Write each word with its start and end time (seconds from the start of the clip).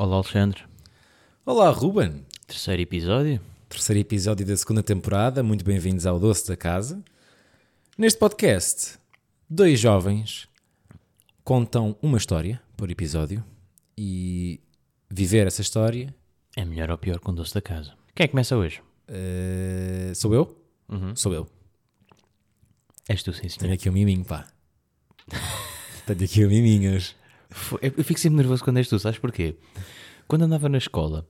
Olá, 0.00 0.16
Alexandre. 0.16 0.64
Olá, 1.44 1.68
Ruben. 1.68 2.24
Terceiro 2.46 2.80
episódio. 2.80 3.38
Terceiro 3.68 4.00
episódio 4.00 4.46
da 4.46 4.56
segunda 4.56 4.82
temporada. 4.82 5.42
Muito 5.42 5.62
bem-vindos 5.62 6.06
ao 6.06 6.18
Doce 6.18 6.48
da 6.48 6.56
Casa. 6.56 7.04
Neste 7.98 8.18
podcast, 8.18 8.98
dois 9.46 9.78
jovens 9.78 10.48
contam 11.44 11.94
uma 12.00 12.16
história 12.16 12.58
por 12.78 12.90
episódio 12.90 13.44
e 13.94 14.58
viver 15.10 15.46
essa 15.46 15.60
história 15.60 16.14
É 16.56 16.64
melhor 16.64 16.90
ou 16.90 16.96
pior 16.96 17.18
com 17.18 17.32
o 17.32 17.34
doce 17.34 17.52
da 17.52 17.60
casa. 17.60 17.92
Quem 18.14 18.24
é 18.24 18.26
que 18.26 18.32
começa 18.32 18.56
hoje? 18.56 18.82
eh, 19.06 20.12
sou 20.14 20.32
eu? 20.32 20.56
Uhum. 20.88 21.14
Sou 21.14 21.34
eu. 21.34 21.46
És 23.06 23.22
tu, 23.22 23.34
sim, 23.34 23.50
senhor. 23.50 23.58
Tenho 23.60 23.74
aqui 23.74 23.90
um 23.90 23.92
miminho, 23.92 24.24
pá. 24.24 24.48
Tenho 26.06 26.24
aqui 26.24 26.46
um 26.46 26.48
miminho 26.48 26.94
hoje. 26.94 27.19
Eu 27.80 28.04
fico 28.04 28.20
sempre 28.20 28.36
nervoso 28.36 28.62
quando 28.62 28.78
és 28.78 28.88
tu, 28.88 28.98
sabes 28.98 29.18
porquê? 29.18 29.56
Quando 30.26 30.42
andava 30.42 30.68
na 30.68 30.78
escola, 30.78 31.26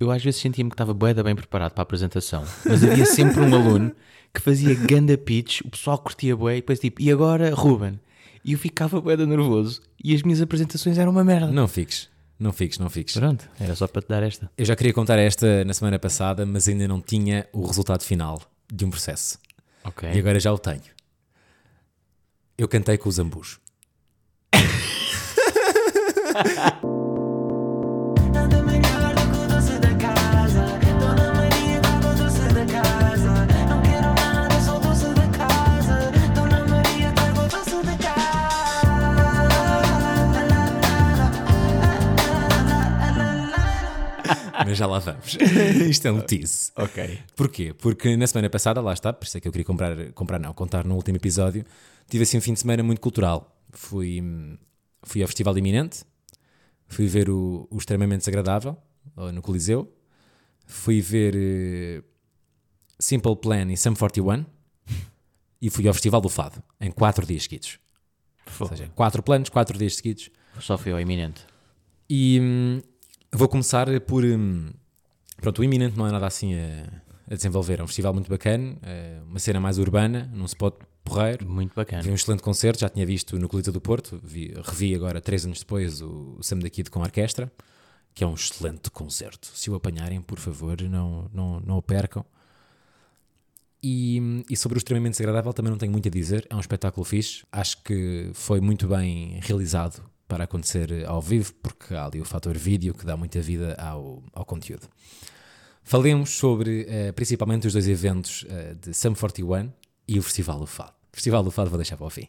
eu 0.00 0.10
às 0.10 0.22
vezes 0.22 0.40
sentia-me 0.40 0.70
que 0.70 0.74
estava 0.74 0.94
bué 0.94 1.12
bem 1.14 1.34
preparado 1.34 1.72
para 1.72 1.82
a 1.82 1.84
apresentação, 1.84 2.44
mas 2.64 2.82
havia 2.82 3.04
sempre 3.04 3.40
um 3.40 3.54
aluno 3.54 3.92
que 4.32 4.40
fazia 4.40 4.74
ganda 4.74 5.18
pitch, 5.18 5.60
o 5.62 5.70
pessoal 5.70 5.98
curtia 5.98 6.36
bué 6.36 6.54
e 6.54 6.60
depois 6.60 6.78
tipo, 6.78 7.02
e 7.02 7.10
agora, 7.10 7.54
Ruben? 7.54 7.98
E 8.44 8.52
eu 8.52 8.58
ficava 8.58 9.00
bué 9.00 9.16
nervoso 9.16 9.82
e 10.02 10.14
as 10.14 10.22
minhas 10.22 10.40
apresentações 10.40 10.96
eram 10.96 11.10
uma 11.10 11.24
merda. 11.24 11.50
Não 11.50 11.66
fiques, 11.68 12.08
não 12.38 12.52
fiques, 12.52 12.78
não 12.78 12.88
fiques. 12.88 13.14
Pronto, 13.14 13.48
era 13.58 13.74
só 13.74 13.86
para 13.86 14.00
te 14.00 14.08
dar 14.08 14.22
esta. 14.22 14.50
Eu 14.56 14.64
já 14.64 14.76
queria 14.76 14.92
contar 14.92 15.18
esta 15.18 15.64
na 15.64 15.74
semana 15.74 15.98
passada, 15.98 16.46
mas 16.46 16.68
ainda 16.68 16.86
não 16.86 17.00
tinha 17.00 17.46
o 17.52 17.66
resultado 17.66 18.02
final 18.02 18.40
de 18.72 18.84
um 18.84 18.90
processo. 18.90 19.38
Ok. 19.84 20.10
E 20.12 20.18
agora 20.18 20.38
já 20.38 20.52
o 20.52 20.58
tenho. 20.58 20.82
Eu 22.56 22.68
cantei 22.68 22.96
com 22.96 23.08
o 23.08 23.12
doce 23.12 23.58
Mas 44.68 44.76
já 44.76 44.86
lá 44.86 44.98
vamos. 44.98 45.38
Isto 45.88 46.08
é 46.08 46.12
um 46.12 46.20
tease. 46.20 46.70
Ok. 46.76 47.18
Porquê? 47.34 47.72
Porque 47.72 48.18
na 48.18 48.26
semana 48.26 48.50
passada, 48.50 48.82
lá 48.82 48.92
está, 48.92 49.14
por 49.14 49.24
isso 49.24 49.38
é 49.38 49.40
que 49.40 49.48
eu 49.48 49.52
queria 49.52 49.64
comprar, 49.64 50.12
comprar 50.12 50.38
não, 50.38 50.52
contar 50.52 50.84
no 50.84 50.94
último 50.94 51.16
episódio, 51.16 51.64
tive 52.06 52.24
assim 52.24 52.36
um 52.36 52.40
fim 52.42 52.52
de 52.52 52.60
semana 52.60 52.82
muito 52.82 53.00
cultural. 53.00 53.56
Fui, 53.70 54.22
fui 55.02 55.22
ao 55.22 55.28
Festival 55.28 55.56
Iminente, 55.56 56.04
fui 56.88 57.06
ver 57.06 57.30
o, 57.30 57.68
o 57.70 57.76
Extremamente 57.76 58.20
Desagradável, 58.20 58.76
no 59.32 59.42
Coliseu, 59.42 59.92
fui 60.66 61.00
ver 61.00 61.34
eh, 61.36 62.02
Simple 62.98 63.36
Plan 63.36 63.70
e 63.70 63.76
Sum 63.76 63.94
41 63.94 64.44
e 65.60 65.70
fui 65.70 65.86
ao 65.86 65.94
Festival 65.94 66.20
do 66.20 66.28
Fado, 66.28 66.62
em 66.80 66.90
quatro 66.90 67.26
dias 67.26 67.44
seguidos. 67.44 67.78
Ou 68.58 68.68
seja, 68.68 68.90
quatro 68.94 69.22
planos, 69.22 69.48
quatro 69.48 69.76
dias 69.76 69.96
seguidos. 69.96 70.30
Só 70.60 70.78
fui 70.78 70.92
ao 70.92 71.00
iminente. 71.00 71.44
E 72.08 72.40
hum, 72.40 72.80
vou 73.32 73.48
começar 73.48 73.86
por. 74.00 74.24
hum, 74.24 74.70
pronto, 75.40 75.60
o 75.60 75.64
Iminente 75.64 75.96
não 75.96 76.06
é 76.06 76.10
nada 76.10 76.26
assim 76.26 76.54
a, 76.54 77.02
a 77.30 77.34
desenvolver. 77.34 77.80
É 77.80 77.82
um 77.82 77.86
festival 77.86 78.14
muito 78.14 78.30
bacana, 78.30 78.76
é 78.82 79.20
uma 79.26 79.38
cena 79.38 79.60
mais 79.60 79.78
urbana, 79.78 80.30
num 80.32 80.46
spot 80.46 80.74
porreiro. 81.08 81.48
Muito 81.48 81.74
bacana. 81.74 82.02
Vi 82.02 82.10
um 82.10 82.14
excelente 82.14 82.42
concerto, 82.42 82.80
já 82.80 82.88
tinha 82.88 83.04
visto 83.06 83.38
no 83.38 83.48
Colita 83.48 83.72
do 83.72 83.80
Porto, 83.80 84.20
vi- 84.22 84.52
revi 84.64 84.94
agora, 84.94 85.20
três 85.20 85.44
anos 85.44 85.60
depois, 85.60 86.00
o, 86.02 86.38
Sam 86.40 86.58
da 86.58 86.70
Kid 86.70 86.90
com 86.90 87.00
a 87.00 87.04
orquestra, 87.04 87.52
que 88.14 88.24
é 88.24 88.26
um 88.26 88.34
excelente 88.34 88.90
concerto. 88.90 89.48
Se 89.54 89.70
o 89.70 89.74
apanharem, 89.74 90.20
por 90.20 90.38
favor, 90.38 90.80
não, 90.82 91.30
não, 91.32 91.60
não 91.60 91.76
o 91.78 91.82
percam. 91.82 92.24
E, 93.82 94.44
e 94.50 94.56
sobre 94.56 94.76
o 94.76 94.80
extremamente 94.80 95.12
desagradável 95.12 95.52
também 95.52 95.70
não 95.70 95.78
tenho 95.78 95.92
muito 95.92 96.08
a 96.08 96.10
dizer. 96.10 96.46
É 96.50 96.56
um 96.56 96.60
espetáculo 96.60 97.04
fixe. 97.04 97.44
Acho 97.52 97.80
que 97.82 98.30
foi 98.34 98.60
muito 98.60 98.88
bem 98.88 99.38
realizado 99.42 100.02
para 100.26 100.44
acontecer 100.44 101.06
ao 101.06 101.22
vivo, 101.22 101.54
porque 101.62 101.94
há 101.94 102.04
ali 102.06 102.20
o 102.20 102.24
fator 102.24 102.56
vídeo 102.58 102.92
que 102.92 103.06
dá 103.06 103.16
muita 103.16 103.40
vida 103.40 103.74
ao, 103.78 104.22
ao 104.32 104.44
conteúdo. 104.44 104.88
Falemos 105.82 106.30
sobre 106.36 106.84
eh, 106.88 107.12
principalmente 107.12 107.66
os 107.66 107.72
dois 107.72 107.88
eventos 107.88 108.44
eh, 108.48 108.74
de 108.74 108.92
Sum 108.92 109.14
41 109.14 109.72
e 110.06 110.18
o 110.18 110.22
Festival 110.22 110.58
do 110.58 110.66
Fado. 110.66 110.92
Festival 111.12 111.42
do 111.42 111.50
Fado 111.50 111.70
vou 111.70 111.78
deixar 111.78 111.96
para 111.96 112.06
o 112.06 112.10
fim. 112.10 112.26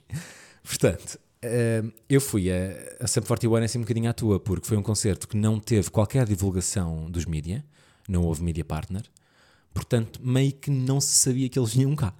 Portanto, 0.63 1.19
eh, 1.41 1.84
eu 2.09 2.19
fui 2.22 2.51
a, 2.51 3.03
a 3.03 3.07
Sum 3.07 3.22
41 3.22 3.56
assim 3.63 3.78
um 3.78 3.81
bocadinho 3.81 4.09
à 4.09 4.13
tua, 4.13 4.40
porque 4.40 4.67
foi 4.67 4.78
um 4.78 4.84
concerto 4.84 5.28
que 5.28 5.38
não 5.38 5.59
teve 5.59 5.90
qualquer 5.90 6.25
divulgação 6.25 7.09
dos 7.09 7.25
mídia, 7.25 7.63
não 8.07 8.23
houve 8.23 8.41
media 8.44 8.66
partner, 8.66 9.03
portanto, 9.73 10.19
meio 10.23 10.51
que 10.53 10.69
não 10.72 11.00
se 11.00 11.13
sabia 11.16 11.47
que 11.50 11.57
eles 11.59 11.73
vinham 11.73 11.95
cá. 11.95 12.13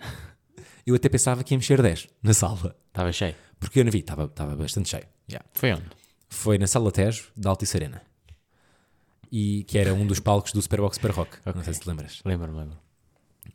Eu 0.86 0.96
até 0.96 1.08
pensava 1.10 1.44
que 1.44 1.54
ia 1.54 1.58
mexer 1.58 1.82
10 1.82 2.08
na 2.24 2.34
sala, 2.34 2.76
Estava 2.88 3.12
cheio. 3.12 3.36
porque 3.60 3.80
eu 3.80 3.86
não 3.86 3.92
vi, 3.92 4.00
estava, 4.00 4.26
estava 4.26 4.56
bastante 4.56 4.90
cheio. 4.90 5.06
Yeah 5.30 5.46
Foi 5.54 5.74
onde? 5.74 5.86
foi 6.32 6.58
na 6.60 6.68
Sala 6.68 6.92
Tejo 6.92 7.32
da 7.36 7.50
Altice 7.50 7.76
Arena. 7.78 8.02
E 9.32 9.64
que 9.64 9.78
era 9.78 9.94
um 9.94 10.06
dos 10.06 10.20
palcos 10.20 10.52
do 10.52 10.62
Superbox 10.62 10.96
Super 10.98 11.12
Rock. 11.12 11.38
Não 11.56 11.64
sei 11.64 11.74
se 11.74 11.80
te 11.82 11.88
lembras. 11.90 12.22
Lembro-me, 12.26 12.58
lembro. 12.60 12.78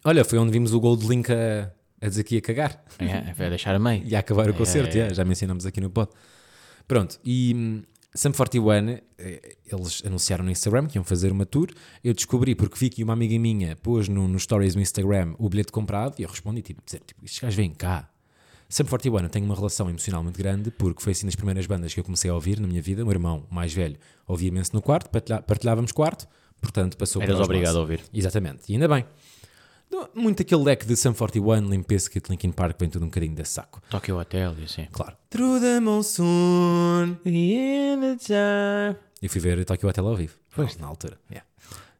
Olha, 0.05 0.25
foi 0.25 0.39
onde 0.39 0.53
vimos 0.53 0.73
o 0.73 0.81
Gold 0.81 1.07
Link 1.07 1.31
a, 1.33 1.73
a 2.05 2.09
dizer 2.09 2.25
que 2.25 2.35
ia 2.35 2.41
cagar. 2.41 2.85
É, 2.99 3.33
vai 3.33 3.49
deixar 3.49 3.75
a 3.75 3.79
meio. 3.79 4.05
E 4.07 4.15
a 4.15 4.21
acabar 4.21 4.49
o 4.51 4.55
concerto, 4.55 4.91
é. 4.91 4.99
yeah, 4.99 5.15
já 5.15 5.25
mencionamos 5.25 5.65
aqui 5.67 5.81
no 5.81 5.91
pod. 5.91 6.11
Pronto, 6.87 7.19
e 7.25 7.53
hum, 7.55 7.83
Sum 8.17 8.31
41, 8.31 8.91
eh, 9.19 9.57
eles 9.67 10.01
anunciaram 10.07 10.45
no 10.45 10.51
Instagram 10.51 10.87
que 10.87 10.97
iam 10.97 11.03
fazer 11.03 11.33
uma 11.33 11.45
tour. 11.45 11.69
Eu 12.03 12.15
descobri 12.15 12.55
porque 12.55 12.79
vi 12.79 12.89
que 12.89 13.03
uma 13.03 13.13
amiga 13.13 13.37
minha 13.37 13.75
pôs 13.75 14.09
no, 14.09 14.29
no 14.29 14.39
stories 14.39 14.77
no 14.77 14.81
Instagram 14.81 15.35
o 15.37 15.49
bilhete 15.49 15.73
comprado 15.73 16.15
e 16.21 16.23
eu 16.23 16.29
respondi, 16.29 16.63
tipo, 16.63 16.81
dizer, 16.85 17.01
tipo 17.05 17.25
estes 17.25 17.41
gajos 17.41 17.57
vêm 17.57 17.75
cá. 17.75 18.09
Sum 18.69 18.85
41 18.85 19.19
eu 19.19 19.29
tenho 19.29 19.45
uma 19.45 19.57
relação 19.57 19.91
emocional 19.91 20.23
muito 20.23 20.39
grande 20.39 20.71
porque 20.71 21.03
foi 21.03 21.11
assim 21.11 21.27
das 21.27 21.35
primeiras 21.35 21.67
bandas 21.67 21.93
que 21.93 21.99
eu 21.99 22.05
comecei 22.05 22.31
a 22.31 22.35
ouvir 22.35 22.61
na 22.61 22.69
minha 22.69 22.81
vida. 22.81 23.03
O 23.03 23.07
meu 23.07 23.15
irmão 23.15 23.47
mais 23.51 23.75
velho 23.75 23.97
ouvia 24.29 24.49
imenso 24.49 24.71
no 24.75 24.81
quarto, 24.81 25.11
partilhávamos 25.45 25.91
quarto, 25.91 26.29
portanto 26.61 26.97
passou 26.97 27.21
Eras 27.21 27.41
obrigado 27.41 27.77
a 27.77 27.81
ouvir. 27.81 28.01
Exatamente, 28.13 28.63
e 28.69 28.75
ainda 28.75 28.87
bem. 28.87 29.05
Muito 30.15 30.43
aquele 30.43 30.63
leque 30.63 30.87
de 30.87 30.97
Sum 30.97 31.13
41, 31.15 31.69
Limp 31.69 31.89
Bizkit, 31.89 32.31
Linkin 32.31 32.51
Park, 32.53 32.79
vem 32.79 32.89
tudo 32.89 33.05
um 33.05 33.09
bocadinho 33.09 33.35
desse 33.35 33.53
saco. 33.53 33.81
Tokyo 33.91 34.19
Hotel 34.19 34.55
e 34.59 34.65
assim. 34.65 34.87
Claro. 34.93 35.17
Through 35.31 35.61
the 35.61 35.81
monsoon. 35.81 37.17
In 37.25 38.01
the 38.01 38.17
time. 38.17 38.97
Eu 39.23 39.31
fui 39.31 39.41
ver 39.41 39.65
Tokyo 39.65 39.89
Hotel 39.89 40.07
ao 40.07 40.17
vivo. 40.17 40.35
Na 40.79 40.87
altura. 40.87 41.19
yeah. 41.31 41.47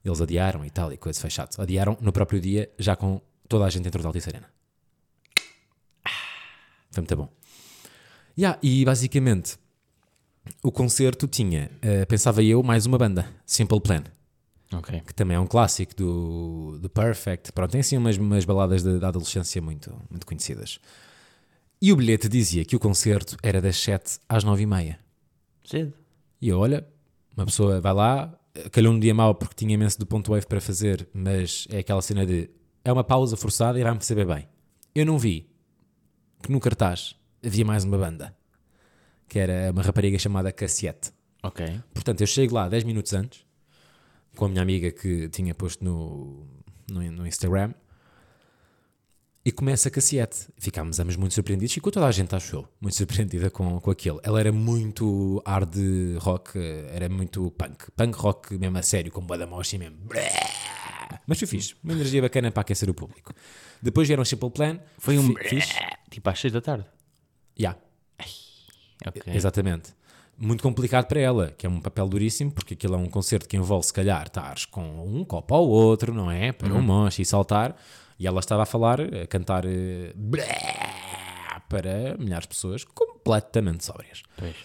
Eles 0.05 0.21
adiaram 0.21 0.65
e 0.65 0.71
tal, 0.71 0.93
e 0.93 0.97
coisa 0.97 1.19
fechado. 1.21 1.51
Adiaram 1.59 1.97
no 2.01 2.13
próprio 2.13 2.41
dia, 2.41 2.71
já 2.79 2.95
com 2.95 3.21
toda 3.49 3.65
a 3.65 3.71
gente 3.71 3.85
dentro 3.85 4.03
da 4.03 4.09
Altice 4.09 4.29
Arena. 4.29 4.49
Foi 6.91 7.01
muito 7.01 7.17
bom. 7.17 7.29
Yeah, 8.37 8.59
e 8.63 8.85
basicamente, 8.85 9.57
o 10.63 10.71
concerto 10.71 11.27
tinha, 11.27 11.71
eh, 11.81 12.05
pensava 12.05 12.43
eu, 12.43 12.63
mais 12.63 12.85
uma 12.85 12.99
banda. 12.99 13.27
Simple 13.47 13.81
Plan. 13.81 14.05
Ok. 14.79 15.01
que 15.07 15.15
também 15.15 15.37
é 15.37 15.41
um 15.41 15.47
clássico 15.47 15.95
do, 15.95 16.79
do 16.81 16.89
Perfect. 16.91 17.53
Pronto, 17.53 17.71
tem 17.71 17.81
assim 17.81 17.97
umas, 17.97 18.17
umas 18.17 18.45
baladas 18.45 18.83
da- 18.83 18.99
da 18.99 19.09
adolescência 19.09 19.61
muito, 19.63 19.95
muito 20.11 20.27
conhecidas. 20.27 20.79
E 21.81 21.93
o 21.93 21.97
bilhete 21.97 22.29
dizia 22.29 22.65
que 22.65 22.75
o 22.77 22.79
concerto 22.81 23.37
era 23.43 23.61
das 23.61 23.77
7 23.77 24.19
às 24.29 24.43
9 24.45 24.63
e 24.63 24.67
meia. 24.67 24.99
Cedo. 25.65 25.93
E 26.41 26.49
eu, 26.49 26.59
olha, 26.59 26.87
uma 27.37 27.45
pessoa 27.47 27.81
vai 27.81 27.93
lá, 27.93 28.39
calhou 28.73 28.93
um 28.93 28.99
dia 28.99 29.15
mau 29.15 29.35
porque 29.35 29.55
tinha 29.55 29.75
imenso 29.75 29.99
do 29.99 30.07
ponto 30.07 30.31
wave 30.33 30.47
para 30.47 30.61
fazer, 30.61 31.09
mas 31.13 31.67
é 31.71 31.79
aquela 31.79 32.01
cena 32.03 32.25
de 32.25 32.49
é 32.85 32.93
uma 32.93 33.05
pausa 33.05 33.37
forçada 33.37 33.79
e 33.79 33.83
vai-me 33.83 33.99
perceber 33.99 34.27
bem. 34.27 34.47
Eu 34.95 35.05
não 35.07 35.19
vi 35.19 35.51
que 36.43 36.53
no 36.53 36.61
cartaz 36.61 37.17
havia 37.45 37.65
mais 37.65 37.85
uma 37.85 37.97
banda, 37.99 38.35
que 39.29 39.39
era 39.39 39.71
uma 39.73 39.83
rapariga 39.83 40.19
chamada 40.19 40.53
Cassiette. 40.53 41.13
Ok. 41.43 41.67
Portanto, 41.93 42.21
eu 42.21 42.27
chego 42.27 42.55
lá 42.55 42.69
10 42.69 42.85
minutos 42.85 43.13
antes, 43.15 43.45
com 44.37 44.47
a 44.47 44.49
minha 44.49 44.63
amiga 44.63 44.91
que 44.91 45.29
tinha 45.29 45.55
posto 45.55 45.85
no, 45.85 46.47
no, 46.91 47.03
no 47.13 47.27
Instagram, 47.27 47.73
e 49.45 49.53
começa 49.53 49.89
a 49.89 49.91
Cassiette. 49.91 50.49
Ficámos 50.59 50.99
ambos 50.99 51.17
muito 51.17 51.35
surpreendidos, 51.35 51.73
ficou 51.75 51.93
toda 51.93 52.07
a 52.07 52.11
gente, 52.13 52.35
acho 52.35 52.57
eu, 52.57 52.69
muito 52.81 52.97
surpreendida 52.97 53.51
com, 53.51 53.79
com 53.81 53.91
aquilo. 53.91 54.21
Ela 54.23 54.41
era 54.41 54.51
muito 54.53 55.43
hard 55.47 55.75
rock, 56.19 56.59
era 56.91 57.09
muito 57.09 57.51
punk, 57.51 57.91
punk 57.95 58.17
rock 58.17 58.57
mesmo 58.59 58.79
a 58.79 58.83
sério, 58.83 59.13
com 59.13 59.21
boa 59.21 59.37
da 59.39 59.47
mocha 59.47 59.77
e 59.77 59.79
mesmo. 59.79 59.99
Mas 61.27 61.39
foi 61.39 61.47
fixe, 61.47 61.75
uma 61.85 61.93
energia 61.93 62.23
bacana 62.23 62.51
para 62.51 62.63
aquecer 62.63 62.89
o 62.89 62.95
público. 62.95 63.33
Depois 63.83 64.09
vieram 64.09 64.25
Simple 64.25 64.51
Plan, 64.51 64.81
Foi 64.99 65.19
um. 65.19 65.35
fi- 65.37 65.49
fixe. 65.49 65.75
Tipo 66.11 66.31
às 66.31 66.41
6 66.41 66.53
da 66.53 66.61
tarde. 66.63 66.87
Yeah. 67.59 67.79
Ok. 69.07 69.23
Exatamente. 69.35 69.93
Muito 70.37 70.63
complicado 70.63 71.07
para 71.07 71.21
ela, 71.21 71.51
que 71.53 71.67
é 71.67 71.69
um 71.69 71.81
papel 71.81 72.09
duríssimo, 72.09 72.51
porque 72.51 72.75
aquilo 72.75 72.95
é 72.95 72.99
um 72.99 73.09
concerto 73.09 73.49
que 73.49 73.57
envolve, 73.57 73.87
se 73.87 73.93
calhar, 73.93 74.27
estares 74.27 74.65
com 74.65 74.83
um 75.07 75.25
copo 75.25 75.55
ao 75.55 75.67
outro, 75.67 76.13
não 76.13 76.31
é? 76.31 76.53
Para 76.53 76.75
um 76.75 76.83
monte 76.83 77.23
e 77.23 77.25
saltar. 77.25 77.77
E 78.19 78.27
ela 78.27 78.41
estava 78.41 78.63
a 78.63 78.67
falar, 78.67 79.01
a 79.01 79.27
cantar 79.27 79.65
eh, 79.65 80.13
para 81.69 82.17
milhares 82.19 82.45
de 82.45 82.49
pessoas 82.49 82.85
completamente 82.85 83.85
sóbrias. 83.85 84.23
Pois. 84.37 84.57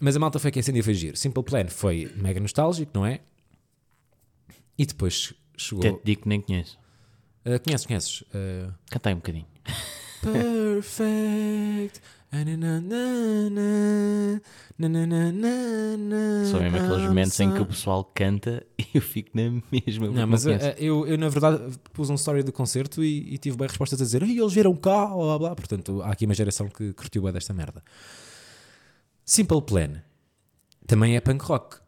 Mas 0.00 0.16
a 0.16 0.18
malta 0.18 0.38
foi 0.38 0.48
aquecendo 0.50 0.78
e 0.78 0.82
foi 0.82 0.94
giro. 0.94 1.16
Simple 1.16 1.42
Plan 1.42 1.66
foi 1.68 2.12
mega 2.16 2.40
nostálgico, 2.40 2.90
não 2.94 3.06
é? 3.06 3.20
E 4.76 4.84
depois 4.84 5.32
chegou. 5.56 5.86
Até 5.86 5.96
te 5.98 6.04
digo 6.04 6.22
que 6.22 6.28
nem 6.28 6.40
conheço. 6.40 6.78
Ah, 7.44 7.58
conheces, 7.58 7.86
conheces? 7.86 8.20
Uh, 8.22 8.72
Cantei 8.90 9.12
um 9.12 9.16
bocadinho. 9.16 9.46
Perfect. 10.20 12.00
Só 16.46 16.58
mesmo 16.58 16.78
aqueles 16.78 17.02
momentos 17.02 17.38
em 17.38 17.52
que 17.52 17.60
o 17.60 17.66
pessoal 17.66 18.04
canta 18.04 18.66
e 18.78 18.86
eu 18.94 19.02
fico 19.02 19.30
na 19.34 19.62
mesma. 19.70 20.08
Não, 20.08 20.26
mas 20.26 20.44
eu, 20.78 21.06
eu, 21.06 21.18
na 21.18 21.28
verdade, 21.28 21.78
pus 21.92 22.10
um 22.10 22.14
story 22.14 22.42
do 22.42 22.52
concerto 22.52 23.04
e, 23.04 23.34
e 23.34 23.38
tive 23.38 23.56
bem 23.56 23.68
respostas 23.68 24.00
a 24.00 24.04
dizer 24.04 24.22
Ei, 24.22 24.38
eles 24.38 24.52
vieram 24.52 24.74
cá, 24.74 25.06
blá 25.06 25.16
blá 25.16 25.38
blá. 25.38 25.54
Portanto, 25.54 26.02
há 26.02 26.10
aqui 26.10 26.24
uma 26.24 26.34
geração 26.34 26.68
que 26.68 26.92
curtiu 26.92 27.22
bem 27.22 27.32
desta 27.32 27.52
merda. 27.52 27.82
Simple 29.24 29.62
Plan 29.62 30.02
também 30.86 31.16
é 31.16 31.20
punk 31.20 31.42
rock 31.44 31.78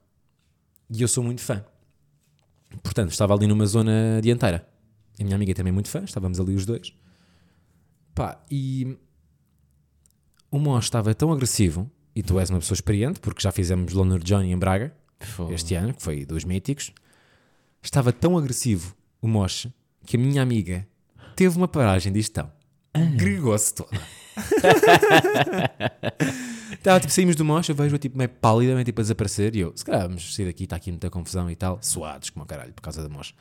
e 0.90 1.02
eu 1.02 1.08
sou 1.08 1.22
muito 1.22 1.40
fã. 1.40 1.64
Portanto, 2.82 3.10
estava 3.10 3.34
ali 3.34 3.46
numa 3.46 3.66
zona 3.66 4.20
dianteira. 4.22 4.66
A 5.18 5.24
minha 5.24 5.34
amiga 5.34 5.54
também 5.54 5.70
é 5.70 5.74
muito 5.74 5.88
fã, 5.88 6.04
estávamos 6.04 6.38
ali 6.38 6.54
os 6.54 6.66
dois. 6.66 6.92
Pá, 8.14 8.42
e 8.50 8.96
o 10.50 10.58
Mosh 10.58 10.84
estava 10.84 11.14
tão 11.14 11.32
agressivo, 11.32 11.90
e 12.14 12.22
tu 12.22 12.38
és 12.38 12.48
uma 12.50 12.60
pessoa 12.60 12.76
experiente, 12.76 13.20
porque 13.20 13.42
já 13.42 13.52
fizemos 13.52 13.92
Loner 13.92 14.20
Johnny 14.20 14.50
em 14.50 14.58
Braga 14.58 14.94
este 15.50 15.74
ano, 15.74 15.94
que 15.94 16.02
foi 16.02 16.24
dos 16.24 16.44
míticos, 16.44 16.92
estava 17.82 18.12
tão 18.12 18.36
agressivo 18.38 18.94
o 19.20 19.28
Mosh 19.28 19.68
que 20.04 20.16
a 20.16 20.20
minha 20.20 20.42
amiga 20.42 20.86
teve 21.34 21.56
uma 21.56 21.68
paragem 21.68 22.12
de 22.12 22.20
gestão. 22.20 22.50
Gregou-se 23.16 23.74
toda. 23.74 23.90
Estava 26.72 27.00
tipo, 27.00 27.12
saímos 27.12 27.36
do 27.36 27.44
Mosh, 27.44 27.68
eu 27.68 27.74
vejo-a 27.74 27.98
tipo 27.98 28.16
meio 28.16 28.30
pálida, 28.30 28.72
meio 28.72 28.84
tipo 28.84 29.00
a 29.00 29.02
desaparecer, 29.02 29.56
e 29.56 29.60
eu, 29.60 29.72
se 29.74 29.84
calhar 29.84 30.02
vamos 30.02 30.34
sair 30.34 30.46
daqui, 30.46 30.64
está 30.64 30.76
aqui 30.76 30.90
muita 30.90 31.10
confusão 31.10 31.50
e 31.50 31.56
tal, 31.56 31.78
suados 31.82 32.30
como 32.30 32.44
o 32.44 32.46
caralho, 32.46 32.72
por 32.72 32.82
causa 32.82 33.02
da 33.02 33.08
Mosh. 33.08 33.34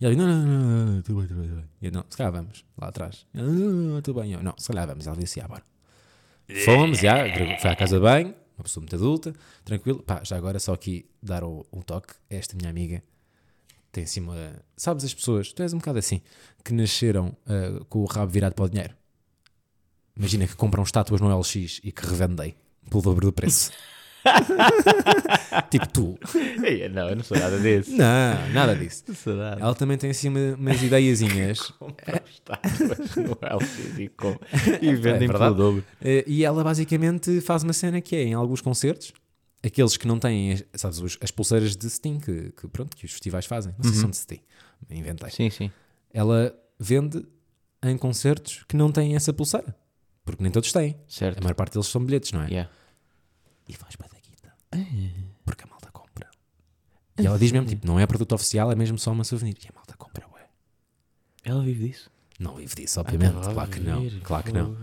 E 0.00 0.04
ela, 0.04 0.14
não, 0.14 0.26
não, 0.26 0.46
não, 0.46 0.86
não, 0.86 1.02
tudo 1.02 1.20
bem, 1.20 1.26
tudo 1.26 1.40
bem, 1.40 1.48
tudo 1.48 1.56
bem. 1.56 1.68
E 1.80 1.86
eu, 1.86 1.92
não, 1.92 2.04
se 2.08 2.16
calhar 2.16 2.32
vamos, 2.32 2.64
lá 2.76 2.88
atrás. 2.88 3.26
Não, 3.32 3.44
não, 3.46 3.72
não, 3.94 4.02
tudo 4.02 4.20
bem. 4.20 4.32
Eu, 4.32 4.42
não, 4.42 4.54
se 4.58 4.68
calhar 4.68 4.86
vamos. 4.86 5.06
Ela 5.06 5.16
disse, 5.16 5.40
ah, 5.40 5.48
bora. 5.48 5.62
Fomos, 6.64 6.98
já, 6.98 7.16
foi 7.60 7.70
à 7.70 7.76
casa 7.76 7.98
bem, 8.00 8.34
uma 8.56 8.62
pessoa 8.64 8.82
muito 8.82 8.94
adulta, 8.96 9.34
tranquilo. 9.64 10.02
Pá, 10.02 10.22
já 10.24 10.36
agora 10.36 10.58
só 10.58 10.72
aqui 10.72 11.08
dar 11.22 11.42
o- 11.44 11.66
um 11.72 11.80
toque. 11.82 12.14
Esta 12.30 12.56
minha 12.56 12.70
amiga 12.70 13.02
tem 13.92 14.04
assim 14.04 14.20
uma. 14.20 14.54
Sabes 14.76 15.04
as 15.04 15.12
pessoas, 15.14 15.52
tu 15.52 15.62
és 15.62 15.72
um 15.72 15.78
bocado 15.78 15.98
assim, 15.98 16.20
que 16.64 16.72
nasceram 16.72 17.36
ah, 17.46 17.84
com 17.88 18.00
o 18.00 18.04
rabo 18.04 18.30
virado 18.30 18.54
para 18.54 18.64
o 18.64 18.68
dinheiro. 18.68 18.94
Imagina 20.16 20.46
que 20.46 20.56
compram 20.56 20.82
estátuas 20.82 21.20
no 21.20 21.28
LX 21.30 21.80
e 21.84 21.92
que 21.92 22.06
revendem 22.06 22.54
pelo 22.88 23.02
dobro 23.02 23.26
do 23.26 23.32
preço. 23.32 23.70
tipo 25.70 25.88
tu. 25.88 26.18
Não, 26.92 27.08
eu 27.08 27.16
não 27.16 27.24
sou 27.24 27.38
nada 27.38 27.58
desse. 27.58 27.90
Não, 27.92 28.48
nada 28.52 28.74
disso. 28.74 29.04
Não 29.08 29.14
sou 29.14 29.34
nada. 29.36 29.60
Ela 29.60 29.74
também 29.74 29.96
tem 29.98 30.10
assim 30.10 30.28
uma- 30.28 30.54
umas 30.54 30.82
ideiazinhas. 30.82 31.60
Compram 31.78 32.20
estátuas 32.28 33.16
no 33.16 33.32
LX 33.32 33.98
e, 33.98 34.08
com... 34.08 34.36
e 34.80 34.94
vendem 34.94 35.28
verdade. 35.28 35.38
pelo 35.38 35.54
dobro. 35.54 35.84
Eh, 36.02 36.24
e 36.26 36.44
ela 36.44 36.62
basicamente 36.64 37.40
faz 37.40 37.62
uma 37.62 37.72
cena 37.72 38.00
que 38.00 38.14
é 38.16 38.22
em 38.22 38.34
alguns 38.34 38.60
concertos, 38.60 39.12
aqueles 39.64 39.96
que 39.96 40.06
não 40.06 40.18
têm, 40.18 40.52
as- 40.52 40.64
sabes, 40.74 41.18
as 41.20 41.30
pulseiras 41.30 41.76
de 41.76 41.88
Steam 41.90 42.18
que, 42.18 42.52
que, 42.52 42.68
pronto, 42.68 42.96
que 42.96 43.04
os 43.06 43.12
festivais 43.12 43.46
fazem. 43.46 43.72
Não 43.78 43.84
sei 43.84 43.92
se 43.94 44.00
são 44.00 44.10
de 44.10 44.16
Steam, 44.16 44.40
inventei. 44.90 45.30
Sim, 45.30 45.50
sim. 45.50 45.70
Ela 46.12 46.54
vende 46.78 47.24
em 47.82 47.96
concertos 47.96 48.64
que 48.68 48.76
não 48.76 48.90
têm 48.90 49.14
essa 49.16 49.32
pulseira, 49.32 49.74
porque 50.24 50.42
nem 50.42 50.50
todos 50.50 50.72
têm. 50.72 50.90
A 50.92 51.10
Certo. 51.12 51.42
maior 51.42 51.54
parte 51.54 51.74
deles 51.74 51.86
são 51.88 52.02
bilhetes, 52.04 52.32
não 52.32 52.42
é? 52.42 52.46
Yeah. 52.48 52.70
E 53.68 53.72
faz. 53.74 53.94
Porque 55.44 55.64
a 55.64 55.66
malta 55.66 55.90
compra. 55.92 56.28
E 57.18 57.26
ela 57.26 57.38
diz 57.38 57.52
mesmo, 57.52 57.68
tipo, 57.68 57.86
não 57.86 57.98
é 58.00 58.06
produto 58.06 58.32
oficial, 58.34 58.70
é 58.70 58.74
mesmo 58.74 58.98
só 58.98 59.12
uma 59.12 59.24
souvenir. 59.24 59.56
E 59.64 59.68
a 59.68 59.72
malta 59.74 59.94
compra, 59.96 60.26
ué. 60.34 60.46
Ela 61.44 61.62
vive 61.62 61.88
disso? 61.88 62.10
Não 62.38 62.56
vive 62.56 62.74
disso, 62.74 63.00
obviamente. 63.00 63.28
estava 63.34 63.50
a 63.50 63.54
claro 63.54 63.70
que 63.70 63.80
não. 63.80 64.20
Claro 64.20 64.44
que 64.44 64.52
não. 64.52 64.76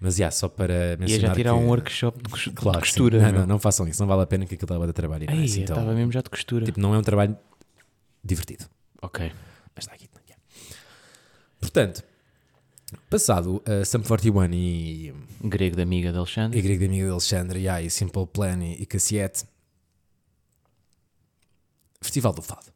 Mas, 0.00 0.16
já, 0.16 0.30
só 0.30 0.48
para 0.48 0.74
Ia 0.92 0.96
mencionar 0.96 1.28
já 1.28 1.34
tirar 1.34 1.52
que- 1.52 1.56
um 1.58 1.66
workshop 1.68 2.22
de 2.22 2.28
cos- 2.30 2.40
de 2.44 2.50
Claro 2.52 2.78
sim. 2.78 2.80
costura. 2.92 3.20
Não, 3.32 3.40
não, 3.40 3.46
não 3.46 3.58
façam 3.58 3.86
isso, 3.88 4.00
não 4.02 4.06
vale 4.08 4.22
a 4.22 4.26
pena 4.26 4.44
que 4.44 4.54
aquilo 4.54 4.66
estava 4.66 4.88
a 4.88 4.92
trabalho. 4.92 5.24
e 5.24 5.26
é 5.26 5.44
assim 5.44 5.60
eu 5.60 5.66
tão- 5.66 5.76
estava 5.76 5.94
mesmo 5.94 6.12
já 6.12 6.20
de 6.20 6.28
costura. 6.30 6.64
tipo, 6.66 6.80
não 6.80 6.94
é 6.94 6.98
um 6.98 7.02
trabalho 7.02 7.36
divertido. 8.22 8.66
ok. 9.02 9.32
Mas 9.74 9.84
está 9.84 9.94
aqui. 9.94 10.08
é. 10.30 10.34
Portanto, 11.60 12.02
passado 13.10 13.62
a 13.66 13.84
Sum 13.84 14.02
41 14.02 14.52
e, 14.52 15.14
Grego 15.42 15.76
da 15.76 15.82
amiga 15.82 16.10
de 16.10 16.16
e 16.16 16.18
Alexandre. 16.18 16.62
Grego 16.62 16.80
de 16.80 16.86
Amiga 16.86 17.04
de 17.04 17.10
Alexandre 17.10 17.60
e, 17.60 17.68
ah, 17.68 17.82
e 17.82 17.90
Simple 17.90 18.26
Plan 18.26 18.62
e, 18.62 18.82
e 18.82 18.86
Cassiete, 18.86 19.44
Festival 22.00 22.32
do 22.32 22.42
Fado. 22.42 22.72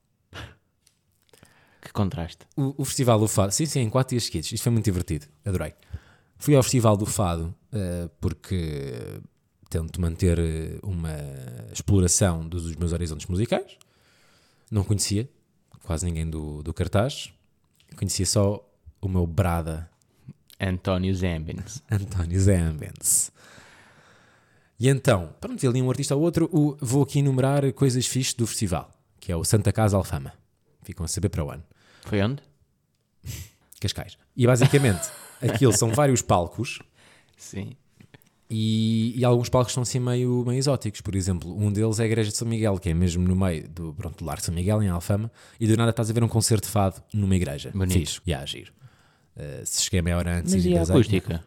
Que 1.81 1.93
contraste. 1.93 2.47
O, 2.57 2.75
o 2.83 2.85
Festival 2.85 3.19
do 3.19 3.29
Fado, 3.29 3.53
sim, 3.53 3.67
sim, 3.67 3.81
em 3.81 3.91
quatro 3.91 4.11
dias 4.11 4.25
seguidos. 4.25 4.53
Isto 4.53 4.63
foi 4.63 4.73
muito 4.73 4.85
divertido, 4.85 5.27
adorei. 5.45 5.75
Fui 6.39 6.55
ao 6.55 6.63
Festival 6.63 6.97
do 6.97 7.07
Fado 7.07 7.55
eh, 7.73 8.09
porque 8.21 9.21
tento 9.69 10.01
manter 10.01 10.39
eh, 10.39 10.79
uma 10.83 11.17
exploração 11.73 12.49
dos, 12.49 12.63
dos 12.63 12.77
meus 12.77 12.93
horizontes 12.93 13.27
musicais. 13.27 13.77
Não 14.71 14.85
conhecia 14.85 15.29
quase 15.83 16.07
ninguém 16.07 16.29
do, 16.29 16.63
do 16.63 16.73
cartaz. 16.73 17.33
Conhecia 17.97 18.27
só 18.27 18.65
o 19.01 19.09
meu 19.09 19.27
brada 19.27 19.91
António 20.61 21.15
Zambins. 21.15 21.83
António 21.91 22.41
Zambens. 22.41 23.31
E 24.81 24.89
então, 24.89 25.35
para 25.41 25.51
não 25.51 25.57
ter 25.57 25.67
ali 25.69 25.83
um 25.83 25.91
artista 25.91 26.15
ou 26.15 26.23
outro, 26.23 26.49
o- 26.53 26.77
vou 26.81 27.03
aqui 27.03 27.19
enumerar 27.19 27.71
coisas 27.73 28.07
fixes 28.07 28.35
do 28.35 28.47
festival, 28.47 28.91
que 29.21 29.33
é 29.33 29.37
o 29.37 29.45
Santa 29.45 29.73
Casa 29.73 29.97
Alfama. 29.97 30.33
Ficam 30.83 31.05
a 31.05 31.09
saber 31.09 31.29
para 31.29 31.45
o 31.45 31.51
ano. 31.51 31.65
Foi 32.05 32.23
onde? 32.23 32.43
Cascais. 33.81 34.17
E 34.37 34.47
basicamente, 34.47 35.09
aquilo 35.43 35.73
são 35.73 35.91
vários 35.93 36.23
palcos 36.23 36.79
Sim. 37.37 37.73
e, 38.49 39.15
e 39.19 39.25
alguns 39.25 39.49
palcos 39.49 39.73
são 39.73 39.83
assim 39.83 39.99
meio, 39.99 40.45
meio 40.47 40.59
exóticos. 40.59 41.01
Por 41.01 41.15
exemplo, 41.17 41.57
um 41.57 41.73
deles 41.73 41.99
é 41.99 42.05
a 42.05 42.07
Igreja 42.07 42.31
de 42.31 42.37
São 42.37 42.47
Miguel, 42.47 42.79
que 42.79 42.89
é 42.89 42.95
mesmo 42.95 43.27
no 43.27 43.35
meio 43.35 43.69
do, 43.69 43.93
pronto, 43.95 44.19
do 44.19 44.25
Largo 44.25 44.41
de 44.41 44.47
São 44.47 44.55
Miguel, 44.55 44.81
em 44.83 44.89
Alfama, 44.89 45.31
e 45.59 45.67
do 45.67 45.77
nada 45.77 45.91
estás 45.91 46.09
a 46.09 46.13
ver 46.13 46.23
um 46.23 46.29
concerto 46.29 46.67
de 46.67 46.73
fado 46.73 47.03
numa 47.13 47.35
igreja. 47.35 47.73
Bonito. 47.75 48.23
E 48.25 48.33
a 48.33 48.41
agir. 48.41 48.73
Se 49.65 49.83
cheguei 49.83 50.01
a 50.01 50.03
meia 50.03 50.17
hora 50.17 50.39
antes 50.39 50.55
Mas 50.55 50.65
e 50.65 50.71
e 50.71 50.79
a 50.79 50.83
acústica? 50.83 51.45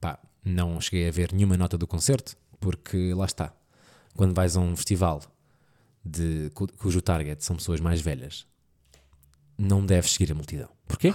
Pá, 0.00 0.18
não 0.44 0.80
cheguei 0.80 1.08
a 1.08 1.10
ver 1.12 1.32
nenhuma 1.32 1.56
nota 1.56 1.76
do 1.78 1.86
concerto, 1.86 2.36
porque 2.60 3.12
lá 3.14 3.24
está. 3.24 3.52
Quando 4.14 4.34
vais 4.34 4.56
a 4.56 4.60
um 4.60 4.74
festival 4.76 5.22
de, 6.04 6.50
cu- 6.54 6.72
cujo 6.78 7.00
target 7.02 7.44
são 7.44 7.56
pessoas 7.56 7.80
mais 7.80 8.00
velhas, 8.00 8.46
não 9.58 9.84
deves 9.84 10.12
seguir 10.12 10.32
a 10.32 10.34
multidão. 10.34 10.68
Porquê? 10.86 11.12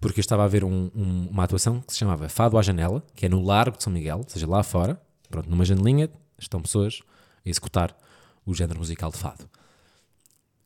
Porque 0.00 0.18
eu 0.18 0.22
estava 0.22 0.44
a 0.44 0.48
ver 0.48 0.64
um- 0.64 0.90
um- 0.94 1.28
uma 1.30 1.44
atuação 1.44 1.80
que 1.80 1.92
se 1.92 1.98
chamava 1.98 2.28
Fado 2.28 2.58
à 2.58 2.62
Janela, 2.62 3.04
que 3.14 3.26
é 3.26 3.28
no 3.28 3.42
Largo 3.42 3.76
de 3.76 3.84
São 3.84 3.92
Miguel, 3.92 4.18
ou 4.18 4.28
seja, 4.28 4.46
lá 4.48 4.62
fora, 4.62 5.00
pronto, 5.30 5.48
numa 5.48 5.64
janelinha, 5.64 6.10
estão 6.38 6.60
pessoas 6.60 7.00
a 7.44 7.48
executar 7.48 7.96
o 8.44 8.52
género 8.54 8.78
musical 8.80 9.10
de 9.12 9.18
fado. 9.18 9.48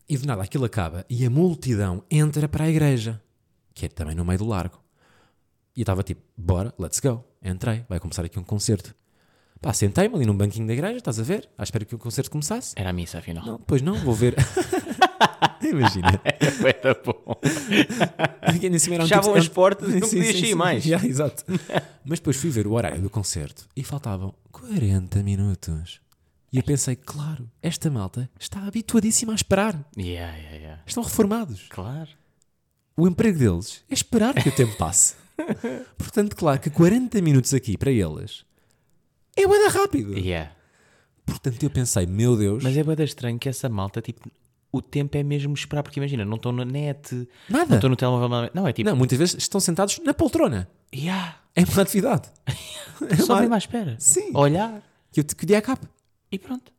E 0.09 0.17
de 0.17 0.25
nada 0.25 0.41
aquilo 0.41 0.65
acaba 0.65 1.05
e 1.09 1.25
a 1.25 1.29
multidão 1.29 2.03
entra 2.09 2.47
para 2.47 2.63
a 2.65 2.69
igreja, 2.69 3.21
que 3.77 3.85
é 3.85 3.89
também 3.89 4.15
no 4.15 4.25
meio 4.25 4.39
do 4.39 4.47
largo. 4.47 4.81
E 5.75 5.81
eu 5.81 5.83
estava 5.83 6.01
tipo, 6.01 6.21
bora, 6.35 6.73
let's 6.79 6.99
go. 6.99 7.23
Entrei, 7.43 7.85
vai 7.87 7.99
começar 7.99 8.25
aqui 8.25 8.39
um 8.39 8.43
concerto. 8.43 8.95
Pá, 9.61 9.71
sentei-me 9.71 10.15
ali 10.15 10.25
num 10.25 10.35
banquinho 10.35 10.65
da 10.65 10.73
igreja, 10.73 10.97
estás 10.97 11.19
a 11.19 11.23
ver? 11.23 11.47
À 11.55 11.61
espera 11.63 11.85
que 11.85 11.93
o 11.93 11.99
concerto 11.99 12.31
começasse. 12.31 12.73
Era 12.75 12.89
a 12.89 12.93
missa, 12.93 13.19
afinal. 13.19 13.45
Não, 13.45 13.59
pois 13.59 13.83
não, 13.83 13.93
vou 13.99 14.15
ver. 14.15 14.35
Imagina. 15.61 16.19
Foi 16.59 16.73
tão 16.73 16.95
bom. 17.05 17.39
Era 18.41 19.03
um 19.03 19.07
Fechavam 19.07 19.21
tipo- 19.33 19.37
as 19.37 19.47
portas 19.47 19.89
e 19.89 19.99
não 19.99 20.09
podias 20.09 20.39
sair 20.39 20.55
mais. 20.55 20.83
Já, 20.83 21.03
exato. 21.05 21.43
Mas 22.03 22.19
depois 22.19 22.37
fui 22.37 22.49
ver 22.49 22.65
o 22.65 22.73
horário 22.73 23.01
do 23.01 23.09
concerto 23.09 23.67
e 23.75 23.83
faltavam 23.83 24.33
40 24.51 25.21
minutos. 25.21 26.01
E 26.51 26.57
eu 26.57 26.63
pensei, 26.63 26.95
claro, 26.95 27.47
esta 27.61 27.91
malta 27.91 28.29
está 28.39 28.65
habituadíssima 28.65 29.33
a 29.33 29.35
esperar. 29.35 29.73
Yeah, 29.97 30.35
yeah, 30.37 30.55
yeah. 30.57 30.81
Estão 30.87 31.03
reformados. 31.03 31.67
Claro. 31.69 32.09
O 32.97 33.07
emprego 33.07 33.37
deles 33.37 33.83
é 33.89 33.93
esperar 33.93 34.33
que 34.33 34.49
o 34.49 34.51
tempo 34.51 34.75
passe. 34.77 35.15
Portanto, 35.97 36.35
claro 36.35 36.59
que 36.59 36.69
40 36.69 37.21
minutos 37.21 37.53
aqui 37.53 37.77
para 37.77 37.91
eles 37.91 38.43
é 39.35 39.45
bué 39.45 39.59
da 39.63 39.69
rápido. 39.69 40.17
Yeah. 40.17 40.51
Portanto, 41.25 41.61
eu 41.61 41.69
pensei, 41.69 42.05
meu 42.07 42.35
Deus, 42.35 42.63
Mas 42.63 42.75
é 42.75 42.83
bem 42.83 43.05
estranho 43.05 43.37
que 43.37 43.47
essa 43.47 43.69
malta, 43.69 44.01
tipo, 44.01 44.31
o 44.71 44.81
tempo 44.81 45.15
é 45.17 45.21
mesmo 45.23 45.53
esperar, 45.53 45.83
porque 45.83 45.99
imagina, 45.99 46.25
não 46.25 46.37
estão 46.37 46.51
na 46.51 46.65
net, 46.65 47.13
não 47.49 47.59
nada. 47.59 47.75
estão 47.75 47.89
no 47.89 47.95
telemóvel, 47.95 48.49
não, 48.53 48.67
é 48.67 48.73
tipo, 48.73 48.89
Não, 48.89 48.95
muitas 48.95 49.17
vezes 49.17 49.35
estão 49.35 49.59
sentados 49.59 49.99
na 49.99 50.13
poltrona. 50.13 50.67
yeah, 50.95 51.37
É 51.55 51.63
uma 51.63 51.81
atividade. 51.83 52.29
É 53.09 53.15
só 53.21 53.39
mesmo 53.39 53.53
à 53.53 53.57
espera. 53.57 53.95
Sim. 53.99 54.31
A 54.33 54.39
Olhar 54.39 54.81
Que, 55.11 55.19
eu 55.19 55.23
te- 55.23 55.35
que 55.35 55.43
o 55.43 55.47
dia 55.47 55.59
acabe. 55.59 55.81
e 56.31 56.39
pronto. 56.39 56.71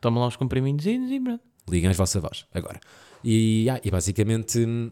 Toma 0.00 0.20
lá 0.20 0.26
os 0.28 0.36
comprimidos 0.36 0.86
e 0.86 1.18
pronto. 1.20 1.42
Liguem 1.68 1.90
as 1.90 1.96
vossa 1.96 2.20
voz, 2.20 2.44
agora. 2.54 2.78
E, 3.24 3.68
ah, 3.70 3.80
e 3.82 3.90
basicamente 3.90 4.58
hum, 4.64 4.90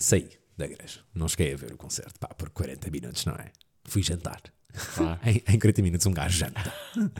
saí 0.00 0.30
da 0.56 0.66
igreja. 0.66 1.00
Não 1.14 1.28
cheguei 1.28 1.54
a 1.54 1.56
ver 1.56 1.72
o 1.72 1.76
concerto, 1.76 2.18
pá, 2.18 2.28
por 2.28 2.50
40 2.50 2.90
minutos, 2.90 3.24
não 3.24 3.34
é? 3.34 3.52
Fui 3.84 4.02
jantar. 4.02 4.40
Claro. 4.94 5.20
Em, 5.24 5.42
em 5.54 5.58
40 5.58 5.82
minutos 5.82 6.06
um 6.06 6.12
gajo 6.12 6.38
janta. 6.38 6.72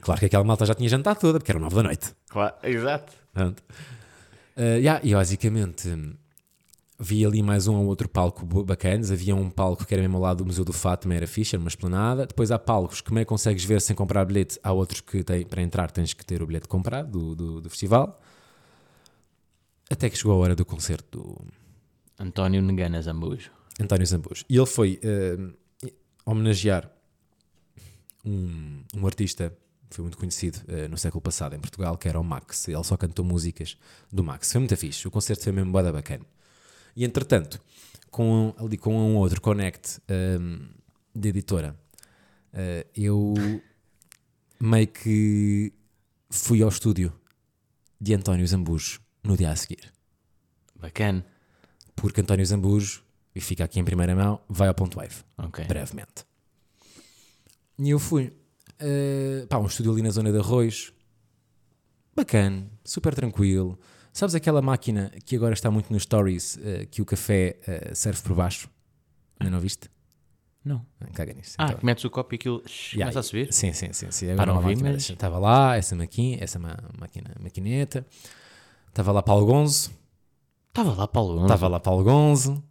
claro 0.00 0.20
que 0.20 0.26
aquela 0.26 0.44
malta 0.44 0.66
já 0.66 0.74
tinha 0.74 0.88
jantado 0.88 1.20
toda, 1.20 1.38
porque 1.38 1.52
era 1.52 1.60
9 1.60 1.74
da 1.74 1.82
noite. 1.82 2.14
Claro, 2.28 2.54
exato. 2.62 3.12
Pronto. 3.32 3.62
Uh, 4.56 4.78
yeah, 4.78 5.00
e 5.02 5.14
basicamente 5.14 5.88
hum, 5.88 6.14
vi 6.98 7.24
ali 7.24 7.42
mais 7.42 7.66
um 7.66 7.76
ou 7.76 7.86
outro 7.86 8.08
palco 8.08 8.44
bacanas. 8.64 9.10
Havia 9.10 9.34
um 9.34 9.50
palco 9.50 9.84
que 9.84 9.94
era 9.94 10.02
mesmo 10.02 10.16
ao 10.16 10.22
lado 10.22 10.38
do 10.38 10.46
Museu 10.46 10.64
do 10.64 10.72
Fato, 10.72 11.02
também 11.02 11.16
era 11.16 11.26
era 11.26 11.58
uma 11.58 11.68
esplanada. 11.68 12.26
Depois 12.26 12.50
há 12.50 12.58
palcos 12.58 13.00
que 13.00 13.12
meio 13.12 13.26
consegues 13.26 13.64
ver 13.64 13.80
sem 13.80 13.96
comprar 13.96 14.24
bilhete. 14.24 14.58
Há 14.62 14.72
outros 14.72 15.00
que 15.00 15.24
tem, 15.24 15.44
para 15.44 15.62
entrar 15.62 15.90
tens 15.90 16.12
que 16.12 16.24
ter 16.24 16.42
o 16.42 16.46
bilhete 16.46 16.68
comprado 16.68 17.10
do, 17.10 17.34
do, 17.34 17.60
do 17.62 17.70
festival. 17.70 18.20
Até 19.90 20.08
que 20.08 20.16
chegou 20.16 20.34
a 20.34 20.36
hora 20.36 20.54
do 20.54 20.64
concerto 20.64 21.18
do 21.18 21.59
António 22.20 22.60
Negana 22.62 23.00
Zambujo. 23.00 23.50
António 23.80 24.06
Zambujo. 24.06 24.44
E 24.48 24.56
ele 24.56 24.66
foi 24.66 25.00
uh, 25.02 25.90
homenagear 26.24 26.90
um, 28.24 28.82
um 28.94 29.06
artista 29.06 29.56
foi 29.90 30.04
muito 30.04 30.18
conhecido 30.18 30.60
uh, 30.68 30.88
no 30.88 30.96
século 30.96 31.20
passado 31.20 31.56
em 31.56 31.58
Portugal, 31.58 31.98
que 31.98 32.08
era 32.08 32.20
o 32.20 32.22
Max. 32.22 32.68
Ele 32.68 32.84
só 32.84 32.96
cantou 32.96 33.24
músicas 33.24 33.76
do 34.12 34.22
Max. 34.22 34.52
Foi 34.52 34.60
muito 34.60 34.76
fixe. 34.76 35.08
O 35.08 35.10
concerto 35.10 35.42
foi 35.42 35.52
mesmo 35.52 35.72
bada 35.72 35.92
bacana. 35.92 36.24
E 36.94 37.04
entretanto, 37.04 37.60
com, 38.10 38.54
ali 38.56 38.76
com 38.76 38.94
um 38.94 39.16
outro 39.16 39.40
connect 39.40 40.00
um, 40.38 40.68
de 41.14 41.28
editora, 41.30 41.76
uh, 42.54 42.88
eu 42.94 43.34
meio 44.60 44.86
que 44.86 45.72
fui 46.28 46.62
ao 46.62 46.68
estúdio 46.68 47.12
de 48.00 48.14
António 48.14 48.46
Zambujo 48.46 49.00
no 49.24 49.36
dia 49.36 49.50
a 49.50 49.56
seguir 49.56 49.92
Bacana. 50.76 51.26
Porque 52.00 52.20
António 52.20 52.44
Zambujo, 52.46 53.02
e 53.34 53.40
fica 53.40 53.64
aqui 53.64 53.78
em 53.78 53.84
primeira 53.84 54.14
mão, 54.14 54.40
vai 54.48 54.68
ao 54.68 54.74
ponto 54.74 54.96
wave, 54.98 55.16
Ok. 55.38 55.64
brevemente. 55.66 56.24
E 57.78 57.90
eu 57.90 57.98
fui. 57.98 58.32
Uh, 58.80 59.46
pá, 59.46 59.58
um 59.58 59.66
estúdio 59.66 59.92
ali 59.92 60.02
na 60.02 60.10
zona 60.10 60.32
de 60.32 60.38
Arroz, 60.38 60.92
bacana, 62.14 62.66
super 62.84 63.14
tranquilo. 63.14 63.78
Sabes 64.12 64.34
aquela 64.34 64.60
máquina 64.60 65.10
que 65.24 65.36
agora 65.36 65.54
está 65.54 65.70
muito 65.70 65.92
nos 65.92 66.02
stories, 66.02 66.56
uh, 66.56 66.86
que 66.90 67.00
o 67.00 67.04
café 67.04 67.58
uh, 67.90 67.94
serve 67.94 68.22
por 68.22 68.34
baixo? 68.34 68.68
Ainda 69.38 69.50
não 69.52 69.60
viste? 69.60 69.88
Não. 70.64 70.84
Ah, 71.00 71.06
Caga 71.14 71.32
nisso. 71.32 71.54
Ah, 71.58 71.64
Então, 71.66 71.78
que 71.78 71.86
metes 71.86 72.04
o 72.04 72.10
copo 72.10 72.34
e 72.34 72.36
aquilo 72.36 72.62
shh, 72.66 72.94
Yeah, 72.94 73.04
começa 73.12 73.20
a 73.20 73.22
subir? 73.22 73.52
Sim, 73.52 73.72
sim, 73.72 73.92
sim. 73.92 74.10
sim. 74.10 74.30
Agora 74.30 74.46
não 74.52 74.54
uma 74.60 74.62
vi, 74.68 74.74
máquina 74.74 74.92
mas-. 74.92 75.08
Estava 75.08 75.38
lá, 75.38 75.76
essa 75.76 75.96
máquina, 75.96 76.42
essa 76.42 76.58
ma- 76.58 76.76
maquineta. 77.40 78.06
Estava 78.88 79.12
lá 79.12 79.22
Paulo 79.22 79.46
Gonzo. 79.46 79.90
Estava 80.70 80.94
lá 80.94 81.06
Paulo 81.08 81.32
Gonzo. 81.34 81.44
Estava 81.46 81.68
lá 81.68 81.80
Paulo 81.80 82.04
Gonzo. 82.04 82.62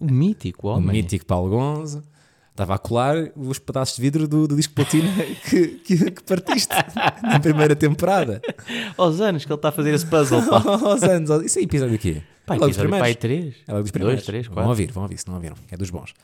O 0.00 0.04
mítico 0.12 0.68
o 0.68 0.70
homem. 0.70 0.92
mítico 1.02 1.26
Paulo 1.26 1.50
Gonzo. 1.50 2.02
Estava 2.50 2.74
a 2.74 2.78
colar 2.78 3.16
os 3.36 3.58
pedaços 3.58 3.96
de 3.96 4.02
vidro 4.02 4.26
do, 4.26 4.46
do 4.48 4.56
disco 4.56 4.74
platina 4.74 5.08
que, 5.48 5.68
que, 5.78 6.10
que 6.10 6.22
partiste 6.24 6.74
na 7.22 7.38
primeira 7.40 7.74
temporada. 7.76 8.40
Aos 8.98 9.20
anos 9.20 9.44
que 9.44 9.50
ele 9.52 9.56
está 9.58 9.68
a 9.68 9.72
fazer 9.72 9.94
esse 9.94 10.06
puzzle, 10.06 10.42
pá. 10.44 10.62
Aos 10.88 11.02
anos. 11.04 11.30
aos- 11.30 11.44
Isso 11.44 11.58
é 11.58 11.62
episódio 11.62 11.96
do 11.96 12.00
quê? 12.00 12.22
Pá, 12.44 12.54
É 12.54 12.58
logo 12.58 12.68
dos 12.68 12.76
episódio 12.76 12.90
primeiros. 12.90 13.06
pai 13.08 13.14
3. 13.14 13.54
É 13.66 13.72
logo 13.72 13.82
dos 13.82 13.90
primeiros. 13.92 14.16
Dois, 14.16 14.26
três, 14.26 14.46
Vão 14.46 14.54
quatro. 14.54 14.68
ouvir, 14.70 14.90
vão 14.92 15.02
ouvir, 15.04 15.18
se 15.18 15.26
não 15.28 15.34
ouviram. 15.34 15.56
É 15.70 15.76
dos 15.76 15.90
bons. 15.90 16.14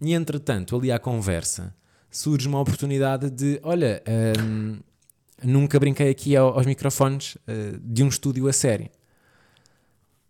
E 0.00 0.12
entretanto, 0.14 0.74
ali 0.76 0.90
à 0.90 0.98
conversa, 0.98 1.74
surge 2.10 2.48
uma 2.48 2.60
oportunidade 2.60 3.28
de: 3.30 3.60
olha, 3.62 4.02
hum, 4.42 4.78
nunca 5.42 5.78
brinquei 5.78 6.10
aqui 6.10 6.34
ao- 6.34 6.54
aos 6.56 6.64
microfones 6.66 7.36
uh, 7.46 7.78
de 7.82 8.02
um 8.02 8.08
estúdio 8.08 8.48
a 8.48 8.52
sério. 8.52 8.88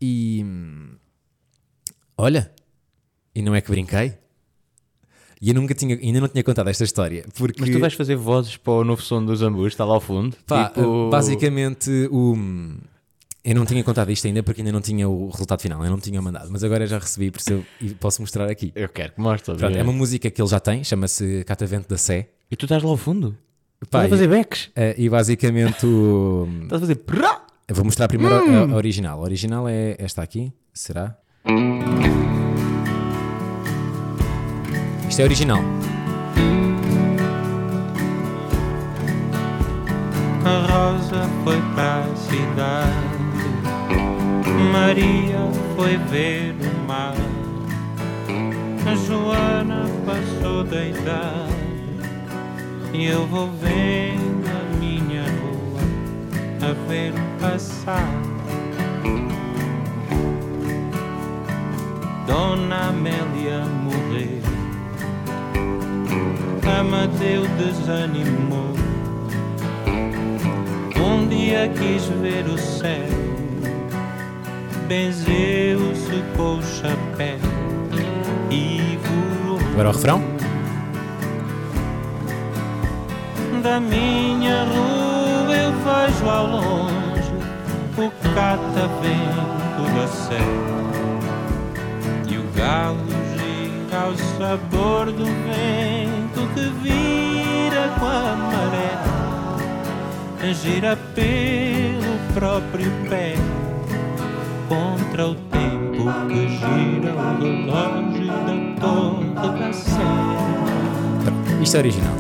E. 0.05 0.45
olha, 2.19 2.51
e 3.35 3.41
não 3.43 3.55
é 3.55 3.61
que 3.61 3.71
brinquei? 3.71 4.15
E 5.41 5.49
eu 5.49 5.55
nunca 5.55 5.75
tinha, 5.75 5.97
ainda 5.97 6.21
não 6.21 6.29
tinha 6.29 6.43
contado 6.45 6.69
esta 6.71 6.85
história. 6.85 7.25
Porque, 7.37 7.61
Mas 7.61 7.71
tu 7.71 7.79
vais 7.81 7.95
fazer 7.95 8.15
vozes 8.17 8.57
para 8.57 8.73
o 8.75 8.85
novo 8.85 9.03
som 9.03 9.25
dos 9.25 9.43
Ambus, 9.43 9.69
está 9.73 9.85
lá 9.85 9.95
ao 9.95 10.01
fundo. 10.01 10.37
Pá, 10.47 10.69
tipo... 10.69 11.11
basicamente, 11.11 11.91
o, 12.13 12.37
eu 13.45 13.55
não 13.57 13.65
tinha 13.67 13.83
contado 13.83 14.11
isto 14.13 14.25
ainda 14.27 14.41
porque 14.43 14.61
ainda 14.61 14.71
não 14.71 14.81
tinha 14.81 15.09
o 15.09 15.29
resultado 15.31 15.61
final, 15.61 15.85
eu 15.85 15.91
não 15.91 15.99
tinha 15.99 16.23
mandado, 16.23 16.49
mas 16.51 16.63
agora 16.63 16.87
já 16.87 16.99
recebi, 16.99 17.31
por 17.33 17.41
isso 17.41 17.53
eu 17.55 17.65
e 17.81 17.91
posso 17.95 18.21
mostrar 18.23 18.49
aqui. 18.49 18.73
Eu 18.77 18.89
quero 18.89 19.15
que 19.15 19.21
mostre. 19.21 19.57
Pronto, 19.57 19.77
é 19.77 19.83
uma 19.83 19.93
música 19.93 20.31
que 20.31 20.41
ele 20.41 20.49
já 20.49 20.61
tem, 20.61 20.85
chama-se 20.85 21.43
Catavento 21.45 21.89
da 21.89 21.97
Sé. 21.97 22.29
E 22.49 22.55
tu 22.57 22.67
estás 22.67 22.81
lá 22.83 22.91
ao 22.91 22.97
fundo? 22.97 23.37
Pá, 23.91 24.05
Estás 24.05 24.07
a 24.07 24.09
fazer 24.11 24.29
becks? 24.29 24.71
e, 24.77 25.07
e 25.07 25.09
basicamente 25.09 25.85
o- 25.85 26.47
Estás 26.63 26.83
a 26.83 26.87
fazer... 26.87 26.95
eu 27.69 27.75
vou 27.75 27.85
mostrar 27.85 28.09
primeiro 28.09 28.35
a- 28.35 28.43
Hum. 28.43 28.73
a, 28.73 28.77
original. 28.77 29.19
A 29.21 29.23
original 29.23 29.69
é 29.69 29.97
esta 29.99 30.23
aqui, 30.23 30.53
será? 30.73 31.17
Isto 35.09 35.21
é 35.21 35.23
a 35.23 35.27
original. 35.27 35.61
A 40.45 40.67
Rosa 40.73 41.29
foi 41.45 41.61
para 41.75 42.01
a 42.01 42.17
cidade, 42.17 42.93
Maria 44.73 45.39
foi 45.77 45.97
ver 45.97 46.55
o 46.61 46.87
mar, 46.89 47.15
a 48.87 48.95
Joana 48.97 49.85
passou 50.05 50.65
da 50.65 50.85
idade 50.85 51.53
e 52.93 53.07
eu 53.07 53.25
vou 53.29 53.49
a 53.49 54.17
rua 54.27 54.32
a 56.63 56.73
ver 56.89 57.13
passar. 57.41 58.09
Dona 62.27 62.89
Amélia 62.89 63.65
morreu, 63.83 64.41
Amadeu 66.79 67.43
desanimou. 67.59 68.73
Um 70.97 71.27
dia 71.27 71.69
quis 71.69 72.05
ver 72.21 72.47
o 72.47 72.57
céu, 72.57 73.09
benzeu-se 74.87 76.23
com 76.37 76.59
o 76.59 76.63
chapéu 76.63 77.39
e 78.51 78.99
voou. 79.03 79.59
Agora 79.73 79.89
o 79.89 79.93
refrão. 79.93 80.23
Da 83.63 83.81
minha 83.81 84.65
rua 84.65 85.12
vejo 85.85 86.29
ao 86.29 86.47
longe 86.47 87.33
o 87.97 88.11
catavento 88.35 89.83
da 89.95 90.07
serra 90.09 90.83
e 92.29 92.39
o 92.39 92.45
galo 92.57 92.99
gira 93.37 94.01
ao 94.05 94.15
sabor 94.39 95.07
do 95.13 95.25
vento 95.25 96.47
que 96.55 96.71
vira 96.83 97.89
com 97.99 98.07
a 98.07 98.37
maré, 98.37 98.93
gira 100.55 100.97
pelo 101.15 102.19
próprio 102.35 102.91
pé 103.09 103.35
contra 104.69 105.27
o 105.29 105.35
tempo 105.35 106.05
que 106.29 106.49
gira 106.49 107.13
o 107.15 107.17
relógio 107.41 108.27
da 108.27 108.57
torre 108.81 109.59
da 109.59 109.73
Sé. 109.73 109.93
Isto 111.63 111.77
é 111.77 111.79
original. 111.79 112.15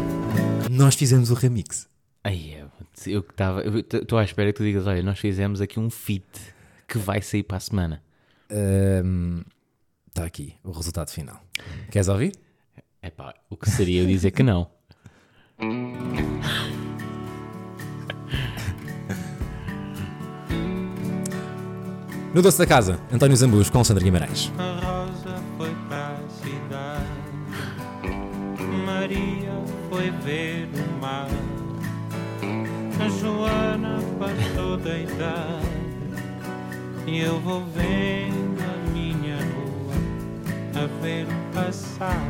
Nós 0.70 0.94
fizemos 0.94 1.30
o 1.30 1.34
remix. 1.34 1.88
Ai, 2.22 2.61
eu- 3.06 3.20
estava... 3.20 3.62
Estou 3.78 4.18
à 4.18 4.24
espera 4.24 4.52
que 4.52 4.58
tu 4.58 4.64
digas, 4.64 4.86
olha, 4.86 5.02
nós 5.02 5.18
fizemos 5.18 5.60
aqui 5.60 5.78
um 5.80 5.88
feat 5.90 6.24
que 6.88 6.98
vai 6.98 7.20
sair 7.22 7.42
para 7.42 7.56
a 7.56 7.60
semana. 7.60 8.02
Está 10.08 10.24
aqui 10.24 10.54
o 10.62 10.70
resultado 10.72 11.10
final. 11.10 11.40
Queres 11.90 12.08
ouvir? 12.08 12.32
É 13.00 13.10
pá, 13.10 13.34
o 13.50 13.56
que 13.56 13.68
seria 13.70 14.02
eu 14.02 14.06
dizer 14.06 14.30
que 14.30 14.42
não? 14.42 14.70
No 22.34 22.40
Doce 22.40 22.58
da 22.58 22.66
Casa, 22.66 22.98
António 23.12 23.36
Zambus 23.36 23.68
com 23.68 23.84
Sandra 23.84 24.02
Guimarães. 24.02 24.50
A 24.58 24.80
Rosa 24.80 25.42
foi 25.58 25.70
para 25.88 26.12
a 26.16 26.28
cidade, 26.42 27.06
Maria 28.86 29.52
foi 29.90 30.10
ver 30.24 30.68
idade 34.80 35.72
e 37.06 37.20
eu 37.20 37.38
vou 37.40 37.62
vendo 37.74 38.62
a 38.62 38.90
minha 38.90 39.36
rua 39.36 39.94
a 40.82 41.02
ver 41.02 41.26
passar. 41.52 42.22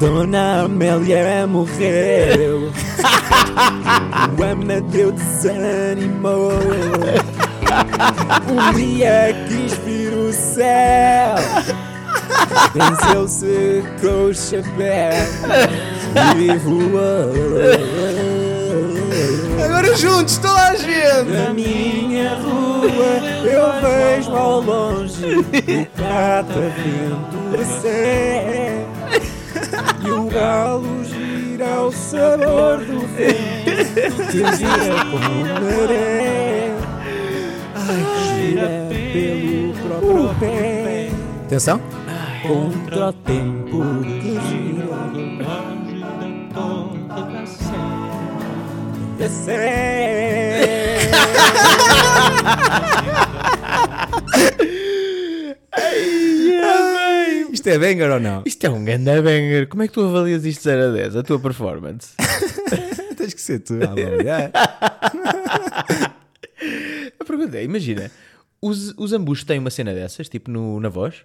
Dona 0.00 0.64
Amélia 0.64 1.46
morreu. 1.46 2.72
o 4.38 4.42
Amadeu 4.42 5.12
desanimou. 5.12 6.52
Um 8.48 8.74
dia 8.74 9.34
quis 9.46 9.74
vir 9.84 10.12
o 10.12 10.32
céu. 10.32 11.36
Venceu-se 12.74 13.84
com 14.00 14.24
o 14.26 14.34
chapéu 14.34 15.12
e 16.36 16.56
voou. 16.58 17.81
Todos 19.92 20.00
juntos, 20.00 20.38
toda 20.38 20.68
a 20.68 20.74
gente! 20.74 21.30
Na 21.30 21.52
minha 21.52 22.34
rua 22.36 22.88
eu 23.44 23.72
vejo 23.82 24.34
ao 24.34 24.62
longe 24.62 25.36
o 25.36 25.44
catavento 25.98 27.36
da 27.52 27.64
sé 27.64 28.86
E 30.02 30.10
o 30.10 30.24
galo 30.30 31.04
gira 31.04 31.74
ao 31.74 31.92
sabor 31.92 32.78
do 32.78 33.00
vento 33.08 34.30
Que 34.30 34.56
gira 34.56 35.04
como 35.10 35.44
maré 35.60 36.74
Gira 38.34 38.88
pelo 39.12 39.74
próprio 39.74 40.34
pé 40.40 41.10
Atenção. 41.44 41.78
Contra 42.42 43.08
o 43.08 43.12
tempo 43.12 43.82
que 44.02 44.40
gira 44.48 45.71
sé 49.28 50.82
Isto 57.52 57.68
é 57.68 57.78
banger 57.78 58.10
ou 58.10 58.18
não? 58.18 58.42
Isto 58.44 58.66
é 58.66 58.70
um 58.70 58.84
ganda 58.84 59.22
banger. 59.22 59.68
Como 59.68 59.84
é 59.84 59.86
que 59.86 59.94
tu 59.94 60.00
avalias 60.02 60.44
isto 60.44 60.58
de 60.58 60.64
0 60.64 60.82
a 60.82 60.92
10, 60.92 61.16
a 61.16 61.22
tua 61.22 61.38
performance? 61.38 62.08
Tens 63.16 63.34
que 63.34 63.40
ser 63.40 63.60
tu 63.60 63.74
a 63.74 63.90
avaliar. 63.90 64.50
A 67.18 67.24
pergunta 67.24 67.56
é, 67.56 67.64
imagina, 67.64 68.10
os, 68.60 68.94
os 68.96 69.12
ambus 69.12 69.44
têm 69.44 69.58
uma 69.58 69.70
cena 69.70 69.94
dessas, 69.94 70.28
tipo 70.28 70.50
no, 70.50 70.80
na 70.80 70.88
voz? 70.88 71.24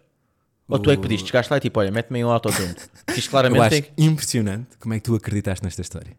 Ou 0.68 0.80
tu 0.80 0.92
é 0.92 0.96
que 0.96 1.01
pediste, 1.01 1.27
chegaste 1.27 1.51
lá 1.51 1.58
e 1.58 1.60
tipo, 1.60 1.80
olha, 1.80 1.92
mete-me 1.92 2.20
em 2.20 2.25
um 2.25 2.30
autotune. 2.30 2.75
Eu 3.08 3.30
claramente 3.30 3.62
acho 3.62 3.70
tem 3.70 4.06
impressionante 4.06 4.77
como 4.80 4.94
é 4.94 4.98
que 4.98 5.04
tu 5.04 5.16
acreditaste 5.16 5.63
nesta 5.63 5.82
história. 5.82 6.16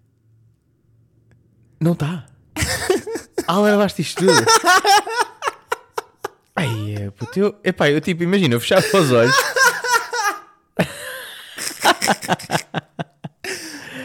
Não 1.80 1.92
está. 1.92 2.26
Ah, 3.46 3.60
levaste 3.60 4.02
isto 4.02 4.26
tudo. 4.26 4.32
Ai, 6.56 6.96
é, 6.96 7.10
puto, 7.10 7.38
eu, 7.38 7.54
epá, 7.62 7.88
eu 7.88 8.00
tipo, 8.00 8.24
imagina, 8.24 8.54
eu 8.56 8.60
fechava 8.60 8.84
os 8.98 9.12
olhos. 9.12 9.36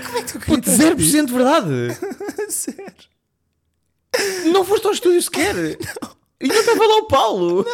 Como 0.05 0.17
é 0.17 0.21
que 0.21 0.33
tu 0.33 0.39
Puto, 0.39 0.69
0% 0.69 1.25
de 1.25 1.33
verdade. 1.33 1.97
Sério? 2.53 2.93
Não 4.51 4.63
foste 4.63 4.85
ao 4.85 4.93
estúdio 4.93 5.21
sequer. 5.21 5.55
E 6.39 6.47
não 6.47 6.55
estava 6.55 6.85
lá 6.85 6.97
o 6.97 7.07
Paulo. 7.07 7.65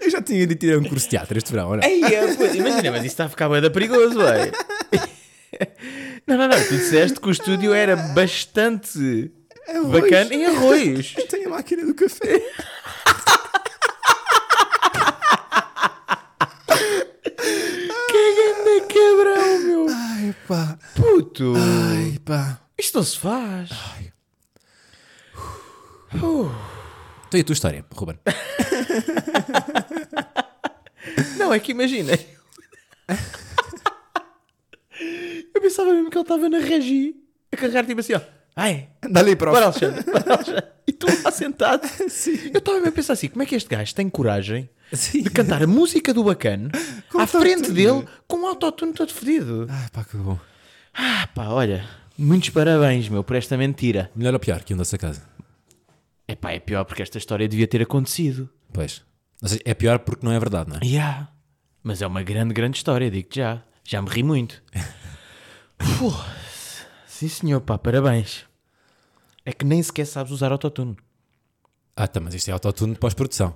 Eu 0.00 0.10
já 0.10 0.20
tinha 0.20 0.42
ido 0.42 0.54
tirar 0.54 0.78
um 0.78 0.84
curso 0.84 1.06
de 1.06 1.10
teatro 1.10 1.38
este 1.38 1.50
verão, 1.52 1.70
olha. 1.70 1.88
Ei, 1.88 2.04
é, 2.04 2.34
puto, 2.34 2.54
imagina, 2.54 2.90
mas 2.90 3.00
isso 3.00 3.06
está 3.06 3.24
a 3.24 3.28
ficar 3.30 3.48
bem 3.48 3.70
perigoso, 3.70 4.18
velho. 4.18 4.52
Não, 6.26 6.36
não, 6.36 6.48
não. 6.48 6.56
Tu 6.56 6.76
disseste 6.76 7.20
que 7.20 7.28
o 7.28 7.32
estúdio 7.32 7.74
era 7.74 7.96
bastante 7.96 9.30
bacana 9.90 10.34
em 10.34 10.46
arroz. 10.46 11.14
Eu 11.16 11.26
tenho 11.26 11.48
a 11.48 11.50
máquina 11.56 11.84
do 11.84 11.94
café. 11.94 12.40
Que 18.08 18.34
grande 18.34 18.80
cabrão, 18.88 19.58
meu. 19.60 19.86
Ai 19.88 20.34
pá. 20.46 20.78
Puto. 20.94 21.54
Ai 21.56 22.18
pá. 22.24 22.60
Isto 22.78 22.98
não 22.98 23.04
se 23.04 23.18
faz. 23.18 23.70
Então 27.32 27.38
e 27.38 27.40
a 27.40 27.44
tua 27.44 27.54
história, 27.54 27.84
Ruben? 27.94 28.18
Não, 31.38 31.52
é 31.52 31.58
que 31.58 31.72
imagina. 31.72 32.12
Eu 35.62 35.68
pensava 35.68 35.92
mesmo 35.94 36.10
que 36.10 36.18
ele 36.18 36.22
estava 36.24 36.48
na 36.48 36.58
regi 36.58 37.14
a 37.52 37.56
carregar 37.56 37.86
tipo 37.86 38.00
assim, 38.00 38.14
ó. 38.14 38.20
Ai, 38.56 38.88
Anda 39.00 39.20
ali 39.20 39.36
para 39.36 39.50
Alexandre, 39.52 40.02
bora 40.04 40.34
Alexandre. 40.34 40.64
E 40.88 40.92
tu 40.92 41.06
lá 41.22 41.30
sentado. 41.30 41.88
Eu 42.52 42.58
estava 42.58 42.78
mesmo 42.78 42.88
a 42.88 42.92
pensar 42.92 43.12
assim, 43.12 43.28
como 43.28 43.44
é 43.44 43.46
que 43.46 43.54
este 43.54 43.70
gajo 43.70 43.94
tem 43.94 44.10
coragem 44.10 44.68
Sim. 44.92 45.22
de 45.22 45.30
cantar 45.30 45.62
a 45.62 45.66
música 45.68 46.12
do 46.12 46.24
bacana 46.24 46.68
à 47.16 47.26
frente 47.28 47.70
dele 47.70 48.04
com 48.26 48.38
um 48.38 48.46
autotune 48.46 48.92
todo 48.92 49.12
fedido? 49.12 49.68
Ai 49.70 49.88
pá, 49.92 50.04
que 50.04 50.16
bom. 50.16 50.36
Ah 50.92 51.28
pá, 51.32 51.46
olha, 51.46 51.88
muitos 52.18 52.50
parabéns, 52.50 53.08
meu, 53.08 53.22
por 53.22 53.36
esta 53.36 53.56
mentira. 53.56 54.10
Melhor 54.16 54.34
ou 54.34 54.40
pior 54.40 54.64
que 54.64 54.74
um 54.74 54.76
dessa 54.76 54.98
casa? 54.98 55.22
É 56.26 56.34
pá, 56.34 56.50
é 56.50 56.58
pior 56.58 56.84
porque 56.84 57.02
esta 57.02 57.18
história 57.18 57.46
devia 57.46 57.68
ter 57.68 57.82
acontecido. 57.82 58.50
Pois. 58.72 59.00
Ou 59.40 59.48
seja, 59.48 59.62
é 59.64 59.74
pior 59.74 60.00
porque 60.00 60.26
não 60.26 60.32
é 60.32 60.38
verdade, 60.40 60.70
não 60.70 60.76
é? 60.76 60.80
Yeah. 60.84 61.28
Mas 61.84 62.02
é 62.02 62.06
uma 62.06 62.22
grande, 62.24 62.52
grande 62.52 62.76
história, 62.78 63.08
digo-te 63.08 63.36
já. 63.36 63.62
Já 63.84 64.02
me 64.02 64.08
ri 64.08 64.24
muito. 64.24 64.60
Fu, 66.10 66.12
Sim, 67.06 67.28
senhor, 67.28 67.60
pá, 67.60 67.78
parabéns. 67.78 68.44
É 69.44 69.52
que 69.52 69.64
nem 69.64 69.80
sequer 69.82 70.04
sabes 70.06 70.32
usar 70.32 70.50
autotune. 70.50 70.96
Ah, 71.94 72.08
tá, 72.08 72.18
mas 72.18 72.34
isto 72.34 72.48
é 72.48 72.52
autotune 72.52 72.94
de 72.94 72.98
pós-produção. 72.98 73.54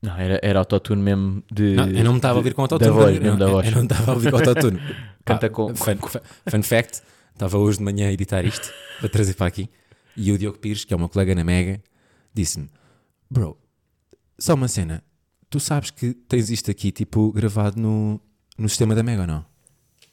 Não, 0.00 0.16
era, 0.16 0.38
era 0.42 0.58
autotune 0.58 1.02
mesmo 1.02 1.42
de. 1.52 1.74
Não, 1.74 1.86
eu 1.88 2.04
não 2.04 2.12
me 2.12 2.18
estava 2.18 2.34
a 2.34 2.36
ouvir 2.38 2.54
com 2.54 2.62
autotune. 2.62 2.90
Da 2.90 2.96
voz, 2.96 3.16
eu, 3.16 3.22
mesmo 3.22 3.38
da 3.38 3.44
não, 3.46 3.52
voz. 3.52 3.66
eu 3.66 3.72
não 3.74 3.82
estava 3.82 4.10
a 4.10 4.14
ouvir 4.14 4.30
com 4.30 4.36
autotune. 4.38 4.78
Canta 5.24 5.48
Pá, 5.48 5.54
com- 5.54 5.74
fun- 5.74 5.96
fun 6.50 6.62
fact: 6.62 7.02
estava 7.32 7.58
hoje 7.58 7.78
de 7.78 7.84
manhã 7.84 8.08
a 8.08 8.12
editar 8.12 8.44
isto 8.44 8.72
para 9.00 9.08
trazer 9.08 9.34
para 9.34 9.46
aqui. 9.46 9.68
E 10.16 10.30
o 10.32 10.38
Diogo 10.38 10.58
Pires, 10.58 10.84
que 10.84 10.92
é 10.94 10.96
o 10.96 11.00
meu 11.00 11.08
colega 11.08 11.34
na 11.34 11.44
Mega, 11.44 11.82
disse-me: 12.32 12.68
Bro, 13.30 13.58
só 14.38 14.54
uma 14.54 14.68
cena. 14.68 15.02
Tu 15.50 15.60
sabes 15.60 15.90
que 15.90 16.14
tens 16.14 16.50
isto 16.50 16.70
aqui, 16.70 16.90
tipo, 16.92 17.30
gravado 17.32 17.80
no, 17.80 18.20
no 18.56 18.68
sistema 18.68 18.94
da 18.94 19.02
Mega 19.02 19.22
ou 19.22 19.26
não? 19.26 19.53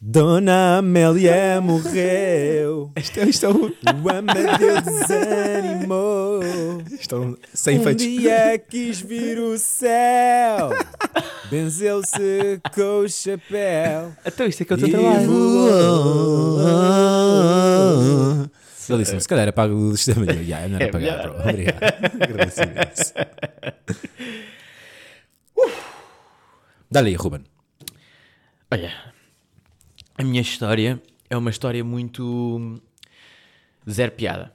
Dona 0.04 0.78
Amélia 0.78 1.60
morreu 1.60 2.90
Isto 2.96 3.20
é, 3.20 3.24
isto 3.24 3.46
é, 3.46 3.48
um, 3.50 3.66
O 4.02 4.10
Amadeu 4.10 4.82
desanimou 4.82 6.40
isto 6.90 7.14
é 7.14 7.18
um, 7.20 7.36
sem 7.54 7.78
Um 7.78 7.82
efeitos. 7.82 8.02
dia 8.04 8.58
quis 8.58 9.00
vir 9.00 9.38
o 9.38 9.56
céu 9.56 10.70
Benzeu-se 11.48 12.60
com 12.74 12.98
o 13.04 13.08
chapéu 13.08 14.12
Então 14.26 14.44
isto 14.46 14.62
é 14.62 14.64
que 14.64 14.72
é 14.72 14.76
o 14.76 14.78
teu 14.80 14.88
E 14.88 14.90
trabalho. 14.90 15.30
voou. 15.30 16.58
Ele 18.88 18.98
disse: 19.04 19.20
se 19.20 19.28
calhar 19.28 19.46
apaga 19.48 19.72
o 19.72 19.96
sistema. 19.96 20.26
E 20.32 20.36
eu, 20.36 20.42
"Ya, 20.42 20.58
é 20.58 20.66
melhor 20.68 20.82
É 20.82 20.88
apagar, 20.88 21.30
bro. 21.30 21.40
Obrigado. 21.48 21.78
Agradeço 22.20 22.60
imenso. 22.64 23.14
Dá-lhe 26.90 27.10
aí, 27.10 27.14
Ruben. 27.14 27.44
Olha, 28.70 28.92
a 30.18 30.22
minha 30.24 30.40
história 30.40 31.00
é 31.30 31.36
uma 31.36 31.50
história 31.50 31.82
muito. 31.84 32.80
zero 33.88 34.12
piada. 34.12 34.52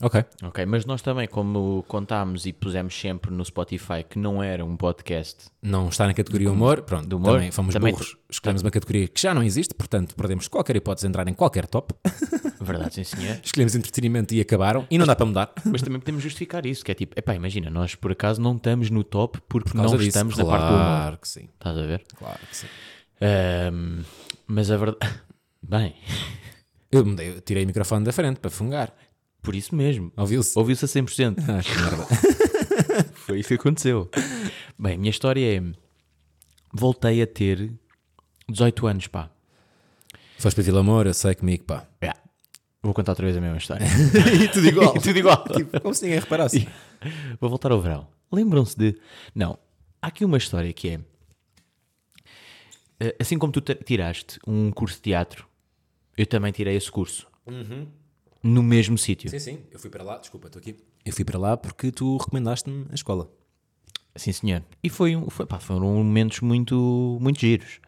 Ok. 0.00 0.24
Ok, 0.44 0.64
mas 0.64 0.84
nós 0.86 1.02
também, 1.02 1.26
como 1.26 1.84
contámos 1.88 2.46
e 2.46 2.52
pusemos 2.52 2.94
sempre 2.94 3.32
no 3.32 3.44
Spotify 3.44 4.04
que 4.08 4.16
não 4.16 4.40
era 4.40 4.64
um 4.64 4.76
podcast, 4.76 5.46
Não 5.60 5.88
está 5.88 6.06
na 6.06 6.14
categoria 6.14 6.52
humor. 6.52 6.82
Pronto, 6.82 7.08
Do 7.08 7.16
humor. 7.16 7.32
também 7.34 7.50
fomos 7.50 7.74
Também- 7.74 7.92
burros. 7.92 8.16
Escolhemos 8.30 8.62
uma 8.62 8.70
categoria 8.70 9.08
que 9.08 9.20
já 9.20 9.34
não 9.34 9.42
existe, 9.42 9.74
portanto 9.74 10.14
perdemos 10.14 10.46
qualquer 10.46 10.76
hipótese 10.76 11.04
de 11.04 11.08
entrar 11.08 11.26
em 11.26 11.34
qualquer 11.34 11.66
top. 11.66 11.94
verdade, 12.60 12.94
sim 12.94 13.02
senhor, 13.02 13.38
Escolhemos 13.42 13.74
entretenimento 13.74 14.32
e 14.34 14.40
acabaram. 14.40 14.86
E 14.88 14.96
não 14.98 15.04
dá 15.04 15.16
para 15.16 15.26
mudar. 15.26 15.52
mas 15.64 15.82
também 15.82 15.98
podemos 15.98 16.22
justificar 16.22 16.64
isso, 16.64 16.84
que 16.84 16.92
é 16.92 16.94
tipo, 16.94 17.18
epá, 17.18 17.34
imagina, 17.34 17.68
nós 17.68 17.96
por 17.96 18.12
acaso 18.12 18.40
não 18.40 18.54
estamos 18.54 18.90
no 18.90 19.02
top 19.02 19.40
porque 19.48 19.70
Por 19.70 19.78
não 19.78 19.86
disso. 19.96 20.02
estamos 20.10 20.36
claro 20.36 20.48
na 20.48 20.58
parte 20.58 20.68
do 20.72 20.76
humor. 20.76 21.18
que 21.18 21.26
sim. 21.28 21.48
Estás 21.54 21.76
a 21.76 21.86
ver? 21.86 22.04
Claro 22.16 22.38
que 22.48 22.56
sim. 22.56 22.66
Ahm, 23.20 24.02
mas 24.48 24.70
a 24.70 24.76
verdade. 24.76 24.98
Bem, 25.62 25.94
Eu, 26.90 27.04
mudei, 27.04 27.28
eu 27.30 27.40
tirei 27.40 27.64
o 27.64 27.66
microfone 27.66 28.04
da 28.04 28.12
frente 28.12 28.40
para 28.40 28.50
fungar. 28.50 28.92
por 29.42 29.54
isso 29.54 29.74
mesmo. 29.74 30.10
Ouviu-se? 30.16 30.58
Ouviu-se 30.58 30.84
a 30.84 30.88
100%. 30.88 31.36
Ah, 31.48 31.62
que 31.62 31.78
merda. 31.78 32.06
Foi 33.14 33.38
isso 33.40 33.48
que 33.48 33.54
aconteceu. 33.54 34.10
Bem, 34.78 34.94
a 34.94 34.98
minha 34.98 35.10
história 35.10 35.56
é. 35.58 35.62
Voltei 36.72 37.20
a 37.22 37.26
ter 37.26 37.72
18 38.48 38.86
anos, 38.86 39.06
pá. 39.08 39.30
Foste 40.38 40.54
para 40.56 40.64
Vila 40.64 40.82
Moura, 40.82 41.12
sei 41.12 41.34
comigo, 41.34 41.64
pá. 41.64 41.86
Yeah. 42.02 42.18
Vou 42.82 42.94
contar 42.94 43.12
outra 43.12 43.24
vez 43.26 43.36
a 43.36 43.40
mesma 43.40 43.58
história. 43.58 43.84
e 44.42 44.48
tudo 44.48 44.66
igual. 44.68 44.92
Tudo 44.94 45.18
igual. 45.18 45.44
Tipo, 45.48 45.80
como 45.80 45.92
se 45.94 46.04
ninguém 46.04 46.20
reparasse. 46.20 46.68
Vou 47.40 47.50
voltar 47.50 47.72
ao 47.72 47.80
verão. 47.80 48.06
Lembram-se 48.32 48.76
de. 48.78 48.96
Não. 49.34 49.58
Há 50.00 50.06
aqui 50.06 50.24
uma 50.24 50.38
história 50.38 50.72
que 50.72 50.88
é. 50.90 51.00
Eh, 53.00 53.16
Assim 53.20 53.38
como 53.38 53.52
tu 53.52 53.60
te- 53.60 53.74
tiraste 53.76 54.38
um 54.46 54.70
curso 54.70 54.96
de 54.96 55.02
teatro, 55.02 55.46
eu 56.16 56.26
também 56.26 56.52
tirei 56.52 56.76
esse 56.76 56.90
curso. 56.90 57.26
No 58.42 58.62
mesmo 58.62 58.96
sítio. 58.96 59.28
Sim, 59.30 59.38
sim, 59.38 59.58
eu 59.70 59.78
fui 59.78 59.90
para 59.90 60.02
lá, 60.04 60.18
desculpa, 60.18 60.46
estou 60.46 60.60
aqui. 60.60 60.76
Eu 61.04 61.12
fui 61.12 61.24
para 61.24 61.38
lá 61.38 61.56
porque 61.56 61.90
tu 61.90 62.16
recomendaste-me 62.16 62.86
a 62.90 62.94
escola. 62.94 63.30
Sim, 64.14 64.32
senhor. 64.32 64.64
E 64.82 64.88
foi, 64.88 65.14
um- 65.16 65.28
foi, 65.30 65.46
pá, 65.46 65.58
foram 65.58 65.94
momentos 65.94 66.40
muito, 66.40 67.18
muito 67.20 67.40
giros. 67.40 67.80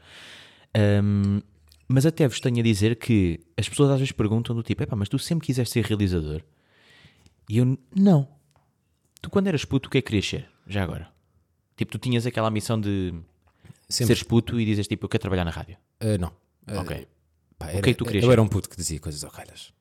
Ahm, 0.75 1.41
mas 1.89 2.07
até 2.07 2.27
vos 2.29 2.41
tenho 2.41 2.61
a 2.61 2.63
dizer 2.63 2.97
que 2.97 3.41
as 3.57 3.69
pessoas 3.69 3.91
às 3.91 3.99
vezes 3.99 4.13
perguntam 4.13 4.55
do 4.55 4.63
tipo, 4.63 4.83
"Epá, 4.83 4.95
mas 4.97 5.09
tu 5.09 5.19
sempre 5.19 5.47
quiseste 5.47 5.73
ser 5.73 5.85
realizador? 5.85 6.43
E 7.49 7.59
eu, 7.59 7.77
não. 7.95 8.29
Tu 9.21 9.29
quando 9.29 9.49
eras 9.49 9.65
puto, 9.65 9.89
o 9.89 9.91
que 9.91 9.99
é 9.99 10.03
que 10.03 10.07
querias 10.07 10.27
ser? 10.29 10.49
Já 10.67 10.83
agora. 10.85 11.11
Tipo, 11.77 11.91
tu 11.93 11.99
tinhas 11.99 12.27
aquela 12.27 12.51
missão 12.51 12.81
de 12.81 13.13
Sempre. 13.91 14.07
seres 14.15 14.23
puto 14.23 14.59
e 14.61 14.65
dizes 14.65 14.87
tipo, 14.87 15.05
eu 15.05 15.09
quero 15.09 15.21
trabalhar 15.21 15.45
na 15.45 15.51
rádio. 15.51 15.77
Ah, 16.01 16.17
não. 16.19 16.33
Ah, 16.67 16.81
Ok. 16.81 17.07
pá, 17.59 17.67
O 17.67 17.69
era, 17.71 17.83
que 17.83 17.91
é 17.91 17.93
que 17.93 17.99
tu 17.99 18.05
querias 18.05 18.25
Eu 18.25 18.33
era 18.33 18.41
um 18.41 18.49
puto 18.49 18.69
que 18.71 18.77
dizia 18.77 18.99
coisas 19.01 19.23
ao 19.25 19.31
calhas. 19.31 19.73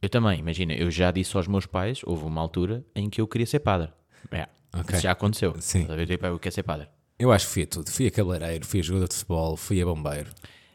Eu 0.00 0.08
também, 0.08 0.38
imagina, 0.38 0.74
eu 0.74 0.90
já 0.90 1.10
disse 1.10 1.36
aos 1.36 1.48
meus 1.48 1.66
pais, 1.66 2.00
houve 2.04 2.24
uma 2.24 2.40
altura 2.40 2.84
em 2.94 3.10
que 3.10 3.20
eu 3.20 3.26
queria 3.26 3.46
ser 3.46 3.60
padre. 3.60 3.90
É, 4.30 4.46
Ok. 4.72 4.94
Isso 4.94 5.02
já 5.02 5.12
aconteceu. 5.12 5.54
Sim. 5.60 5.86
Ver? 5.86 6.06
Tipo, 6.06 6.26
eu 6.26 6.38
quero 6.38 6.54
ser 6.54 6.62
padre. 6.62 6.88
Eu 7.18 7.32
acho 7.32 7.46
que 7.46 7.52
fui 7.54 7.62
a 7.62 7.66
tudo. 7.66 7.90
Fui 7.90 8.06
a 8.06 8.10
cabeleireiro, 8.10 8.66
fui 8.66 8.80
a 8.80 8.82
jogador 8.82 9.08
de 9.08 9.14
futebol, 9.14 9.56
fui 9.56 9.80
a 9.80 9.84
bombeiro. 9.84 10.30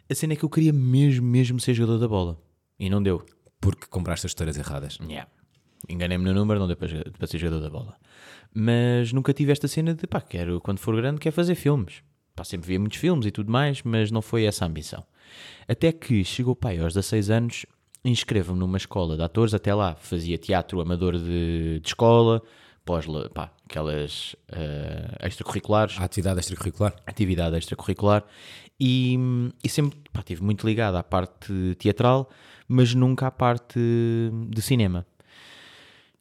A 0.09 0.15
cena 0.15 0.33
é 0.33 0.35
que 0.35 0.43
eu 0.43 0.49
queria 0.49 0.73
mesmo, 0.73 1.25
mesmo 1.25 1.59
ser 1.59 1.73
jogador 1.75 1.99
da 1.99 2.07
bola. 2.07 2.41
E 2.79 2.89
não 2.89 3.01
deu. 3.01 3.23
Porque 3.61 3.85
compraste 3.87 4.25
as 4.25 4.31
histórias 4.31 4.57
erradas. 4.57 4.97
Yeah. 5.01 5.29
Enganei-me 5.87 6.23
no 6.25 6.33
número, 6.33 6.59
não 6.59 6.67
deu 6.67 6.75
para, 6.75 7.11
para 7.11 7.27
ser 7.27 7.37
jogador 7.37 7.61
da 7.61 7.69
bola. 7.69 7.95
Mas 8.53 9.13
nunca 9.13 9.31
tive 9.33 9.51
esta 9.51 9.67
cena 9.67 9.93
de, 9.93 10.05
pá, 10.07 10.19
quero, 10.19 10.59
quando 10.59 10.79
for 10.79 10.95
grande, 10.95 11.19
quero 11.19 11.35
fazer 11.35 11.55
filmes. 11.55 12.01
Pá, 12.35 12.43
sempre 12.43 12.67
via 12.67 12.79
muitos 12.79 12.97
filmes 12.97 13.25
e 13.25 13.31
tudo 13.31 13.51
mais, 13.51 13.81
mas 13.83 14.09
não 14.09 14.21
foi 14.21 14.45
essa 14.45 14.65
a 14.65 14.67
ambição. 14.67 15.03
Até 15.67 15.91
que 15.91 16.23
chegou, 16.23 16.55
pai, 16.55 16.79
aos 16.79 16.93
16 16.93 17.29
anos, 17.29 17.65
inscrevo-me 18.03 18.59
numa 18.59 18.77
escola 18.77 19.15
de 19.15 19.23
atores. 19.23 19.53
Até 19.53 19.73
lá 19.73 19.95
fazia 19.95 20.37
teatro 20.37 20.81
amador 20.81 21.17
de, 21.17 21.79
de 21.79 21.87
escola, 21.87 22.41
pós, 22.83 23.05
pá, 23.33 23.51
aquelas 23.65 24.35
eh, 24.51 25.27
extracurriculares 25.27 25.97
A 25.99 26.03
atividade 26.03 26.39
extracurricular. 26.39 26.93
atividade 27.05 27.57
extracurricular 27.57 28.25
e, 28.79 29.17
e 29.63 29.69
sempre 29.69 29.99
pá, 30.11 30.19
estive 30.19 30.43
muito 30.43 30.65
ligado 30.67 30.95
à 30.95 31.03
parte 31.03 31.75
teatral, 31.77 32.29
mas 32.67 32.93
nunca 32.93 33.27
à 33.27 33.31
parte 33.31 33.79
de 34.49 34.61
cinema. 34.61 35.05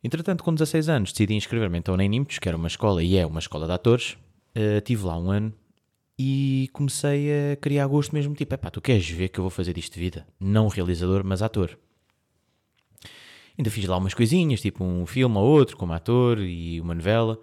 Entretanto, 0.05 0.43
com 0.43 0.53
16 0.53 0.89
anos, 0.89 1.13
decidi 1.13 1.35
inscrever-me 1.35 1.79
então 1.79 1.97
na 1.97 2.05
Inimptos, 2.05 2.39
que 2.39 2.49
era 2.49 2.57
uma 2.57 2.67
escola 2.67 3.03
e 3.03 3.17
é 3.17 3.25
uma 3.25 3.39
escola 3.39 3.67
de 3.67 3.73
atores. 3.73 4.17
Uh, 4.55 4.81
tive 4.85 5.05
lá 5.07 5.17
um 5.17 5.31
ano 5.31 5.55
e 6.19 6.69
comecei 6.73 7.53
a 7.53 7.57
criar 7.57 7.87
gosto 7.87 8.13
mesmo, 8.13 8.35
tipo, 8.35 8.55
epá, 8.55 8.71
tu 8.71 8.81
queres 8.81 9.09
ver 9.09 9.29
que 9.29 9.39
eu 9.39 9.43
vou 9.43 9.51
fazer 9.51 9.73
disto 9.73 9.95
de 9.95 10.01
vida? 10.01 10.27
Não 10.39 10.69
realizador, 10.69 11.23
mas 11.25 11.43
ator. 11.43 11.79
Ainda 13.59 13.71
fiz 13.71 13.85
lá 13.87 13.97
umas 13.97 14.15
coisinhas, 14.15 14.61
tipo 14.61 14.85
um 14.85 15.07
filme 15.07 15.37
ou 15.37 15.45
outro, 15.45 15.77
como 15.77 15.93
ator 15.93 16.39
e 16.41 16.81
uma 16.81 16.95
novela. 16.95 17.39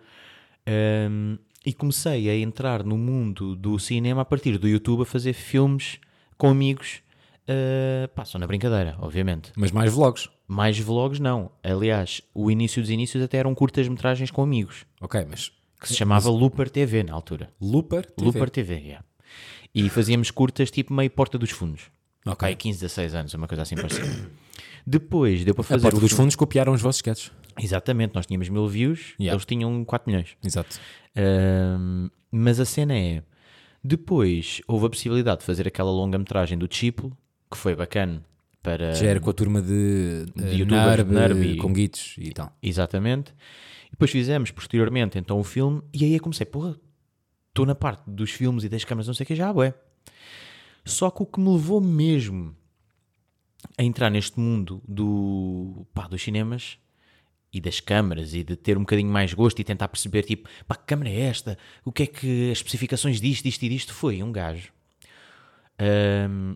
Um, 0.68 1.38
e 1.66 1.74
comecei 1.74 2.30
a 2.30 2.36
entrar 2.36 2.84
no 2.84 2.98
mundo 2.98 3.56
do 3.56 3.78
cinema 3.78 4.22
a 4.22 4.26
partir 4.26 4.58
do 4.58 4.68
YouTube 4.68 5.02
a 5.02 5.06
fazer 5.06 5.34
filmes 5.34 6.00
com 6.38 6.50
amigos. 6.50 7.02
Uh, 7.44 8.08
pá, 8.10 8.26
só 8.26 8.38
na 8.38 8.48
brincadeira, 8.48 8.96
obviamente. 9.00 9.52
Mas 9.56 9.72
mais 9.72 9.92
vlogs. 9.92 10.30
Mais 10.48 10.78
vlogs, 10.80 11.20
não. 11.20 11.52
Aliás, 11.64 12.22
o 12.34 12.50
início 12.50 12.82
dos 12.82 12.90
inícios 12.92 13.24
até 13.24 13.38
eram 13.38 13.54
curtas-metragens 13.54 14.32
com 14.32 14.42
amigos, 14.42 14.86
Ok, 15.02 15.26
mas 15.30 15.52
que 15.80 15.88
se 15.88 15.96
chamava 15.96 16.30
Looper 16.30 16.70
TV 16.70 17.04
na 17.04 17.14
altura. 17.14 17.50
Looper 17.62 18.06
TV. 18.06 18.26
Looper 18.26 18.50
TV, 18.50 18.74
yeah. 18.76 19.06
E 19.74 19.88
fazíamos 19.90 20.32
curtas 20.32 20.70
tipo 20.72 20.94
meio 20.94 21.10
Porta 21.12 21.38
dos 21.38 21.52
Fundos. 21.52 21.84
Ok. 22.26 22.48
Ok, 22.50 22.56
15, 22.56 22.80
16 22.82 23.16
anos, 23.16 23.34
uma 23.34 23.48
coisa 23.48 23.62
assim 23.64 23.76
parecida. 23.76 24.30
Depois 24.86 25.44
deu 25.46 25.54
para 25.56 25.62
A 25.62 25.66
fazer. 25.66 25.82
porta 25.84 25.98
o 25.98 26.02
dos 26.02 26.12
fundos 26.12 26.36
copiaram 26.36 26.74
os 26.74 26.82
vossos 26.82 26.98
sketches. 27.00 27.32
Exatamente, 27.62 28.14
nós 28.16 28.26
tínhamos 28.26 28.50
mil 28.50 28.68
views, 28.68 29.14
Yeah. 29.20 29.36
eles 29.36 29.46
tinham 29.46 29.84
4 29.86 30.10
milhões. 30.10 30.36
Exato. 30.44 30.80
Ahm, 31.16 32.10
mas 32.32 32.60
a 32.60 32.66
cena 32.66 32.96
é. 32.98 33.24
Depois 33.84 34.62
houve 34.68 34.88
a 34.88 34.90
possibilidade 34.90 35.40
de 35.40 35.46
fazer 35.46 35.68
aquela 35.68 35.90
longa-metragem 35.92 36.58
do 36.58 36.68
Discípulo, 36.68 37.16
que 37.50 37.58
foi 37.58 37.76
bacana 37.76 38.24
para. 38.62 38.94
Já 38.94 39.08
era 39.08 39.20
com 39.20 39.30
a 39.30 39.34
turma 39.34 39.62
de, 39.62 40.26
De 40.36 40.44
de 40.44 40.56
youtubers, 40.60 40.86
Narb, 40.98 41.12
Narb 41.12 41.42
e- 41.46 41.58
com 41.58 41.72
guitos 41.72 42.16
e 42.18 42.32
tal. 42.32 42.56
Exatamente. 42.62 43.34
Depois 43.90 44.12
fizemos 44.12 44.52
posteriormente 44.52 45.18
então 45.18 45.40
o 45.40 45.44
filme, 45.44 45.82
e 45.94 46.06
aí 46.06 46.14
eu 46.14 46.22
comecei, 46.22 46.46
porra, 46.46 46.80
estou 47.50 47.66
na 47.66 47.76
parte 47.76 48.10
dos 48.10 48.32
filmes 48.32 48.64
e 48.64 48.70
das 48.70 48.84
câmaras, 48.84 49.08
não 49.08 49.14
sei 49.14 49.24
o 49.24 49.28
que, 49.28 49.36
já, 49.36 49.52
ué. 49.52 49.74
Só 50.86 51.12
que 51.12 51.22
o 51.22 51.26
que 51.26 51.40
me 51.40 51.52
levou 51.52 51.82
mesmo 51.82 52.56
a 53.78 53.84
entrar 53.84 54.10
neste 54.10 54.40
mundo 54.40 54.82
do, 54.88 55.86
pá, 55.94 56.08
dos 56.08 56.22
cinemas 56.22 56.78
e 57.52 57.60
das 57.60 57.80
câmaras 57.80 58.34
e 58.34 58.44
de 58.44 58.56
ter 58.56 58.78
um 58.78 58.82
bocadinho 58.82 59.12
mais 59.12 59.34
gosto 59.34 59.60
e 59.60 59.64
tentar 59.64 59.88
perceber, 59.88 60.24
tipo, 60.24 60.48
pá, 60.68 60.76
que 60.76 60.86
câmara 60.86 61.10
é 61.10 61.22
esta? 61.22 61.58
O 61.84 61.92
que 61.92 62.04
é 62.04 62.08
que 62.08 62.52
as 62.52 62.60
especificações 62.60 63.20
disto, 63.20 63.44
disto 63.44 63.64
e 63.64 63.70
disto 63.70 63.94
foi? 63.94 64.22
Um 64.24 64.32
gajo 64.32 64.72
ahm, 65.78 66.56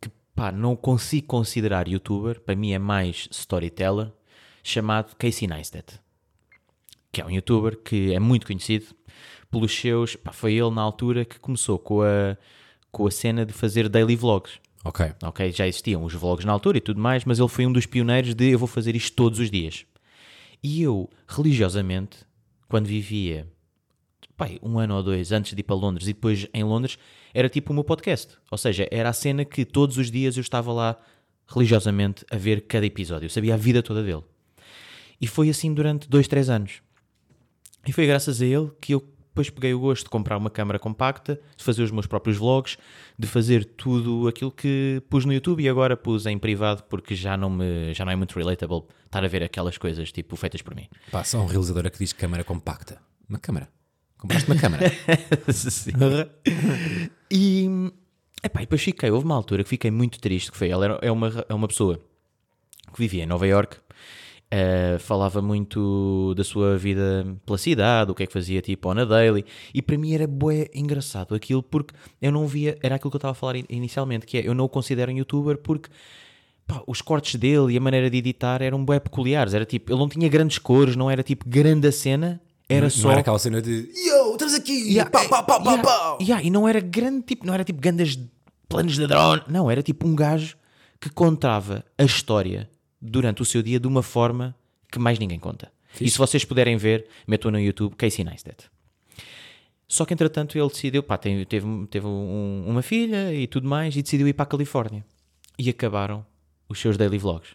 que, 0.00 0.10
pá, 0.34 0.52
não 0.52 0.76
consigo 0.76 1.26
considerar 1.26 1.88
youtuber, 1.88 2.40
para 2.40 2.54
mim 2.54 2.72
é 2.72 2.78
mais 2.78 3.28
storyteller, 3.30 4.12
chamado 4.62 5.14
Casey 5.16 5.48
Neistat, 5.48 6.00
que 7.16 7.22
é 7.22 7.24
um 7.24 7.30
youtuber 7.30 7.78
que 7.78 8.12
é 8.12 8.20
muito 8.20 8.46
conhecido 8.46 8.94
pelos 9.50 9.74
seus, 9.74 10.16
pá, 10.16 10.32
foi 10.32 10.52
ele 10.52 10.70
na 10.70 10.82
altura 10.82 11.24
que 11.24 11.40
começou 11.40 11.78
com 11.78 12.02
a, 12.02 12.36
com 12.92 13.06
a 13.06 13.10
cena 13.10 13.46
de 13.46 13.54
fazer 13.54 13.88
daily 13.88 14.14
vlogs. 14.14 14.60
Ok. 14.84 15.14
Ok, 15.22 15.50
já 15.50 15.66
existiam 15.66 16.04
os 16.04 16.12
vlogs 16.12 16.44
na 16.44 16.52
altura 16.52 16.76
e 16.76 16.80
tudo 16.80 17.00
mais, 17.00 17.24
mas 17.24 17.38
ele 17.38 17.48
foi 17.48 17.64
um 17.64 17.72
dos 17.72 17.86
pioneiros 17.86 18.34
de 18.34 18.50
eu 18.50 18.58
vou 18.58 18.68
fazer 18.68 18.94
isto 18.94 19.16
todos 19.16 19.38
os 19.38 19.50
dias. 19.50 19.86
E 20.62 20.82
eu, 20.82 21.08
religiosamente, 21.26 22.18
quando 22.68 22.84
vivia 22.84 23.50
pai, 24.36 24.58
um 24.62 24.78
ano 24.78 24.96
ou 24.96 25.02
dois 25.02 25.32
antes 25.32 25.54
de 25.54 25.60
ir 25.60 25.62
para 25.62 25.74
Londres 25.74 26.06
e 26.08 26.12
depois 26.12 26.46
em 26.52 26.64
Londres, 26.64 26.98
era 27.32 27.48
tipo 27.48 27.72
o 27.72 27.74
meu 27.74 27.82
podcast. 27.82 28.36
Ou 28.50 28.58
seja, 28.58 28.86
era 28.90 29.08
a 29.08 29.14
cena 29.14 29.42
que 29.42 29.64
todos 29.64 29.96
os 29.96 30.10
dias 30.10 30.36
eu 30.36 30.42
estava 30.42 30.70
lá 30.70 30.98
religiosamente 31.48 32.26
a 32.30 32.36
ver 32.36 32.66
cada 32.66 32.84
episódio. 32.84 33.24
Eu 33.24 33.30
sabia 33.30 33.54
a 33.54 33.56
vida 33.56 33.82
toda 33.82 34.02
dele. 34.02 34.22
E 35.18 35.26
foi 35.26 35.48
assim 35.48 35.72
durante 35.72 36.10
dois, 36.10 36.28
três 36.28 36.50
anos. 36.50 36.84
E 37.86 37.92
foi 37.92 38.06
graças 38.06 38.42
a 38.42 38.46
ele 38.46 38.70
que 38.80 38.94
eu 38.94 39.00
depois 39.36 39.50
peguei 39.50 39.74
o 39.74 39.78
gosto 39.78 40.04
de 40.04 40.08
comprar 40.08 40.38
uma 40.38 40.48
câmara 40.48 40.78
compacta, 40.78 41.38
de 41.54 41.62
fazer 41.62 41.82
os 41.82 41.90
meus 41.90 42.06
próprios 42.06 42.38
vlogs, 42.38 42.78
de 43.18 43.26
fazer 43.26 43.66
tudo 43.66 44.26
aquilo 44.26 44.50
que 44.50 45.02
pus 45.10 45.26
no 45.26 45.32
YouTube 45.32 45.62
e 45.62 45.68
agora 45.68 45.94
pus 45.94 46.24
em 46.24 46.38
privado 46.38 46.82
porque 46.84 47.14
já 47.14 47.36
não, 47.36 47.50
me, 47.50 47.92
já 47.92 48.02
não 48.02 48.12
é 48.12 48.16
muito 48.16 48.34
relatable 48.34 48.84
estar 49.04 49.22
a 49.22 49.28
ver 49.28 49.42
aquelas 49.42 49.76
coisas 49.76 50.10
tipo 50.10 50.36
feitas 50.36 50.62
por 50.62 50.74
mim. 50.74 50.88
Pá, 51.10 51.22
só 51.22 51.38
um 51.38 51.46
realizador 51.46 51.90
que 51.90 51.98
diz 51.98 52.14
câmara 52.14 52.42
compacta. 52.44 52.98
Uma 53.28 53.38
câmara. 53.38 53.68
Compraste 54.16 54.50
uma 54.50 54.58
câmara. 54.58 54.90
Sim. 55.52 55.90
e, 57.30 57.68
epá, 58.42 58.60
e 58.60 58.64
depois 58.64 58.82
fiquei, 58.82 59.10
houve 59.10 59.26
uma 59.26 59.34
altura 59.34 59.62
que 59.62 59.68
fiquei 59.68 59.90
muito 59.90 60.18
triste, 60.18 60.50
que 60.50 60.56
foi, 60.56 60.70
ela 60.70 60.86
era, 60.86 60.98
é, 61.02 61.12
uma, 61.12 61.44
é 61.46 61.52
uma 61.52 61.68
pessoa 61.68 62.00
que 62.90 62.98
vivia 62.98 63.24
em 63.24 63.26
Nova 63.26 63.46
York, 63.46 63.76
falava 65.00 65.42
muito 65.42 66.34
da 66.36 66.44
sua 66.44 66.76
vida 66.78 67.26
pela 67.44 67.58
cidade, 67.58 68.10
o 68.10 68.14
que 68.14 68.22
é 68.22 68.26
que 68.26 68.32
fazia 68.32 68.62
tipo 68.62 68.88
on 68.88 68.98
a 68.98 69.04
daily, 69.04 69.44
e 69.74 69.82
para 69.82 69.98
mim 69.98 70.14
era 70.14 70.26
bué 70.26 70.68
engraçado 70.74 71.34
aquilo, 71.34 71.62
porque 71.62 71.94
eu 72.22 72.30
não 72.30 72.46
via, 72.46 72.78
era 72.82 72.94
aquilo 72.94 73.10
que 73.10 73.16
eu 73.16 73.18
estava 73.18 73.32
a 73.32 73.34
falar 73.34 73.56
in- 73.56 73.64
inicialmente, 73.68 74.26
que 74.26 74.38
é, 74.38 74.46
eu 74.46 74.54
não 74.54 74.64
o 74.64 74.68
considero 74.68 75.10
um 75.12 75.16
youtuber 75.16 75.58
porque 75.58 75.90
pá, 76.66 76.82
os 76.86 77.02
cortes 77.02 77.34
dele 77.36 77.74
e 77.74 77.76
a 77.76 77.80
maneira 77.80 78.08
de 78.08 78.16
editar 78.18 78.62
eram 78.62 78.84
bué 78.84 79.00
peculiares, 79.00 79.52
era 79.52 79.64
tipo, 79.64 79.92
ele 79.92 79.98
não 79.98 80.08
tinha 80.08 80.28
grandes 80.28 80.58
cores, 80.58 80.96
não 80.96 81.10
era 81.10 81.22
tipo 81.22 81.48
grande 81.48 81.88
a 81.88 81.92
cena, 81.92 82.40
era 82.68 82.86
não, 82.86 82.90
só... 82.90 83.02
não 83.04 83.10
era 83.12 83.20
aquela 83.20 83.38
cena 83.38 83.60
de 83.60 83.90
Yo, 83.94 84.32
estamos 84.32 84.54
aqui! 84.54 84.92
Yeah, 84.92 85.10
pá, 85.10 85.24
pá, 85.28 85.42
pá, 85.42 85.58
yeah, 85.64 85.82
pá. 85.82 86.18
yeah, 86.20 86.44
e 86.44 86.50
não 86.50 86.68
era 86.68 86.80
grande 86.80 87.22
tipo, 87.22 87.46
não 87.46 87.52
era 87.54 87.64
tipo 87.64 87.80
grandes 87.80 88.18
planos 88.68 88.94
de 88.94 89.06
drone, 89.06 89.42
não, 89.48 89.70
era 89.70 89.82
tipo 89.82 90.06
um 90.06 90.14
gajo 90.14 90.56
que 91.00 91.10
contava 91.10 91.84
a 91.98 92.04
história 92.04 92.68
durante 93.00 93.42
o 93.42 93.44
seu 93.44 93.62
dia 93.62 93.78
de 93.80 93.86
uma 93.86 94.02
forma 94.02 94.54
que 94.90 94.98
mais 94.98 95.18
ninguém 95.18 95.38
conta. 95.38 95.70
E 96.00 96.10
se 96.10 96.18
vocês 96.18 96.44
puderem 96.44 96.76
ver, 96.76 97.06
metam 97.26 97.50
no 97.50 97.58
YouTube 97.58 97.94
Casey 97.96 98.24
Neistat. 98.24 98.64
Só 99.88 100.04
que 100.04 100.12
entretanto 100.12 100.58
ele 100.58 100.68
decidiu, 100.68 101.02
pá, 101.02 101.16
teve, 101.16 101.44
teve 101.44 102.06
um- 102.06 102.64
uma 102.66 102.82
filha 102.82 103.32
e 103.32 103.46
tudo 103.46 103.68
mais, 103.68 103.96
e 103.96 104.02
decidiu 104.02 104.26
ir 104.26 104.32
para 104.32 104.42
a 104.42 104.46
Califórnia. 104.46 105.04
E 105.58 105.70
acabaram 105.70 106.26
os 106.68 106.78
seus 106.80 106.96
daily 106.96 107.18
vlogs. 107.18 107.50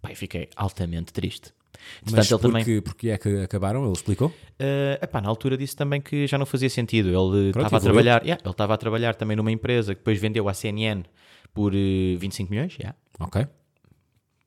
Pá, 0.00 0.10
eu 0.10 0.16
fiquei 0.16 0.48
altamente 0.56 1.12
triste. 1.12 1.52
Mas 2.10 2.30
ele 2.30 2.40
também. 2.40 2.64
porque, 2.64 2.80
porque 2.80 3.10
é 3.10 3.18
que 3.18 3.28
acabaram? 3.42 3.84
Ele 3.84 3.92
explicou? 3.92 4.28
Uh, 4.28 4.96
epá, 5.02 5.20
na 5.20 5.28
altura 5.28 5.56
disse 5.56 5.76
também 5.76 6.00
que 6.00 6.26
já 6.26 6.38
não 6.38 6.46
fazia 6.46 6.70
sentido. 6.70 7.08
Ele 7.10 7.48
estava 7.50 7.76
a 7.76 7.80
trabalhar, 7.80 8.22
yeah, 8.22 8.42
ele 8.42 8.50
estava 8.50 8.74
a 8.74 8.76
trabalhar 8.78 9.14
também 9.14 9.36
numa 9.36 9.52
empresa 9.52 9.94
que 9.94 10.00
depois 10.00 10.18
vendeu 10.18 10.48
à 10.48 10.54
CNN 10.54 11.02
por 11.52 11.72
uh, 11.74 12.18
25 12.18 12.50
milhões. 12.50 12.74
yeah. 12.78 12.96
Ok. 13.20 13.46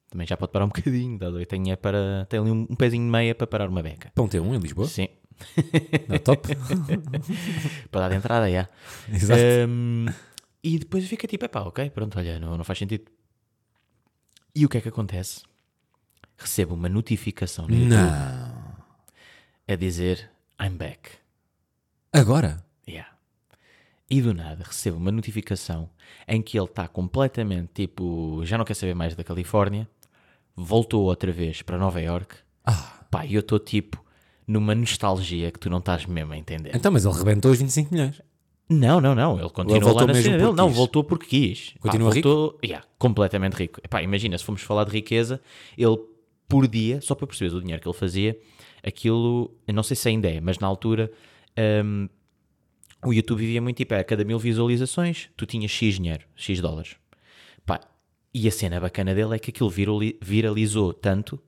Também 0.09 0.25
já 0.25 0.35
pode 0.35 0.51
parar 0.51 0.65
um 0.65 0.69
bocadinho. 0.73 1.17
Dado, 1.17 1.45
tem, 1.45 1.71
é 1.71 1.75
para, 1.75 2.25
tem 2.29 2.39
ali 2.39 2.51
um, 2.51 2.67
um 2.69 2.75
pezinho 2.75 3.03
de 3.03 3.11
meia 3.11 3.35
para 3.35 3.47
parar 3.47 3.69
uma 3.69 3.81
beca. 3.83 4.11
Pão 4.15 4.27
T1 4.27 4.55
em 4.55 4.57
Lisboa. 4.57 4.87
Sim, 4.87 5.07
Não, 6.07 6.17
top. 6.19 6.47
para 7.91 8.01
dar 8.01 8.09
de 8.09 8.15
entrada, 8.15 8.51
já. 8.51 8.67
Exato. 9.11 9.41
Um, 9.67 10.05
e 10.63 10.79
depois 10.79 11.07
fica 11.07 11.27
tipo, 11.27 11.45
epá, 11.45 11.61
ok, 11.61 11.89
pronto, 11.91 12.17
olha, 12.17 12.39
não, 12.39 12.57
não 12.57 12.63
faz 12.63 12.79
sentido. 12.79 13.05
E 14.55 14.65
o 14.65 14.69
que 14.69 14.77
é 14.77 14.81
que 14.81 14.89
acontece? 14.89 15.43
Recebo 16.37 16.73
uma 16.73 16.89
notificação 16.89 17.67
no 17.67 17.75
YouTube 17.75 17.89
Não. 17.89 18.75
a 19.67 19.75
dizer 19.75 20.29
I'm 20.61 20.75
back. 20.75 21.11
Agora? 22.11 22.65
Yeah. 22.87 23.09
E 24.09 24.21
do 24.21 24.33
nada 24.33 24.63
recebo 24.63 24.97
uma 24.97 25.11
notificação 25.11 25.89
em 26.27 26.41
que 26.41 26.57
ele 26.57 26.65
está 26.65 26.87
completamente 26.87 27.69
tipo, 27.73 28.41
já 28.43 28.57
não 28.57 28.65
quer 28.65 28.73
saber 28.73 28.95
mais 28.95 29.15
da 29.15 29.23
Califórnia, 29.23 29.87
voltou 30.59 31.03
outra 31.03 31.31
vez 31.31 31.61
para 31.61 31.77
Nova 31.77 32.01
York. 32.01 32.35
Ah. 32.65 33.05
Pá, 33.09 33.25
eu 33.25 33.39
estou 33.39 33.59
tipo 33.59 34.03
numa 34.47 34.75
nostalgia 34.75 35.51
que 35.51 35.59
tu 35.59 35.69
não 35.69 35.77
estás 35.77 36.05
mesmo 36.05 36.33
a 36.33 36.37
entender. 36.37 36.71
Então, 36.75 36.91
mas 36.91 37.05
ele 37.05 37.15
rebentou 37.15 37.51
os 37.51 37.59
25 37.59 37.93
milhões. 37.93 38.21
Não, 38.67 39.01
não, 39.01 39.15
não. 39.15 39.39
Ele 39.39 39.49
continuou 39.49 39.93
lá 39.93 40.01
na 40.01 40.07
mesmo 40.07 40.23
cena 40.23 40.37
dele. 40.37 40.53
Não, 40.53 40.69
voltou 40.69 41.03
porque 41.03 41.25
quis. 41.25 41.71
Pá, 41.73 41.79
Continua 41.81 42.11
voltou, 42.11 42.59
yeah, 42.63 42.85
completamente 42.99 43.53
rico. 43.53 43.79
Epá, 43.83 44.01
imagina, 44.03 44.37
se 44.37 44.43
formos 44.43 44.61
falar 44.61 44.85
de 44.85 44.91
riqueza, 44.91 45.41
ele 45.77 45.97
por 46.47 46.67
dia, 46.67 46.99
só 47.01 47.15
para 47.15 47.27
perceberes 47.27 47.55
o 47.55 47.61
dinheiro 47.61 47.81
que 47.81 47.87
ele 47.87 47.97
fazia, 47.97 48.39
aquilo, 48.83 49.51
eu 49.67 49.73
não 49.73 49.83
sei 49.83 49.95
se 49.95 50.09
ainda 50.09 50.27
é, 50.29 50.41
mas 50.41 50.57
na 50.57 50.67
altura 50.67 51.11
hum, 51.85 52.09
o 53.05 53.13
YouTube 53.13 53.39
vivia 53.39 53.61
muito 53.61 53.77
tipo, 53.77 53.93
a 53.93 54.03
cada 54.03 54.23
mil 54.23 54.39
visualizações 54.39 55.29
tu 55.37 55.45
tinhas 55.45 55.71
X 55.71 55.95
dinheiro, 55.95 56.25
X 56.35 56.59
dólares. 56.59 56.95
E 58.33 58.47
a 58.47 58.51
cena 58.51 58.79
bacana 58.79 59.13
dele 59.15 59.35
é 59.35 59.39
que 59.39 59.49
aquilo 59.49 59.69
virali- 59.69 60.17
viralizou 60.21 60.93
tanto 60.93 61.39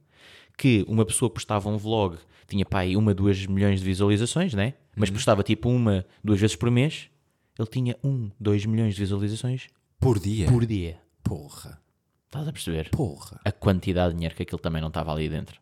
que 0.57 0.83
uma 0.87 1.05
pessoa 1.05 1.29
postava 1.29 1.69
um 1.69 1.77
vlog, 1.77 2.17
tinha 2.47 2.65
pá, 2.65 2.79
aí 2.79 2.95
uma, 2.97 3.13
duas 3.13 3.45
milhões 3.45 3.79
de 3.79 3.85
visualizações, 3.85 4.53
né? 4.53 4.73
Mas 4.95 5.09
postava 5.09 5.41
tipo 5.43 5.69
uma, 5.69 6.05
duas 6.23 6.39
vezes 6.39 6.55
por 6.55 6.69
mês, 6.69 7.09
ele 7.57 7.67
tinha 7.67 7.95
um, 8.03 8.29
dois 8.39 8.65
milhões 8.65 8.93
de 8.95 8.99
visualizações 9.01 9.67
Por 9.99 10.19
dia? 10.19 10.47
por 10.47 10.65
dia. 10.65 10.99
Porra. 11.23 11.79
Estás 12.25 12.47
a 12.47 12.51
perceber? 12.51 12.89
Porra. 12.89 13.39
A 13.45 13.51
quantidade 13.51 14.09
de 14.13 14.15
dinheiro 14.17 14.35
que 14.35 14.43
aquilo 14.43 14.59
também 14.59 14.81
não 14.81 14.87
estava 14.89 15.11
ali 15.11 15.29
dentro. 15.29 15.59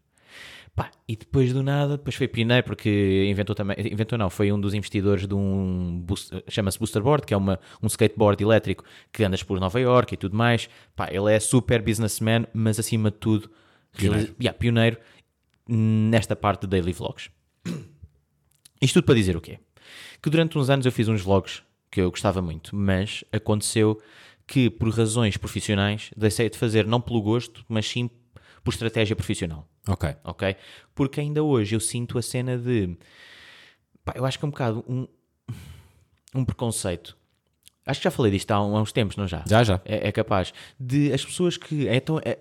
Pá, 0.79 0.91
e 1.07 1.15
depois 1.17 1.51
do 1.51 1.61
nada, 1.61 1.97
depois 1.97 2.15
foi 2.15 2.25
pioneiro 2.27 2.65
porque 2.65 3.27
inventou 3.29 3.53
também, 3.53 3.75
inventou 3.91 4.17
não, 4.17 4.29
foi 4.29 4.49
um 4.49 4.57
dos 4.59 4.73
investidores 4.73 5.27
de 5.27 5.33
um, 5.35 6.05
chama-se 6.47 6.79
Booster 6.79 7.01
Board, 7.03 7.25
que 7.25 7.33
é 7.33 7.37
uma, 7.37 7.59
um 7.83 7.87
skateboard 7.87 8.41
elétrico 8.41 8.85
que 9.11 9.23
andas 9.25 9.43
por 9.43 9.59
Nova 9.59 9.77
York 9.77 10.13
e 10.13 10.17
tudo 10.17 10.37
mais. 10.37 10.69
Pá, 10.95 11.09
ele 11.11 11.33
é 11.33 11.39
super 11.39 11.81
businessman, 11.81 12.45
mas 12.53 12.79
acima 12.79 13.11
de 13.11 13.17
tudo, 13.17 13.49
Pioneiro. 13.91 14.13
realiza- 14.27 14.35
yeah, 14.39 14.57
pioneiro 14.57 14.97
nesta 15.67 16.33
parte 16.35 16.61
de 16.61 16.67
daily 16.67 16.93
vlogs. 16.93 17.29
Isto 18.81 18.93
tudo 19.01 19.05
para 19.05 19.15
dizer 19.15 19.35
o 19.35 19.41
quê? 19.41 19.59
Que 20.21 20.29
durante 20.29 20.57
uns 20.57 20.69
anos 20.69 20.85
eu 20.85 20.91
fiz 20.91 21.07
uns 21.09 21.21
vlogs 21.21 21.61
que 21.91 21.99
eu 21.99 22.09
gostava 22.09 22.41
muito, 22.41 22.75
mas 22.75 23.23
aconteceu 23.33 24.01
que 24.47 24.69
por 24.69 24.89
razões 24.89 25.35
profissionais 25.37 26.09
deixei 26.15 26.49
de 26.49 26.57
fazer 26.57 26.85
não 26.85 27.01
pelo 27.01 27.21
gosto, 27.21 27.65
mas 27.67 27.87
sim 27.87 28.09
por 28.63 28.71
estratégia 28.71 29.15
profissional, 29.15 29.67
Ok. 29.89 30.15
ok? 30.23 30.55
Porque 30.95 31.19
ainda 31.19 31.43
hoje 31.43 31.75
eu 31.75 31.79
sinto 31.79 32.17
a 32.17 32.21
cena 32.21 32.57
de... 32.57 32.97
pá, 34.05 34.13
eu 34.15 34.25
acho 34.25 34.37
que 34.39 34.45
é 34.45 34.47
um 34.47 34.51
bocado 34.51 34.85
um, 34.87 35.07
um 36.35 36.45
preconceito. 36.45 37.17
Acho 37.85 37.99
que 37.99 38.03
já 38.03 38.11
falei 38.11 38.31
disto 38.31 38.51
há, 38.51 38.63
um- 38.63 38.77
há 38.77 38.81
uns 38.81 38.91
tempos, 38.91 39.17
não 39.17 39.27
já? 39.27 39.43
Já, 39.47 39.63
já. 39.63 39.81
É, 39.83 40.09
é 40.09 40.11
capaz. 40.11 40.53
De 40.79 41.11
as 41.11 41.25
pessoas 41.25 41.57
que. 41.57 41.87
É 41.87 41.99
tão, 41.99 42.19
é- 42.23 42.37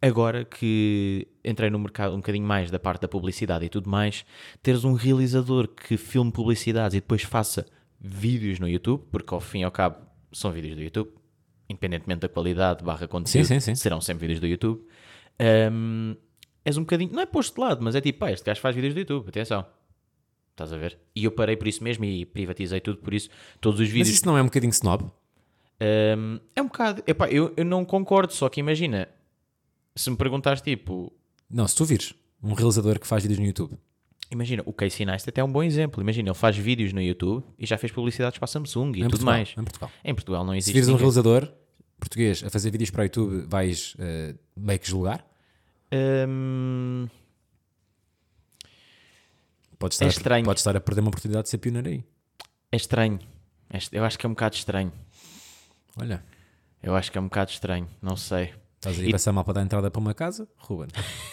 agora 0.00 0.44
que 0.44 1.26
entrei 1.44 1.70
no 1.70 1.78
mercado 1.78 2.12
um 2.14 2.18
bocadinho 2.18 2.46
mais 2.46 2.70
da 2.70 2.78
parte 2.78 3.02
da 3.02 3.08
publicidade 3.08 3.64
e 3.64 3.68
tudo 3.68 3.88
mais, 3.90 4.24
teres 4.62 4.84
um 4.84 4.92
realizador 4.94 5.66
que 5.68 5.96
filme 5.96 6.30
publicidades 6.30 6.94
e 6.96 7.00
depois 7.00 7.22
faça 7.22 7.66
vídeos 8.00 8.58
no 8.58 8.68
YouTube, 8.68 9.02
porque 9.10 9.32
ao 9.32 9.40
fim 9.40 9.60
e 9.60 9.64
ao 9.64 9.70
cabo 9.70 9.96
são 10.32 10.50
vídeos 10.52 10.74
do 10.76 10.82
YouTube, 10.82 11.10
independentemente 11.68 12.20
da 12.20 12.28
qualidade 12.28 12.82
barra 12.84 13.06
conteúdo, 13.06 13.46
Sim, 13.46 13.60
sim, 13.60 13.60
sim. 13.60 13.74
serão 13.76 14.00
sempre 14.00 14.22
vídeos 14.26 14.40
do 14.40 14.46
YouTube. 14.46 14.82
Hum, 15.72 16.16
és 16.64 16.76
um 16.76 16.82
bocadinho. 16.82 17.12
Não 17.12 17.20
é 17.22 17.26
posto 17.26 17.54
de 17.54 17.60
lado, 17.60 17.82
mas 17.82 17.94
é 17.94 18.00
tipo, 18.00 18.18
pá, 18.20 18.30
este 18.30 18.44
gajo 18.44 18.60
faz 18.60 18.74
vídeos 18.74 18.94
do 18.94 19.00
YouTube, 19.00 19.28
atenção. 19.28 19.64
Estás 20.52 20.72
a 20.72 20.76
ver? 20.76 20.98
E 21.16 21.24
eu 21.24 21.30
parei 21.32 21.56
por 21.56 21.66
isso 21.66 21.82
mesmo 21.82 22.04
e 22.04 22.24
privatizei 22.26 22.80
tudo 22.80 22.98
por 22.98 23.14
isso. 23.14 23.28
Todos 23.60 23.80
os 23.80 23.86
Mas 23.86 23.92
vídeos. 23.92 24.08
isso 24.16 24.26
não 24.26 24.36
é 24.36 24.42
um 24.42 24.46
bocadinho 24.46 24.70
snob? 24.70 25.04
Hum, 25.80 26.38
é 26.54 26.62
um 26.62 26.66
bocado. 26.66 27.02
Epá, 27.06 27.28
eu, 27.28 27.52
eu 27.56 27.64
não 27.64 27.84
concordo, 27.84 28.32
só 28.32 28.48
que 28.48 28.60
imagina, 28.60 29.08
se 29.96 30.10
me 30.10 30.16
perguntares 30.16 30.60
tipo, 30.60 31.12
Não, 31.50 31.66
se 31.66 31.74
tu 31.74 31.84
vires 31.84 32.14
um 32.42 32.52
realizador 32.54 32.98
que 33.00 33.06
faz 33.06 33.22
vídeos 33.22 33.38
no 33.40 33.46
YouTube. 33.46 33.76
imagina, 34.30 34.62
o 34.66 34.72
Casey 34.72 35.06
Neistat 35.06 35.38
é 35.40 35.44
um 35.44 35.50
bom 35.50 35.62
exemplo. 35.62 36.00
Imagina, 36.02 36.28
ele 36.28 36.36
faz 36.36 36.56
vídeos 36.56 36.92
no 36.92 37.00
YouTube 37.00 37.44
e 37.58 37.64
já 37.66 37.78
fez 37.78 37.90
publicidades 37.92 38.38
para 38.38 38.44
a 38.44 38.48
Samsung 38.48 38.88
e 38.96 39.00
em 39.00 39.02
tudo 39.04 39.10
Portugal, 39.10 39.34
mais. 39.34 39.50
Em 39.56 39.64
Portugal. 39.64 39.90
Em 40.04 40.14
Portugal 40.14 40.44
não 40.44 40.52
Se 40.52 40.58
existe. 40.58 40.72
vires 40.74 40.88
um 40.88 40.96
realizador 40.96 41.50
português 41.98 42.42
a 42.44 42.50
fazer 42.50 42.70
vídeos 42.70 42.90
para 42.90 43.02
o 43.02 43.04
YouTube, 43.04 43.46
vais 43.48 43.94
eh, 43.98 44.34
meio 44.56 44.78
que 44.78 44.88
julgar. 44.90 45.24
Hum, 45.92 47.06
Podes 49.78 50.00
É 50.00 50.06
estar, 50.06 50.18
estranho. 50.18 50.44
A, 50.44 50.46
podes 50.46 50.60
estar 50.60 50.76
a 50.76 50.80
perder 50.80 51.00
uma 51.00 51.08
oportunidade 51.08 51.44
de 51.44 51.50
ser 51.50 51.58
pioneiro 51.58 51.88
aí. 51.88 52.04
é 52.70 52.76
estranho. 52.76 53.18
É 53.70 53.78
Eu 53.92 54.04
acho 54.04 54.18
que 54.18 54.24
é 54.26 54.28
um 54.28 54.32
bocado 54.32 54.54
estranho. 54.54 54.92
Olha, 56.00 56.22
Eu 56.82 56.94
acho 56.96 57.10
que 57.12 57.18
é 57.18 57.20
um 57.20 57.24
bocado 57.24 57.50
estranho. 57.50 57.88
Não 58.00 58.16
sei. 58.16 58.52
estás 58.76 58.98
aí 58.98 59.08
E- 59.08 59.12
passar 59.12 59.32
mal 59.32 59.44
para 59.44 59.54
dar 59.54 59.62
entrada 59.62 59.90
para 59.90 60.00
uma 60.00 60.14
casa? 60.14 60.48
Ruben, 60.56 60.88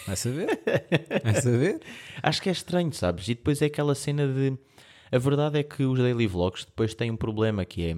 vai 0.06 0.16
saber? 0.16 0.60
Vai 1.24 1.34
saber? 1.40 1.80
Acho 2.22 2.42
que 2.42 2.48
é 2.48 2.52
estranho, 2.52 2.92
sabes? 2.92 3.28
E 3.28 3.34
depois 3.34 3.60
é 3.62 3.66
aquela 3.66 3.94
cena 3.94 4.26
de. 4.26 4.56
A 5.12 5.18
verdade 5.18 5.58
é 5.58 5.62
que 5.62 5.82
os 5.84 5.98
daily 5.98 6.26
vlogs 6.26 6.64
depois 6.64 6.94
têm 6.94 7.10
um 7.10 7.16
problema 7.16 7.64
que 7.64 7.84
é. 7.86 7.96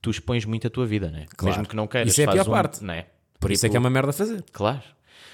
Tu 0.00 0.10
expões 0.10 0.44
muito 0.44 0.66
a 0.66 0.70
tua 0.70 0.86
vida, 0.86 1.10
né? 1.10 1.26
Claro. 1.36 1.56
Mesmo 1.56 1.68
que 1.68 1.74
não 1.76 1.86
queiras. 1.88 2.12
Isso 2.12 2.20
é 2.20 2.24
a 2.24 2.30
pior 2.32 2.44
parte. 2.46 2.84
Né? 2.84 3.06
Por 3.40 3.50
isso 3.50 3.64
é 3.66 3.68
Tipo, 3.68 3.72
que 3.72 3.76
é 3.76 3.80
uma 3.80 3.90
merda 3.90 4.12
fazer. 4.12 4.44
Claro. 4.52 4.82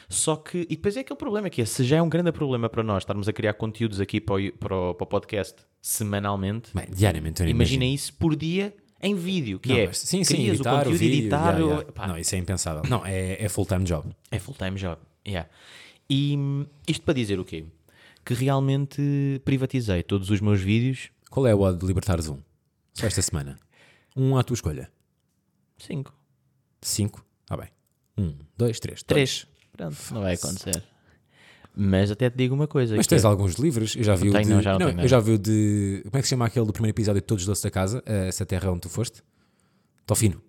Só 0.08 0.36
que, 0.36 0.58
e 0.62 0.76
depois 0.76 0.96
é 0.96 1.00
aquele 1.00 1.18
problema 1.18 1.48
que 1.50 1.62
é, 1.62 1.64
se 1.64 1.82
já 1.84 1.96
é 1.96 2.02
um 2.02 2.08
grande 2.08 2.30
problema 2.32 2.68
para 2.68 2.82
nós 2.82 3.02
estarmos 3.02 3.28
a 3.28 3.32
criar 3.32 3.54
conteúdos 3.54 4.00
aqui 4.00 4.20
para 4.20 4.34
o, 4.36 4.52
para 4.52 4.76
o, 4.76 4.94
para 4.94 5.04
o 5.04 5.06
podcast 5.06 5.56
semanalmente, 5.80 6.70
Bem, 6.74 6.86
diariamente, 6.90 7.42
imagina 7.44 7.84
isso 7.84 8.12
por 8.14 8.34
dia 8.36 8.74
em 9.00 9.14
vídeo, 9.14 9.58
que 9.58 9.68
Não, 9.68 9.76
é, 9.76 9.92
sim, 9.92 10.24
sim, 10.24 10.48
editar 10.48 10.72
o 10.74 10.76
conteúdo, 10.78 10.98
vídeo, 10.98 11.18
editar, 11.20 11.58
yeah, 11.58 11.64
o- 11.64 11.80
yeah. 11.80 12.06
Não, 12.06 12.18
isso 12.18 12.34
é 12.34 12.38
impensável. 12.38 12.82
Não, 12.88 13.04
é, 13.04 13.42
é 13.44 13.48
full-time 13.48 13.84
job. 13.84 14.08
é 14.30 14.38
full-time 14.38 14.76
job. 14.78 15.00
Yeah. 15.26 15.48
E 16.08 16.36
hum, 16.36 16.66
isto 16.88 17.02
para 17.04 17.14
dizer 17.14 17.38
o 17.38 17.44
quê? 17.44 17.64
Que 18.24 18.32
realmente 18.34 19.40
privatizei 19.44 20.02
todos 20.02 20.30
os 20.30 20.40
meus 20.40 20.60
vídeos, 20.60 21.10
Qual 21.30 21.46
é 21.46 21.54
o 21.54 21.72
de 21.72 21.84
libertares 21.84 22.28
um? 22.28 22.38
Só 22.94 23.06
esta 23.06 23.20
semana. 23.20 23.58
Um 24.16 24.36
à 24.38 24.42
tua 24.42 24.54
escolha. 24.54 24.90
5, 25.78 26.14
Cinco? 26.80 27.24
Ah 27.50 27.56
bem. 27.56 27.68
Um, 28.16 28.36
dois, 28.56 28.78
três. 28.78 29.02
3. 29.02 29.46
Pronto, 29.76 29.96
não 30.12 30.20
vai 30.22 30.34
acontecer. 30.34 30.82
Mas 31.76 32.10
até 32.10 32.30
te 32.30 32.36
digo 32.36 32.54
uma 32.54 32.68
coisa. 32.68 32.94
Mas 32.96 33.06
que 33.06 33.10
tens 33.10 33.24
é- 33.24 33.26
alguns 33.26 33.54
livros, 33.54 33.96
eu 33.96 34.04
já 34.04 34.14
vi 34.14 34.28
o 34.28 34.32
tenho, 34.32 34.44
de... 34.44 34.50
não, 34.50 34.62
já 34.62 34.72
não 34.78 34.86
tenho 34.86 35.00
eu 35.00 35.08
já 35.08 35.18
vi 35.18 35.32
o 35.32 35.38
de... 35.38 36.02
Como 36.04 36.16
é 36.16 36.20
que 36.20 36.26
se 36.28 36.30
chama 36.30 36.46
aquele 36.46 36.66
do 36.66 36.72
primeiro 36.72 36.94
episódio 36.94 37.20
de 37.20 37.26
Todos 37.26 37.42
os 37.42 37.46
Doces 37.48 37.64
da 37.64 37.70
Casa? 37.70 38.02
Eh, 38.06 38.28
Essa 38.28 38.46
terra 38.46 38.70
onde 38.70 38.80
tu 38.82 38.88
foste? 38.88 39.22
Tofino. 40.06 40.40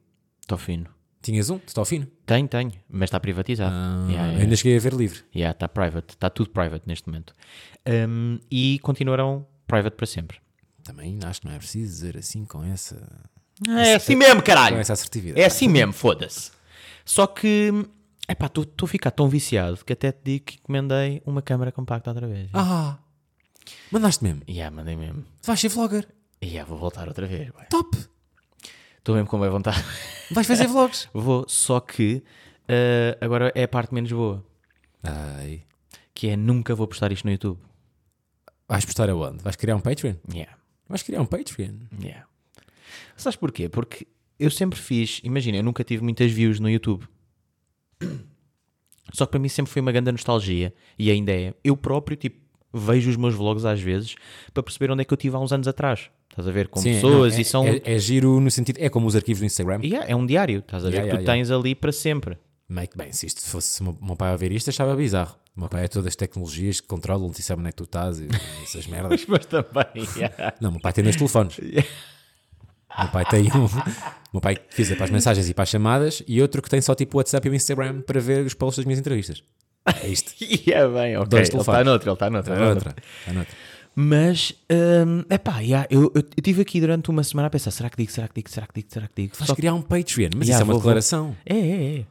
Estou 0.41 0.57
fino. 0.59 0.85
Tinhas 1.23 1.49
um 1.49 1.57
de 1.57 1.73
Tofino? 1.73 2.05
Tenho, 2.27 2.47
tenho, 2.47 2.71
mas 2.87 3.07
está 3.07 3.19
privatizado. 3.19 3.73
Ah, 3.73 4.05
Yeah, 4.07 4.25
yeah. 4.27 4.43
ainda 4.43 4.55
cheguei 4.55 4.77
a 4.77 4.79
ver 4.79 4.93
livre. 4.93 5.21
Yeah, 5.35 5.55
está 5.55 5.67
private, 5.67 6.13
está 6.13 6.29
tudo 6.29 6.51
private 6.51 6.83
neste 6.87 7.07
momento. 7.07 7.33
Um, 8.07 8.37
e 8.51 8.77
continuarão 8.83 9.47
private 9.65 9.95
para 9.95 10.05
sempre. 10.05 10.37
Também 10.83 11.17
acho 11.25 11.41
que 11.41 11.47
não 11.47 11.53
é 11.55 11.57
preciso 11.57 11.91
dizer 11.91 12.15
assim 12.17 12.45
com 12.45 12.63
essa, 12.63 13.01
É 13.67 13.95
assim 13.95 14.15
mesmo, 14.15 14.35
com 14.35 14.45
caralho! 14.45 14.77
essa 14.77 14.93
assertividade. 14.93 15.41
É 15.41 15.45
assim 15.47 15.67
mesmo, 15.67 15.93
foda-se. 15.93 16.51
Só 17.03 17.25
que, 17.25 17.71
epá, 18.27 18.47
estou 18.47 18.65
a 18.83 18.87
ficar 18.87 19.11
tão 19.11 19.27
viciado 19.27 19.83
que 19.83 19.93
até 19.93 20.11
te 20.11 20.19
digo 20.23 20.45
que 20.45 20.55
encomendei 20.55 21.21
uma 21.25 21.41
câmara 21.41 21.71
compacta 21.71 22.09
outra 22.09 22.27
vez. 22.27 22.49
Ah! 22.53 22.97
Mandaste 23.91 24.23
mesmo. 24.23 24.41
Yeah, 24.47 24.75
mandei 24.75 24.95
mesmo. 24.95 25.25
Vais 25.43 25.59
ser 25.59 25.69
vlogger. 25.69 26.07
E 26.41 26.47
yeah, 26.47 26.69
vou 26.69 26.77
voltar 26.77 27.07
outra 27.07 27.25
vez. 27.27 27.51
Top! 27.69 27.97
Estou 28.97 29.15
mesmo 29.15 29.29
com 29.29 29.37
boa 29.37 29.49
vontade. 29.49 29.83
Vais 30.31 30.47
fazer 30.47 30.67
vlogs. 30.67 31.07
vou, 31.13 31.45
só 31.47 31.79
que 31.79 32.23
uh, 32.63 33.17
agora 33.21 33.51
é 33.53 33.63
a 33.63 33.67
parte 33.67 33.93
menos 33.93 34.11
boa. 34.11 34.43
Ai. 35.03 35.63
Que 36.13 36.29
é 36.29 36.35
nunca 36.35 36.73
vou 36.73 36.87
postar 36.87 37.11
isto 37.11 37.25
no 37.25 37.31
YouTube. 37.31 37.59
Vais 38.67 38.83
postar 38.83 39.09
aonde? 39.09 39.43
Vais 39.43 39.55
criar 39.55 39.75
um 39.75 39.79
Patreon? 39.79 40.15
Yeah. 40.33 40.57
Vais 40.89 41.03
criar 41.03 41.21
um 41.21 41.25
Patreon? 41.27 41.81
Yeah. 42.01 42.25
Sabes 43.15 43.35
porquê? 43.35 43.69
Porque 43.69 44.07
eu 44.39 44.49
sempre 44.49 44.79
fiz, 44.79 45.21
imagina, 45.23 45.57
eu 45.57 45.63
nunca 45.63 45.83
tive 45.83 46.03
muitas 46.03 46.31
views 46.31 46.59
no 46.59 46.67
YouTube. 46.67 47.07
Só 49.13 49.25
que 49.25 49.31
para 49.31 49.39
mim 49.39 49.49
sempre 49.49 49.71
foi 49.71 49.81
uma 49.81 49.91
grande 49.91 50.11
nostalgia 50.11 50.73
e 50.97 51.09
ainda 51.11 51.31
é. 51.31 51.53
Eu 51.63 51.77
próprio, 51.77 52.17
tipo, 52.17 52.37
vejo 52.73 53.09
os 53.09 53.15
meus 53.15 53.33
vlogs 53.33 53.65
às 53.65 53.79
vezes 53.79 54.15
para 54.53 54.63
perceber 54.63 54.91
onde 54.91 55.01
é 55.01 55.05
que 55.05 55.13
eu 55.13 55.17
tive 55.17 55.35
há 55.35 55.39
uns 55.39 55.53
anos 55.53 55.67
atrás. 55.67 56.09
Estás 56.29 56.47
a 56.47 56.51
ver? 56.51 56.67
Com 56.67 56.81
Sim, 56.81 56.95
pessoas 56.95 57.33
não, 57.33 57.37
é, 57.37 57.41
e 57.41 57.45
são. 57.45 57.65
É, 57.65 57.81
é 57.85 57.97
giro 57.97 58.39
no 58.41 58.51
sentido... 58.51 58.77
É 58.79 58.89
como 58.89 59.07
os 59.07 59.15
arquivos 59.15 59.39
do 59.39 59.45
Instagram. 59.45 59.79
Yeah, 59.83 60.05
é 60.09 60.15
um 60.15 60.25
diário, 60.25 60.59
estás 60.59 60.83
a 60.83 60.89
ver? 60.89 60.97
Yeah, 60.97 61.11
que 61.11 61.17
tu 61.17 61.21
yeah, 61.21 61.33
tens 61.33 61.51
ali 61.51 61.73
para 61.73 61.91
sempre. 61.93 62.37
Que 62.67 62.97
bem, 62.97 63.11
se 63.13 63.27
isto 63.27 63.41
fosse 63.41 63.67
se 63.67 63.81
o 63.81 63.95
meu- 64.01 64.15
pai 64.15 64.33
a 64.33 64.35
ver 64.35 64.51
isto, 64.51 64.69
achava 64.69 64.95
bizarro. 64.95 65.35
O 65.55 65.59
meu 65.61 65.69
pai 65.69 65.85
é 65.85 65.87
todas 65.87 66.07
as 66.07 66.15
tecnologias 66.15 66.81
que 66.81 66.87
controlam-te 66.87 67.39
e 67.39 67.43
sabe 67.43 67.61
onde 67.61 67.69
é 67.69 67.71
que 67.71 67.77
tu 67.77 67.85
estás 67.85 68.19
e 68.19 68.27
essas 68.63 68.87
merdas. 68.87 69.23
Mas 69.29 69.45
também. 69.45 69.85
yeah. 70.17 70.53
Não, 70.59 70.69
o 70.69 70.73
meu 70.73 70.81
pai 70.81 70.91
tem 70.91 71.03
dois 71.03 71.15
telefones. 71.15 71.57
Meu 72.99 73.07
pai 73.09 73.25
tem 73.25 73.43
um. 73.47 73.67
Meu 74.33 74.41
pai 74.41 74.55
que 74.55 74.63
fiz 74.73 74.93
para 74.95 75.05
as 75.05 75.09
mensagens 75.11 75.49
e 75.49 75.53
para 75.53 75.63
as 75.63 75.69
chamadas 75.69 76.21
e 76.27 76.41
outro 76.41 76.61
que 76.61 76.69
tem 76.69 76.81
só 76.81 76.93
tipo 76.93 77.15
o 77.15 77.19
WhatsApp 77.19 77.47
e 77.47 77.51
o 77.51 77.55
Instagram 77.55 78.01
para 78.01 78.19
ver 78.19 78.45
os 78.45 78.53
posts 78.53 78.77
das 78.77 78.85
minhas 78.85 78.99
entrevistas. 78.99 79.43
É 80.03 80.07
isto. 80.07 80.33
yeah, 80.67 80.87
bem, 80.91 81.15
ok. 81.15 81.29
Dois 81.29 81.49
Ele 81.49 81.59
está 81.59 81.83
noutro, 81.83 82.09
ele 82.09 82.13
está 82.15 82.29
noutro. 82.29 82.53
É 82.53 82.55
ele 82.55 82.59
tá 82.65 82.65
noutro. 82.73 82.89
outra. 82.89 83.03
É 83.27 83.31
noutra. 83.33 83.53
Mas, 83.97 84.53
hum, 84.69 85.23
epá, 85.29 85.59
yeah, 85.59 85.87
eu, 85.89 86.11
eu 86.13 86.21
estive 86.37 86.61
aqui 86.63 86.81
durante 86.81 87.09
uma 87.09 87.23
semana 87.23 87.47
a 87.47 87.49
pensar: 87.49 87.71
será 87.71 87.89
que 87.89 87.95
digo, 87.95 88.11
será 88.11 88.27
que 88.27 88.33
digo, 88.35 88.49
será 88.49 88.67
que 88.67 88.73
digo, 88.75 88.87
será 88.91 89.07
que 89.07 89.21
digo? 89.21 89.35
Vais 89.37 89.47
Só 89.47 89.55
que- 89.55 89.61
criar 89.61 89.73
um 89.73 89.81
Patreon, 89.81 90.31
mas 90.35 90.49
Yeah, 90.49 90.51
isso 90.51 90.61
é 90.61 90.63
uma 90.65 90.73
vou- 90.73 90.73
vou. 90.73 90.79
declaração. 90.81 91.35
É, 91.45 91.55
é, 91.55 91.57
é. 91.57 91.95
É, 91.99 92.05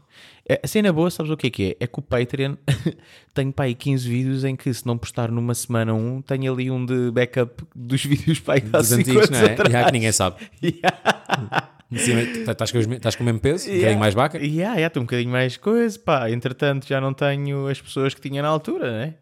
A 0.62 0.66
cena 0.66 0.92
boa, 0.92 1.10
sabes 1.10 1.32
o 1.32 1.36
que 1.38 1.46
é 1.46 1.50
que 1.50 1.64
é? 1.80 1.84
É 1.84 1.86
que 1.86 1.98
o 1.98 2.02
Patreon 2.02 2.56
tem 3.32 3.50
para 3.50 3.64
aí 3.64 3.74
15 3.74 4.06
vídeos 4.08 4.44
em 4.44 4.54
que 4.54 4.72
se 4.74 4.86
não 4.86 4.98
postar 4.98 5.30
numa 5.30 5.54
semana 5.54 5.94
um, 5.94 6.20
tem 6.20 6.46
ali 6.46 6.70
um 6.70 6.84
de 6.84 7.10
backup 7.10 7.64
dos 7.74 8.04
vídeos 8.06 8.40
para 8.40 8.54
aí 8.54 8.62
há 8.72 8.78
Dos 8.78 8.88
5 8.88 9.00
antigos, 9.00 9.30
não 9.30 9.38
é? 9.38 9.56
Já 9.70 9.84
que 9.84 9.92
ninguém 9.92 10.12
sabe. 10.12 10.36
Cima, 11.96 12.22
Estás 12.22 12.72
com, 12.72 12.78
os 12.78 12.86
me- 12.86 12.96
estás 12.96 13.14
com 13.14 13.22
o 13.22 13.26
mesmo 13.26 13.40
peso? 13.40 13.70
Um 13.70 13.74
bocadinho 13.76 14.00
mais 14.00 14.14
vaca? 14.14 14.38
Yeah, 14.38 14.74
yeah, 14.74 14.90
tem 14.90 15.00
um 15.00 15.06
bocadinho 15.06 15.30
mais 15.30 15.56
coisa, 15.56 15.96
pá. 15.98 16.28
Entretanto, 16.30 16.86
já 16.88 17.00
não 17.00 17.14
tenho 17.14 17.68
as 17.68 17.80
pessoas 17.80 18.12
que 18.14 18.20
tinha 18.20 18.42
na 18.42 18.48
altura, 18.48 18.90
né? 18.90 19.14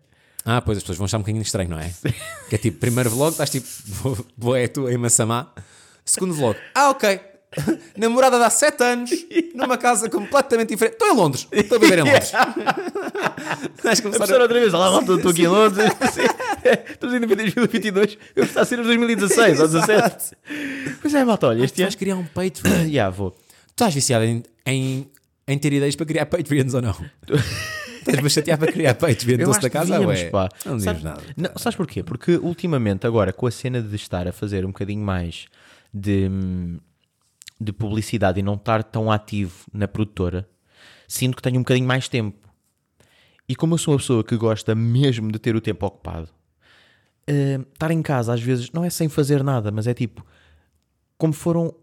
Ah, 0.44 0.60
pois 0.62 0.78
as 0.78 0.82
pessoas 0.82 0.96
vão 0.98 1.04
achar 1.04 1.18
um 1.18 1.20
bocadinho 1.20 1.42
estranho, 1.42 1.68
não 1.70 1.78
é? 1.78 1.90
Que 2.48 2.54
é 2.54 2.58
tipo, 2.58 2.78
primeiro 2.78 3.10
vlog, 3.10 3.32
estás 3.32 3.50
tipo, 3.50 3.66
vou 4.38 4.56
é 4.56 4.66
tu 4.68 4.88
em 4.88 4.96
Massamá. 4.96 5.52
Segundo 6.04 6.32
vlog, 6.34 6.56
ah, 6.74 6.90
ok. 6.90 7.20
Namorada 7.96 8.38
de 8.38 8.44
há 8.44 8.50
7 8.50 8.82
anos, 8.82 9.10
numa 9.54 9.76
casa 9.76 10.08
completamente 10.08 10.70
diferente. 10.70 10.94
Estou 10.94 11.08
em 11.08 11.14
Londres, 11.16 11.46
estou 11.52 11.76
a 11.76 11.80
viver 11.80 11.98
em 11.98 12.02
Londres. 12.02 12.32
Vais 13.82 14.00
começar 14.00 14.34
a... 14.34 14.42
outra 14.42 14.60
vez, 14.60 14.72
olá, 14.72 14.90
malta, 14.90 15.12
estou 15.14 15.30
aqui 15.30 15.42
em 15.42 15.48
Londres. 15.48 15.92
Estamos 16.90 17.14
em 17.14 17.20
2022. 17.20 18.18
Eu 18.34 18.44
está 18.44 18.62
a 18.62 18.64
ser 18.64 18.78
em 18.78 18.82
2016 18.82 19.60
ou 19.60 19.68
17. 19.68 20.36
Pois 21.00 21.14
é, 21.14 21.24
malta, 21.24 21.48
olha, 21.48 21.64
este 21.64 21.82
ano. 21.82 21.86
vais 21.88 21.94
criar 21.94 22.16
um 22.16 22.24
Patreon. 22.24 22.88
Já, 22.90 23.10
vou. 23.10 23.30
Tu 23.32 23.38
estás 23.72 23.94
viciado 23.94 24.24
em, 24.24 24.42
em, 24.66 25.06
em 25.46 25.58
ter 25.58 25.72
ideias 25.72 25.96
para 25.96 26.06
criar 26.06 26.26
Patreons 26.26 26.74
ou 26.74 26.82
não? 26.82 26.94
Estás-me 27.98 28.26
a 28.26 28.30
chatear 28.30 28.58
para 28.58 28.72
criar 28.72 28.94
Patreon 28.94 29.38
doce 29.44 29.60
da 29.60 29.70
casa? 29.70 29.98
devíamos, 29.98 30.22
pá. 30.30 30.48
Não 30.64 30.76
dizes 30.76 30.84
Sabes- 30.84 31.02
nada. 31.02 31.22
Não, 31.36 31.50
sabes 31.56 31.76
porquê? 31.76 32.02
Porque 32.02 32.36
ultimamente, 32.36 33.06
agora, 33.06 33.32
com 33.32 33.46
a 33.46 33.50
cena 33.50 33.80
de 33.82 33.94
estar 33.96 34.26
a 34.26 34.32
fazer 34.32 34.64
um 34.64 34.68
bocadinho 34.68 35.04
mais 35.04 35.46
de, 35.94 36.28
hum, 36.30 36.78
de 37.62 37.72
publicidade 37.72 38.40
e 38.40 38.42
não 38.42 38.54
estar 38.54 38.82
tão 38.82 39.10
ativo 39.10 39.66
na 39.72 39.86
produtora, 39.86 40.48
sinto 41.06 41.36
que 41.36 41.42
tenho 41.42 41.56
um 41.56 41.62
bocadinho 41.62 41.86
mais 41.86 42.08
tempo. 42.08 42.48
E 43.48 43.54
como 43.54 43.74
eu 43.74 43.78
sou 43.78 43.94
uma 43.94 43.98
pessoa 43.98 44.24
que 44.24 44.36
gosta 44.36 44.74
mesmo 44.74 45.30
de 45.30 45.38
ter 45.38 45.54
o 45.54 45.60
tempo 45.60 45.86
ocupado, 45.86 46.28
hum, 47.28 47.64
estar 47.72 47.90
em 47.90 48.02
casa 48.02 48.32
às 48.32 48.40
vezes 48.40 48.70
não 48.72 48.84
é 48.84 48.90
sem 48.90 49.08
fazer 49.08 49.42
nada, 49.42 49.70
mas 49.70 49.86
é 49.86 49.94
tipo, 49.94 50.24
como 51.18 51.32
foram 51.32 51.74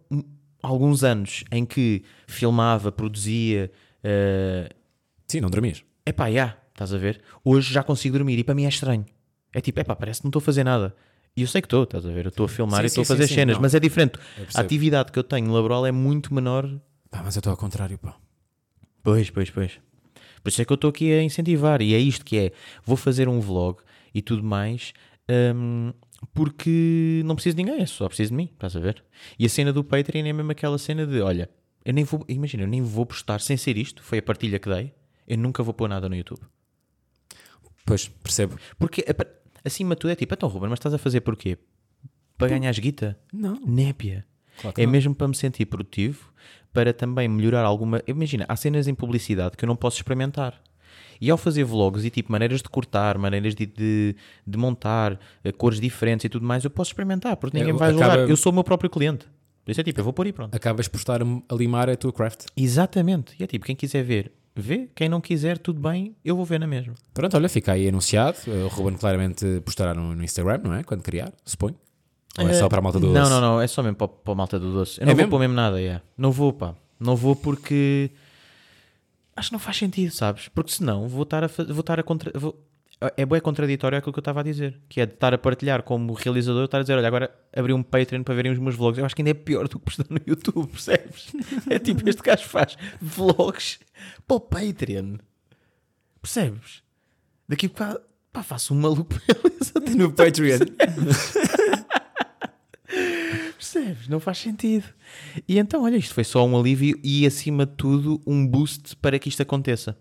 alguns 0.62 1.04
anos 1.04 1.44
em 1.52 1.66
que 1.66 2.04
filmava, 2.28 2.92
produzia, 2.92 3.72
eh, 4.04 4.70
Sim, 5.28 5.42
não 5.42 5.50
dormias. 5.50 5.84
Epá, 6.06 6.32
já, 6.32 6.58
estás 6.70 6.92
a 6.92 6.98
ver? 6.98 7.22
Hoje 7.44 7.72
já 7.72 7.84
consigo 7.84 8.18
dormir 8.18 8.40
e 8.40 8.44
para 8.44 8.56
mim 8.56 8.66
é 8.66 8.70
estranho. 8.70 9.06
É 9.54 9.62
tipo, 9.62 9.80
epá, 9.80 9.96
parece 9.96 10.22
que 10.22 10.26
não 10.26 10.30
estou 10.30 10.40
a 10.40 10.44
fazer 10.44 10.64
nada. 10.64 10.96
E 11.40 11.42
eu 11.42 11.48
sei 11.48 11.62
que 11.62 11.68
estou, 11.68 11.84
estás 11.84 12.06
a 12.06 12.12
ver? 12.12 12.26
Eu 12.26 12.30
estou 12.30 12.46
a 12.46 12.50
filmar 12.50 12.82
Sim, 12.82 12.84
e 12.84 12.88
estou 12.88 13.02
a 13.04 13.06
fazer 13.06 13.28
sim, 13.30 13.36
cenas, 13.36 13.56
não. 13.56 13.62
mas 13.62 13.74
é 13.74 13.80
diferente. 13.80 14.20
A 14.54 14.60
atividade 14.60 15.10
que 15.10 15.18
eu 15.18 15.24
tenho 15.24 15.50
laboral 15.54 15.86
é 15.86 15.92
muito 15.92 16.34
menor. 16.34 16.70
Pá, 17.10 17.22
mas 17.24 17.38
eu 17.38 17.40
estou 17.40 17.52
ao 17.52 17.56
contrário, 17.56 17.98
pá. 17.98 18.18
Pois, 19.02 19.30
pois, 19.30 19.50
pois. 19.50 19.80
Por 20.44 20.50
isso 20.50 20.62
é 20.62 20.66
que 20.66 20.74
eu 20.74 20.76
estou 20.76 20.90
aqui 20.90 21.14
a 21.14 21.24
incentivar. 21.24 21.82
E 21.82 21.94
é 21.94 21.98
isto 21.98 22.26
que 22.26 22.38
é: 22.38 22.52
vou 22.84 22.98
fazer 22.98 23.30
um 23.30 23.40
vlog 23.40 23.80
e 24.14 24.22
tudo 24.22 24.44
mais. 24.44 24.92
hum, 25.56 25.94
porque 26.34 27.22
não 27.24 27.36
preciso 27.36 27.56
de 27.56 27.64
ninguém, 27.64 27.82
é 27.82 27.86
só 27.86 28.06
preciso 28.10 28.32
de 28.32 28.36
mim, 28.36 28.50
estás 28.52 28.76
a 28.76 28.80
ver? 28.82 29.02
E 29.40 29.46
a 29.46 29.50
cena 29.50 29.72
do 29.72 29.82
Patreon 29.82 30.26
é 30.26 30.34
mesmo 30.34 30.52
aquela 30.52 30.78
cena 30.78 31.08
de: 31.08 31.22
olha, 31.22 31.50
eu 31.86 31.94
nem 31.94 32.04
vou, 32.04 32.26
imagina, 32.28 32.64
eu 32.64 32.68
nem 32.68 32.82
vou 32.82 33.06
postar 33.06 33.40
sem 33.40 33.56
ser 33.56 33.78
isto, 33.78 34.04
foi 34.04 34.18
a 34.18 34.22
partilha 34.22 34.60
que 34.60 34.68
dei, 34.68 34.94
eu 35.26 35.38
nunca 35.38 35.64
vou 35.64 35.74
pôr 35.74 35.88
nada 35.88 36.10
no 36.10 36.18
YouTube. 36.18 36.42
Pois, 37.86 38.08
percebo. 38.08 38.60
Porque 38.78 39.04
acima 39.64 39.96
de 39.96 40.00
tudo 40.02 40.12
é 40.12 40.16
tipo, 40.16 40.34
então 40.34 40.48
Ruben, 40.50 40.70
mas 40.70 40.78
estás 40.80 40.94
a 40.94 40.98
fazer 40.98 41.22
porquê? 41.22 41.58
Para 42.38 42.48
ganhar 42.50 42.72
guita? 42.74 43.18
Não. 43.34 43.60
Népia. 43.66 44.26
Claro 44.62 44.76
É 44.80 44.86
não. 44.86 44.92
mesmo 44.92 45.14
para 45.16 45.28
me 45.28 45.36
sentir 45.36 45.66
produtivo, 45.66 46.32
para 46.74 46.94
também 46.94 47.28
melhorar 47.28 47.64
alguma. 47.64 48.02
Imagina, 48.08 48.46
há 48.48 48.56
cenas 48.56 48.88
em 48.88 48.94
publicidade 48.96 49.56
que 49.58 49.66
eu 49.66 49.68
não 49.68 49.76
posso 49.76 49.98
experimentar. 49.98 50.62
E 51.22 51.30
ao 51.30 51.38
fazer 51.38 51.66
vlogs 51.66 52.06
e 52.06 52.10
tipo 52.10 52.32
maneiras 52.32 52.62
de 52.62 52.70
cortar, 52.70 53.18
maneiras 53.18 53.54
de, 53.54 53.66
de, 53.66 54.16
de 54.48 54.58
montar, 54.58 55.20
eh, 55.44 55.52
cores 55.52 55.80
diferentes 55.80 56.24
e 56.24 56.30
tudo 56.30 56.46
mais, 56.46 56.64
eu 56.64 56.70
posso 56.70 56.92
experimentar, 56.92 57.36
porque 57.36 57.58
ninguém 57.58 57.72
É, 57.72 57.74
me 57.74 57.80
vai 57.80 57.90
acaba- 57.94 58.14
julgar. 58.14 58.30
Eu 58.30 58.38
sou 58.38 58.52
o 58.54 58.56
meu 58.56 58.64
próprio 58.64 58.90
cliente. 58.90 59.26
Por 59.66 59.72
isso 59.72 59.82
é 59.82 59.84
tipo, 59.84 60.00
eu 60.00 60.04
vou 60.06 60.14
pôr 60.14 60.28
e 60.28 60.32
pronto. 60.34 60.56
Acabas 60.56 60.88
por 60.88 60.98
estar 60.98 61.22
a 61.22 61.56
limar 61.56 61.90
a 61.90 61.96
tua 61.98 62.14
craft. 62.14 62.46
Exatamente. 62.56 63.36
E 63.38 63.44
é 63.44 63.48
tipo, 63.48 63.66
quem 63.66 63.76
quiser 63.76 64.02
ver, 64.04 64.32
vê. 64.60 64.90
Quem 64.96 65.08
não 65.10 65.20
quiser, 65.22 65.58
tudo 65.58 65.80
bem, 65.80 66.16
eu 66.24 66.36
vou 66.36 66.46
ver 66.46 66.60
na 66.60 66.68
mesma. 66.68 66.94
Pronto, 67.14 67.36
olha, 67.36 67.50
fica 67.50 67.72
aí 67.74 67.88
anunciado. 67.88 68.38
O 68.48 68.68
Ruben 68.68 68.98
claramente 68.98 69.46
postará 69.66 69.94
no, 69.94 70.16
no 70.16 70.24
Instagram, 70.24 70.60
não 70.64 70.74
é? 70.74 70.84
Quando 70.84 71.02
criar, 71.02 71.32
suponho. 71.46 71.76
Ou 72.38 72.48
é 72.48 72.54
só 72.54 72.70
para 72.70 72.80
a 72.80 72.82
malta 72.82 73.00
do 73.00 73.08
Não, 73.08 73.14
doce? 73.22 73.30
não, 73.32 73.42
não, 73.42 73.62
é 73.62 73.68
só 73.68 73.82
mesmo 73.84 73.96
para, 73.98 74.08
para 74.08 74.34
a 74.34 74.36
malta 74.36 74.60
do 74.60 74.72
doce. 74.72 75.00
Eu 75.00 75.04
É 75.04 75.06
não 75.06 75.14
vou 75.14 75.18
mesmo? 75.18 75.30
pôr 75.32 75.40
mesmo 75.40 75.56
nada, 75.56 75.82
yeah. 75.82 76.02
não 76.18 76.32
vou, 76.32 76.54
pá. 76.54 76.76
Não 77.00 77.16
vou 77.16 77.36
porque 77.36 78.12
acho 79.36 79.50
que 79.50 79.54
não 79.54 79.60
faz 79.60 79.78
sentido, 79.78 80.12
sabes? 80.14 80.48
Porque 80.50 80.72
senão 80.72 81.08
vou 81.08 81.24
estar 81.24 81.44
a, 81.44 81.48
vou 81.48 81.80
estar 81.80 82.00
a 82.00 82.04
contra... 82.04 82.32
vou- 82.38 82.56
É 83.16 83.26
bem 83.26 83.40
contraditório 83.40 83.98
aquilo 83.98 84.12
que 84.12 84.20
eu 84.20 84.22
estava 84.22 84.42
a 84.42 84.44
dizer, 84.44 84.78
que 84.90 85.00
é 85.00 85.06
de 85.06 85.14
estar 85.14 85.34
a 85.34 85.38
partilhar 85.38 85.84
como 85.84 86.14
realizador, 86.14 86.66
estar 86.66 86.80
a 86.80 86.82
dizer, 86.82 86.98
olha, 86.98 87.08
agora 87.08 87.34
abri 87.56 87.72
um 87.72 87.82
Patreon 87.82 88.24
para 88.24 88.36
verem 88.36 88.52
os 88.52 88.60
meus 88.60 88.76
vlogs. 88.76 89.00
Eu 89.00 89.06
acho 89.06 89.16
que 89.16 89.22
ainda 89.22 89.32
é 89.32 89.34
pior 89.34 89.70
do 89.70 89.80
que 89.80 89.86
postar 89.86 90.06
no 90.10 90.20
YouTube, 90.28 90.68
percebes? 90.72 91.32
É 91.70 91.80
tipo, 91.80 92.08
este 92.10 92.22
gajo 92.22 92.46
faz 92.46 92.78
vlogs 93.02 93.80
para 94.28 94.36
o 94.36 94.40
Patreon. 94.42 95.16
Percebes? 96.22 96.84
Daqui 97.48 97.70
para 97.70 98.02
pá, 98.34 98.44
faço 98.44 98.74
um 98.74 98.80
maluco 98.82 99.16
No 99.96 100.12
Patreon. 100.12 100.60
Percebes? 103.56 104.08
Não 104.08 104.20
faz 104.20 104.40
sentido. 104.40 104.86
E 105.48 105.58
então, 105.60 105.84
olha, 105.84 105.98
isto 105.98 106.14
foi 106.14 106.24
só 106.24 106.46
um 106.46 106.58
alívio 106.58 107.00
e, 107.04 107.26
acima 107.26 107.66
de 107.66 107.74
tudo, 107.74 108.22
um 108.26 108.46
boost 108.48 108.96
para 108.98 109.20
que 109.20 109.30
isto 109.30 109.42
aconteça. 109.42 109.98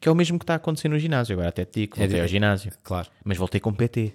Que 0.00 0.08
é 0.08 0.12
o 0.12 0.14
mesmo 0.14 0.38
que 0.38 0.42
está 0.44 0.54
a 0.54 0.56
acontecer 0.56 0.88
no 0.88 0.98
ginásio. 0.98 1.32
Agora 1.34 1.48
até 1.48 1.64
te 1.64 1.80
digo, 1.80 1.94
É 1.96 2.00
voltei 2.00 2.16
de- 2.16 2.22
ao 2.22 2.28
ginásio. 2.28 2.72
claro. 2.82 3.08
Mas 3.24 3.36
voltei 3.38 3.60
com 3.60 3.72
PT. 3.72 4.14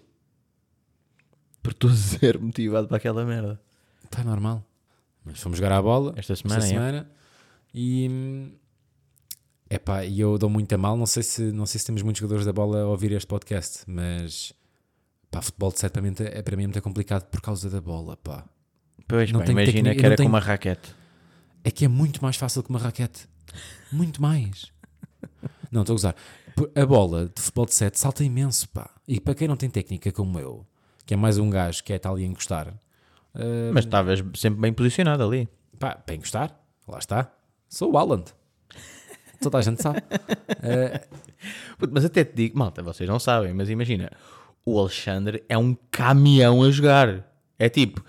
Porque 1.62 1.78
estou 1.78 1.90
zero 1.92 2.42
motivado 2.44 2.88
para 2.88 2.98
aquela 2.98 3.26
merda. 3.26 3.60
Está 4.04 4.24
normal. 4.24 4.64
Mas 5.24 5.40
fomos 5.40 5.58
jogar 5.58 5.72
à 5.72 5.82
bola 5.82 6.14
Esta 6.16 6.36
semana, 6.36 6.64
é. 6.64 6.68
semana 6.68 7.12
e 7.74 8.08
hum, 8.10 8.52
epá, 9.70 10.06
e 10.06 10.20
eu 10.20 10.38
dou 10.38 10.50
muito 10.50 10.72
a 10.74 10.78
mal. 10.78 10.96
Não 10.96 11.06
sei, 11.08 11.24
se, 11.24 11.42
não 11.52 11.66
sei 11.66 11.80
se 11.80 11.86
temos 11.86 12.02
muitos 12.04 12.20
jogadores 12.20 12.46
da 12.46 12.54
bola 12.54 12.82
a 12.84 12.88
ouvir 12.88 13.12
este 13.12 13.26
podcast, 13.28 13.84
mas 13.88 14.54
pá, 15.32 15.42
futebol 15.42 15.72
de 15.72 15.80
7 15.80 15.92
para 15.92 16.02
mim 16.04 16.14
é, 16.20 16.42
para 16.44 16.56
mim 16.56 16.64
é 16.64 16.68
muito 16.68 16.82
complicado 16.84 17.26
por 17.30 17.42
causa 17.42 17.70
da 17.70 17.82
bola. 17.82 18.16
Pá. 18.18 18.46
Pois, 19.08 19.32
Não 19.32 19.40
pá, 19.40 19.46
tenho 19.48 19.60
imagina 19.60 19.96
que 19.96 20.06
era 20.06 20.16
tenho- 20.16 20.30
com 20.30 20.34
uma 20.36 20.40
raquete. 20.40 20.94
É 21.64 21.72
que 21.72 21.84
é 21.84 21.88
muito 21.88 22.22
mais 22.22 22.36
fácil 22.38 22.62
que 22.62 22.70
uma 22.70 22.78
raquete. 22.80 23.28
Muito 23.92 24.22
mais. 24.22 24.72
Não, 25.72 25.82
estou 25.82 25.94
a 25.94 25.98
gozar. 25.98 26.16
A 26.76 26.86
bola 26.86 27.26
de 27.34 27.42
futebol 27.42 27.66
de 27.66 27.74
7 27.74 28.00
salta 28.00 28.24
imenso, 28.24 28.68
pá. 28.70 28.90
E 29.08 29.20
para 29.20 29.36
quem 29.36 29.48
não 29.48 29.58
tem 29.58 29.70
técnica 29.70 30.12
como 30.12 30.40
eu, 30.40 30.66
que 31.06 31.14
é 31.14 31.18
mais 31.18 31.38
um 31.38 31.50
gajo 31.50 31.84
que 31.84 31.94
é 31.94 32.00
tal 32.00 32.16
a 32.16 32.22
encostar, 32.22 32.68
uh, 32.70 33.72
Mas 33.74 33.86
estavas 33.86 34.24
sempre 34.36 34.60
bem 34.62 34.72
posicionado 34.74 35.24
ali. 35.24 35.48
pá, 35.80 35.96
para 35.96 36.16
encostar, 36.16 36.58
lá 36.88 36.98
está. 37.00 37.32
Sou 37.70 37.92
o 37.92 37.98
Haaland. 37.98 38.26
Toda 39.42 39.58
a 39.58 39.62
gente 39.62 39.82
sabe. 39.82 40.02
Puto, 41.78 41.94
Mas 41.94 42.06
até 42.06 42.24
te 42.24 42.34
digo, 42.36 42.58
malta, 42.58 42.82
vocês 42.82 43.08
não 43.10 43.20
sabem, 43.20 43.54
mas 43.54 43.70
imagina, 43.70 44.10
o 44.66 44.80
Alexandre 44.80 45.44
é 45.50 45.58
um 45.58 45.76
caminhão 45.92 46.64
a 46.64 46.72
jogar. 46.72 47.24
É 47.60 47.70
tipo, 47.70 48.02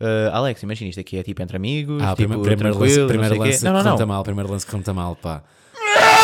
uh, 0.00 0.30
Alex, 0.32 0.62
imagina 0.62 0.88
isto 0.90 1.00
aqui 1.00 1.18
é 1.18 1.22
tipo 1.22 1.42
entre 1.42 1.56
amigos, 1.56 2.02
Ah, 2.02 2.14
tipo, 2.16 2.40
primeiro, 2.40 2.42
primeiro 2.42 2.78
lance, 2.78 2.98
não 2.98 3.06
primeiro 3.08 3.34
sei 3.34 3.40
o 3.40 3.42
quê. 3.44 3.50
lance 3.50 3.64
Não, 3.64 3.72
não, 3.72 3.94
que 3.94 4.00
não. 4.00 4.06
mal, 4.06 4.22
primeiro 4.24 4.50
lance 4.50 4.64
que 4.66 4.72
conta 4.72 4.92
mal, 4.94 5.14
pá. 5.16 5.42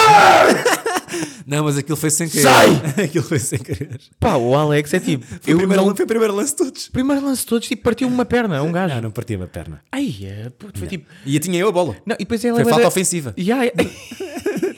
não, 1.47 1.65
mas 1.65 1.77
aquilo 1.79 1.97
foi 1.97 2.11
sem 2.11 2.29
querer. 2.29 2.43
Sai! 2.43 2.83
aquilo 3.05 3.25
foi 3.25 3.39
sem 3.39 3.59
querer. 3.59 4.01
Pá, 4.19 4.37
o 4.37 4.55
Alex 4.57 4.93
é 4.95 5.01
tipo, 5.01 5.25
Foi, 5.25 5.39
eu 5.53 5.57
o 5.57 5.59
primeiro, 5.59 5.83
não... 5.83 5.89
lance- 5.89 5.97
foi 5.97 6.05
o 6.05 6.09
primeiro 6.09 6.35
lance 6.35 6.51
de 6.53 6.57
todos. 6.57 6.89
Primeiro 6.89 7.25
lance 7.25 7.41
de 7.43 7.47
todos, 7.47 7.69
tipo, 7.69 7.83
partiu 7.83 8.09
uma 8.09 8.25
perna, 8.25 8.63
um 8.63 8.73
gajo. 8.73 8.95
Não, 8.95 9.03
não 9.03 9.11
partia 9.11 9.37
uma 9.37 9.47
perna. 9.47 9.81
Ai, 9.93 10.15
é, 10.23 10.51
puto, 10.51 10.79
foi 10.79 10.89
tipo... 10.89 11.07
E 11.25 11.39
tinha 11.39 11.59
eu 11.59 11.69
a 11.69 11.73
bola. 11.73 11.97
Não, 12.05 12.15
e 12.17 12.21
depois 12.21 12.43
ele 12.45 12.53
Foi 12.55 12.59
leva 12.65 12.71
falta 12.71 12.83
da- 12.83 12.89
ofensiva. 12.89 13.35
Ya, 13.39 13.65
ya. 13.65 13.73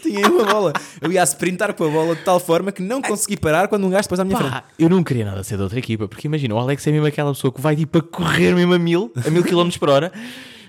Tinha 0.02 0.20
eu 0.20 0.40
a 0.40 0.44
bola. 0.52 0.72
Eu 1.00 1.10
ia 1.12 1.22
a 1.22 1.24
sprintar 1.26 1.74
com 1.74 1.84
a 1.84 1.88
bola 1.88 2.14
de 2.16 2.22
tal 2.22 2.40
forma 2.40 2.72
que 2.72 2.82
não 2.82 3.02
consegui 3.02 3.36
parar 3.36 3.68
quando 3.68 3.86
um 3.86 3.90
gajo 3.90 4.08
pôs 4.08 4.18
à 4.20 4.24
minha 4.24 4.36
frente. 4.38 4.50
Pá, 4.52 4.64
eu 4.78 4.88
não 4.88 5.02
queria 5.04 5.24
nada 5.24 5.42
ser 5.44 5.56
de 5.56 5.62
outra 5.62 5.78
equipa, 5.78 6.08
porque 6.08 6.26
imagina, 6.26 6.54
o 6.54 6.58
Alex 6.58 6.86
é 6.86 6.90
mesmo 6.92 7.06
aquela 7.06 7.32
pessoa 7.32 7.52
que 7.52 7.60
vai 7.60 7.76
tipo 7.76 7.98
a 7.98 8.02
correr 8.02 8.54
mesmo 8.54 8.74
a 8.74 8.78
mil, 8.78 9.12
a 9.26 9.30
mil 9.30 9.42
km 9.44 9.68
por 9.78 9.90
hora, 9.90 10.10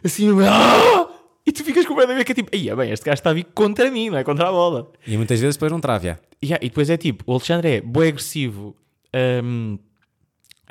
assim, 0.03 0.27
ah! 0.45 1.07
E 1.45 1.51
tu 1.51 1.63
ficas 1.63 1.85
completamente 1.85 2.25
que 2.25 2.31
é 2.31 2.35
tipo, 2.35 2.49
aí, 2.53 2.73
bem, 2.75 2.91
este 2.91 3.05
gajo 3.05 3.15
está 3.19 3.29
a 3.31 3.33
vir 3.33 3.45
contra 3.53 3.89
mim, 3.89 4.09
não 4.09 4.17
é 4.17 4.23
contra 4.23 4.47
a 4.49 4.51
bola. 4.51 4.91
E 5.07 5.17
muitas 5.17 5.39
vezes 5.39 5.55
depois 5.55 5.71
não 5.71 5.79
trave. 5.79 6.15
Ya, 6.43 6.57
e 6.61 6.69
depois 6.69 6.89
é 6.89 6.97
tipo, 6.97 7.23
o 7.27 7.33
Alexandre 7.33 7.69
é 7.77 7.81
bem 7.81 8.09
agressivo 8.09 8.75
hum, 9.43 9.77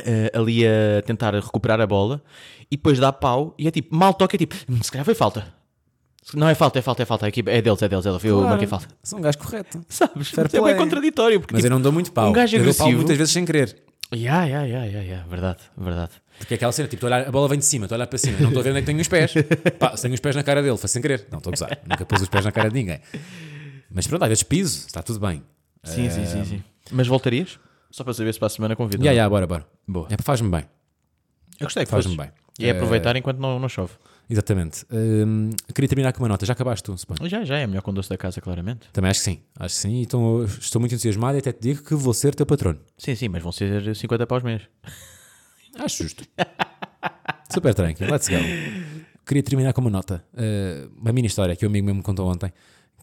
eh, 0.04 0.30
ali 0.34 0.64
a 0.66 1.02
tentar 1.04 1.34
recuperar 1.34 1.80
a 1.80 1.86
bola, 1.86 2.22
e 2.70 2.76
depois 2.76 2.98
dá 2.98 3.12
pau, 3.12 3.54
e 3.58 3.66
é 3.66 3.70
tipo, 3.70 3.94
mal 3.94 4.14
toca, 4.14 4.36
é 4.36 4.38
tipo, 4.38 4.54
"Hum, 4.68 4.78
se 4.82 4.90
calhar 4.92 5.04
foi 5.04 5.14
falta. 5.14 5.52
Não 6.34 6.46
é 6.48 6.54
falta, 6.54 6.78
é 6.78 6.82
falta, 6.82 7.02
é 7.02 7.06
falta, 7.06 7.24
a 7.26 7.28
equipa 7.30 7.50
é 7.50 7.62
deles, 7.62 7.80
é 7.82 7.88
deles, 7.88 8.04
é 8.04 8.10
deles, 8.10 8.24
eu 8.24 8.34
Claro. 8.36 8.48
marquei 8.50 8.68
falta. 8.68 8.86
Sou 9.02 9.18
um 9.18 9.22
gajo 9.22 9.38
correto. 9.38 9.82
Sabes? 9.88 10.28
Fair 10.28 10.46
é 10.52 10.60
bem 10.60 10.76
contraditório, 10.76 11.40
porque 11.40 11.54
Mas 11.54 11.62
tipo, 11.62 11.72
eu 11.72 11.76
não 11.76 11.80
dou 11.82 11.90
muito 11.90 12.12
pau. 12.12 12.28
um 12.28 12.32
gajo 12.32 12.54
eu 12.56 12.62
dou 12.64 12.74
pau 12.74 12.86
agressivo- 12.86 12.96
muitas 12.98 13.16
vezes 13.16 13.32
sem 13.32 13.44
querer. 13.46 13.82
Ya, 14.10 14.46
ya, 14.46 14.64
ya, 14.66 14.86
ya, 14.86 15.02
ya, 15.02 15.24
verdade, 15.28 15.60
verdade. 15.76 16.12
Porque 16.38 16.54
é 16.54 16.56
aquela 16.56 16.72
cena, 16.72 16.88
tipo, 16.88 17.04
olhar, 17.04 17.28
a 17.28 17.30
bola 17.30 17.46
vem 17.48 17.58
de 17.58 17.64
cima, 17.66 17.86
tu 17.86 17.94
olhar 17.94 18.06
para 18.06 18.18
cima, 18.18 18.38
não 18.40 18.48
estou 18.48 18.60
a 18.60 18.62
ver 18.64 18.70
onde 18.70 18.78
é 18.78 18.82
que 18.82 18.86
tenho 18.86 19.00
os 19.00 19.08
pés. 19.08 19.34
Pá, 19.78 19.94
se 19.96 20.02
tenho 20.02 20.14
os 20.14 20.20
pés 20.20 20.34
na 20.34 20.42
cara 20.42 20.62
dele, 20.62 20.76
foi 20.78 20.88
sem 20.88 21.02
querer. 21.02 21.26
Não 21.30 21.38
estou 21.38 21.50
a 21.50 21.52
gozar, 21.52 21.78
nunca 21.86 22.06
pus 22.06 22.22
os 22.22 22.28
pés 22.28 22.44
na 22.44 22.52
cara 22.52 22.68
de 22.70 22.74
ninguém. 22.74 23.00
Mas 23.90 24.06
pronto, 24.06 24.22
às 24.22 24.28
vezes 24.28 24.42
piso, 24.42 24.86
está 24.86 25.02
tudo 25.02 25.20
bem. 25.20 25.42
Sim, 25.84 26.08
sim, 26.08 26.24
sim, 26.24 26.44
sim. 26.44 26.64
Mas 26.90 27.06
voltarias? 27.06 27.58
Só 27.90 28.02
para 28.04 28.14
saber 28.14 28.32
se 28.32 28.38
para 28.38 28.46
a 28.46 28.50
semana 28.50 28.74
convido. 28.76 29.04
Já, 29.04 29.14
já, 29.14 29.28
bora, 29.28 29.46
bora. 29.46 29.66
Boa. 29.86 30.06
É, 30.10 30.16
faz-me 30.22 30.48
bem. 30.50 30.64
Eu 31.60 31.66
gostei 31.66 31.84
que 31.84 31.90
Faz-me 31.90 32.16
bem. 32.16 32.30
E 32.58 32.64
é 32.64 32.68
Eh, 32.68 32.70
aproveitar 32.70 33.14
enquanto 33.16 33.38
não, 33.38 33.58
não 33.58 33.68
chove. 33.68 33.92
Exatamente. 34.30 34.84
Hum, 34.92 35.50
queria 35.74 35.88
terminar 35.88 36.12
com 36.12 36.22
uma 36.22 36.28
nota. 36.28 36.44
Já 36.44 36.52
acabaste 36.52 36.84
tu, 36.84 36.96
suponho? 36.98 37.28
Já, 37.28 37.44
já 37.44 37.58
é 37.58 37.66
melhor 37.66 37.80
com 37.80 37.94
doce 37.94 38.10
da 38.10 38.18
casa, 38.18 38.40
claramente. 38.40 38.88
Também 38.92 39.10
acho 39.10 39.20
que 39.20 39.24
sim. 39.24 39.40
Acho 39.58 39.74
que 39.74 39.80
sim. 39.80 40.02
Então, 40.02 40.44
estou 40.44 40.80
muito 40.80 40.94
entusiasmado 40.94 41.38
e 41.38 41.40
até 41.40 41.50
te 41.50 41.60
digo 41.62 41.82
que 41.82 41.94
vou 41.94 42.12
ser 42.12 42.34
teu 42.34 42.44
patrono. 42.44 42.78
Sim, 42.98 43.14
sim, 43.14 43.28
mas 43.28 43.42
vão 43.42 43.50
ser 43.52 43.96
50 43.96 44.26
paus 44.26 44.42
mês. 44.42 44.62
Acho 45.78 46.02
justo. 46.02 46.24
Super 47.50 47.74
tranquilo. 47.74 48.12
Let's 48.12 48.28
go. 48.28 48.36
Queria 49.24 49.42
terminar 49.42 49.72
com 49.72 49.80
uma 49.80 49.90
nota. 49.90 50.22
Uh, 50.34 50.92
uma 51.00 51.12
mini 51.12 51.28
história 51.28 51.56
que 51.56 51.64
o 51.64 51.68
amigo 51.68 51.86
meu 51.86 51.94
me 51.94 52.02
contou 52.02 52.28
ontem. 52.30 52.52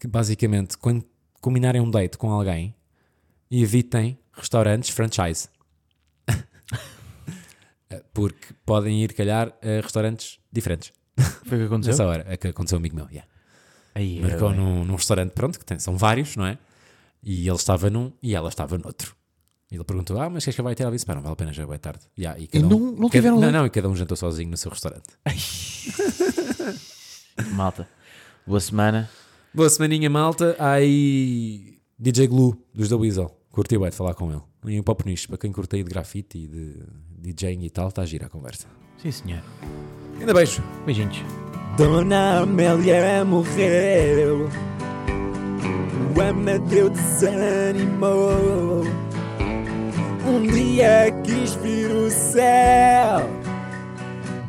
Que 0.00 0.06
basicamente, 0.06 0.78
quando 0.78 1.04
combinarem 1.40 1.80
um 1.80 1.90
date 1.90 2.16
com 2.18 2.30
alguém, 2.30 2.72
evitem 3.50 4.16
restaurantes 4.32 4.90
franchise. 4.90 5.48
Uh, 6.30 8.00
Porque 8.14 8.54
podem 8.64 9.02
ir, 9.02 9.12
calhar, 9.12 9.52
a 9.60 9.80
restaurantes 9.80 10.38
diferentes. 10.52 10.92
Foi 11.46 11.58
o 11.58 11.60
que 11.60 11.66
aconteceu? 11.66 11.92
Nessa 11.92 12.06
hora. 12.06 12.24
É 12.28 12.36
que 12.36 12.48
aconteceu 12.48 12.76
um 12.76 12.80
amigo 12.80 12.96
meu. 12.96 13.06
Yeah. 13.10 13.28
Aí, 13.94 14.20
Marcou 14.20 14.52
num, 14.52 14.84
num 14.84 14.94
restaurante, 14.94 15.30
pronto, 15.32 15.58
que 15.58 15.64
tem, 15.64 15.78
são 15.78 15.96
vários, 15.96 16.36
não 16.36 16.46
é? 16.46 16.58
E 17.22 17.46
ele 17.48 17.56
estava 17.56 17.88
num 17.90 18.12
e 18.22 18.34
ela 18.34 18.48
estava 18.48 18.76
noutro. 18.78 19.14
E 19.70 19.74
ele 19.74 19.84
perguntou: 19.84 20.20
Ah, 20.20 20.28
mas 20.30 20.44
queres 20.44 20.54
que 20.54 20.60
eu 20.60 20.64
vá 20.64 20.74
ter? 20.74 20.82
Ela 20.82 20.92
disse: 20.92 21.06
Pá, 21.06 21.14
não 21.14 21.22
vale 21.22 21.32
a 21.32 21.36
pena, 21.36 21.52
já 21.52 21.62
é 21.62 21.66
boa 21.66 21.78
tarde. 21.78 22.00
Yeah, 22.18 22.38
e 22.38 22.46
cada 22.46 22.62
E 22.62 22.66
um- 22.66 22.68
não- 22.68 22.78
não 22.78 22.94
cada- 22.96 23.10
tiveram 23.10 23.40
Não, 23.40 23.50
não, 23.50 23.66
e 23.66 23.70
cada 23.70 23.88
um 23.88 23.96
jantou 23.96 24.16
sozinho 24.16 24.50
no 24.50 24.56
seu 24.56 24.70
restaurante. 24.70 25.06
Malta, 27.52 27.88
boa 28.46 28.60
semana. 28.60 29.10
Boa 29.52 29.68
semaninha, 29.70 30.08
malta. 30.10 30.54
Aí 30.58 31.78
DJ 31.98 32.26
Glue 32.28 32.54
dos 32.74 32.88
da 32.88 32.96
Weasel. 32.96 33.34
Curti 33.50 33.78
bem 33.78 33.88
de 33.90 33.96
falar 33.96 34.14
com 34.14 34.30
ele. 34.30 34.42
E 34.66 34.78
um 34.78 34.82
papo 34.82 35.08
nicho, 35.08 35.28
para 35.28 35.38
quem 35.38 35.50
curte 35.52 35.76
aí 35.76 35.82
de 35.82 35.88
grafite 35.88 36.38
e 36.38 36.46
de 36.46 37.32
DJing 37.32 37.64
e 37.64 37.70
tal, 37.70 37.88
está 37.88 38.02
a 38.02 38.06
gira 38.06 38.26
a 38.26 38.28
conversa. 38.28 38.66
Sim, 39.02 39.10
senhor. 39.10 39.42
Ainda 40.20 40.34
beijo. 40.34 40.62
Beijinhos. 40.84 41.22
Dona 41.76 42.40
Amélia 42.40 43.24
morreu. 43.24 44.48
O 46.16 46.20
Amadeu 46.20 46.88
desanimou. 46.88 48.84
Um 50.26 50.42
dia 50.42 51.12
quis 51.22 51.54
vir 51.56 51.90
o 51.90 52.10
céu. 52.10 53.28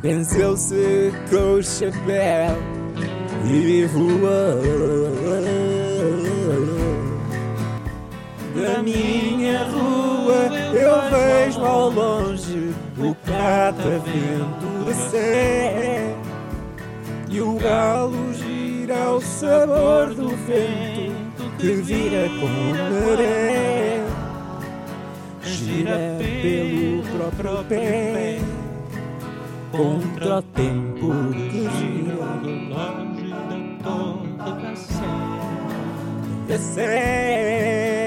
Venceu-se 0.01 1.11
com 1.29 1.55
o 1.55 1.63
chapéu 1.63 2.55
e 3.45 3.85
voou. 3.85 4.17
Da 8.55 8.81
minha 8.81 9.63
rua 9.65 10.49
eu 10.73 11.01
vejo 11.11 11.61
ao 11.63 11.89
longe 11.89 12.73
o 12.97 13.13
catavento 13.25 14.66
sé. 14.93 16.15
E 17.29 17.41
o 17.41 17.55
galo 17.55 18.33
gira 18.33 19.03
ao 19.03 19.21
sabor 19.21 20.13
do 20.13 20.29
vento 20.29 21.51
que 21.59 21.73
vira 21.73 22.29
com 22.39 22.47
maré. 22.47 24.03
Gira 25.41 26.17
pelo 26.41 27.31
próprio 27.37 27.63
pé 27.65 28.39
contra 29.71 30.37
o 30.37 30.41
tempo 30.41 31.13
que 31.33 31.69
gira. 31.77 32.15
Longe 32.43 33.29
da 33.29 33.83
torre 33.83 34.31
da 34.37 34.75
sé 34.75 35.03
Da 36.47 36.57
sé 36.57 38.06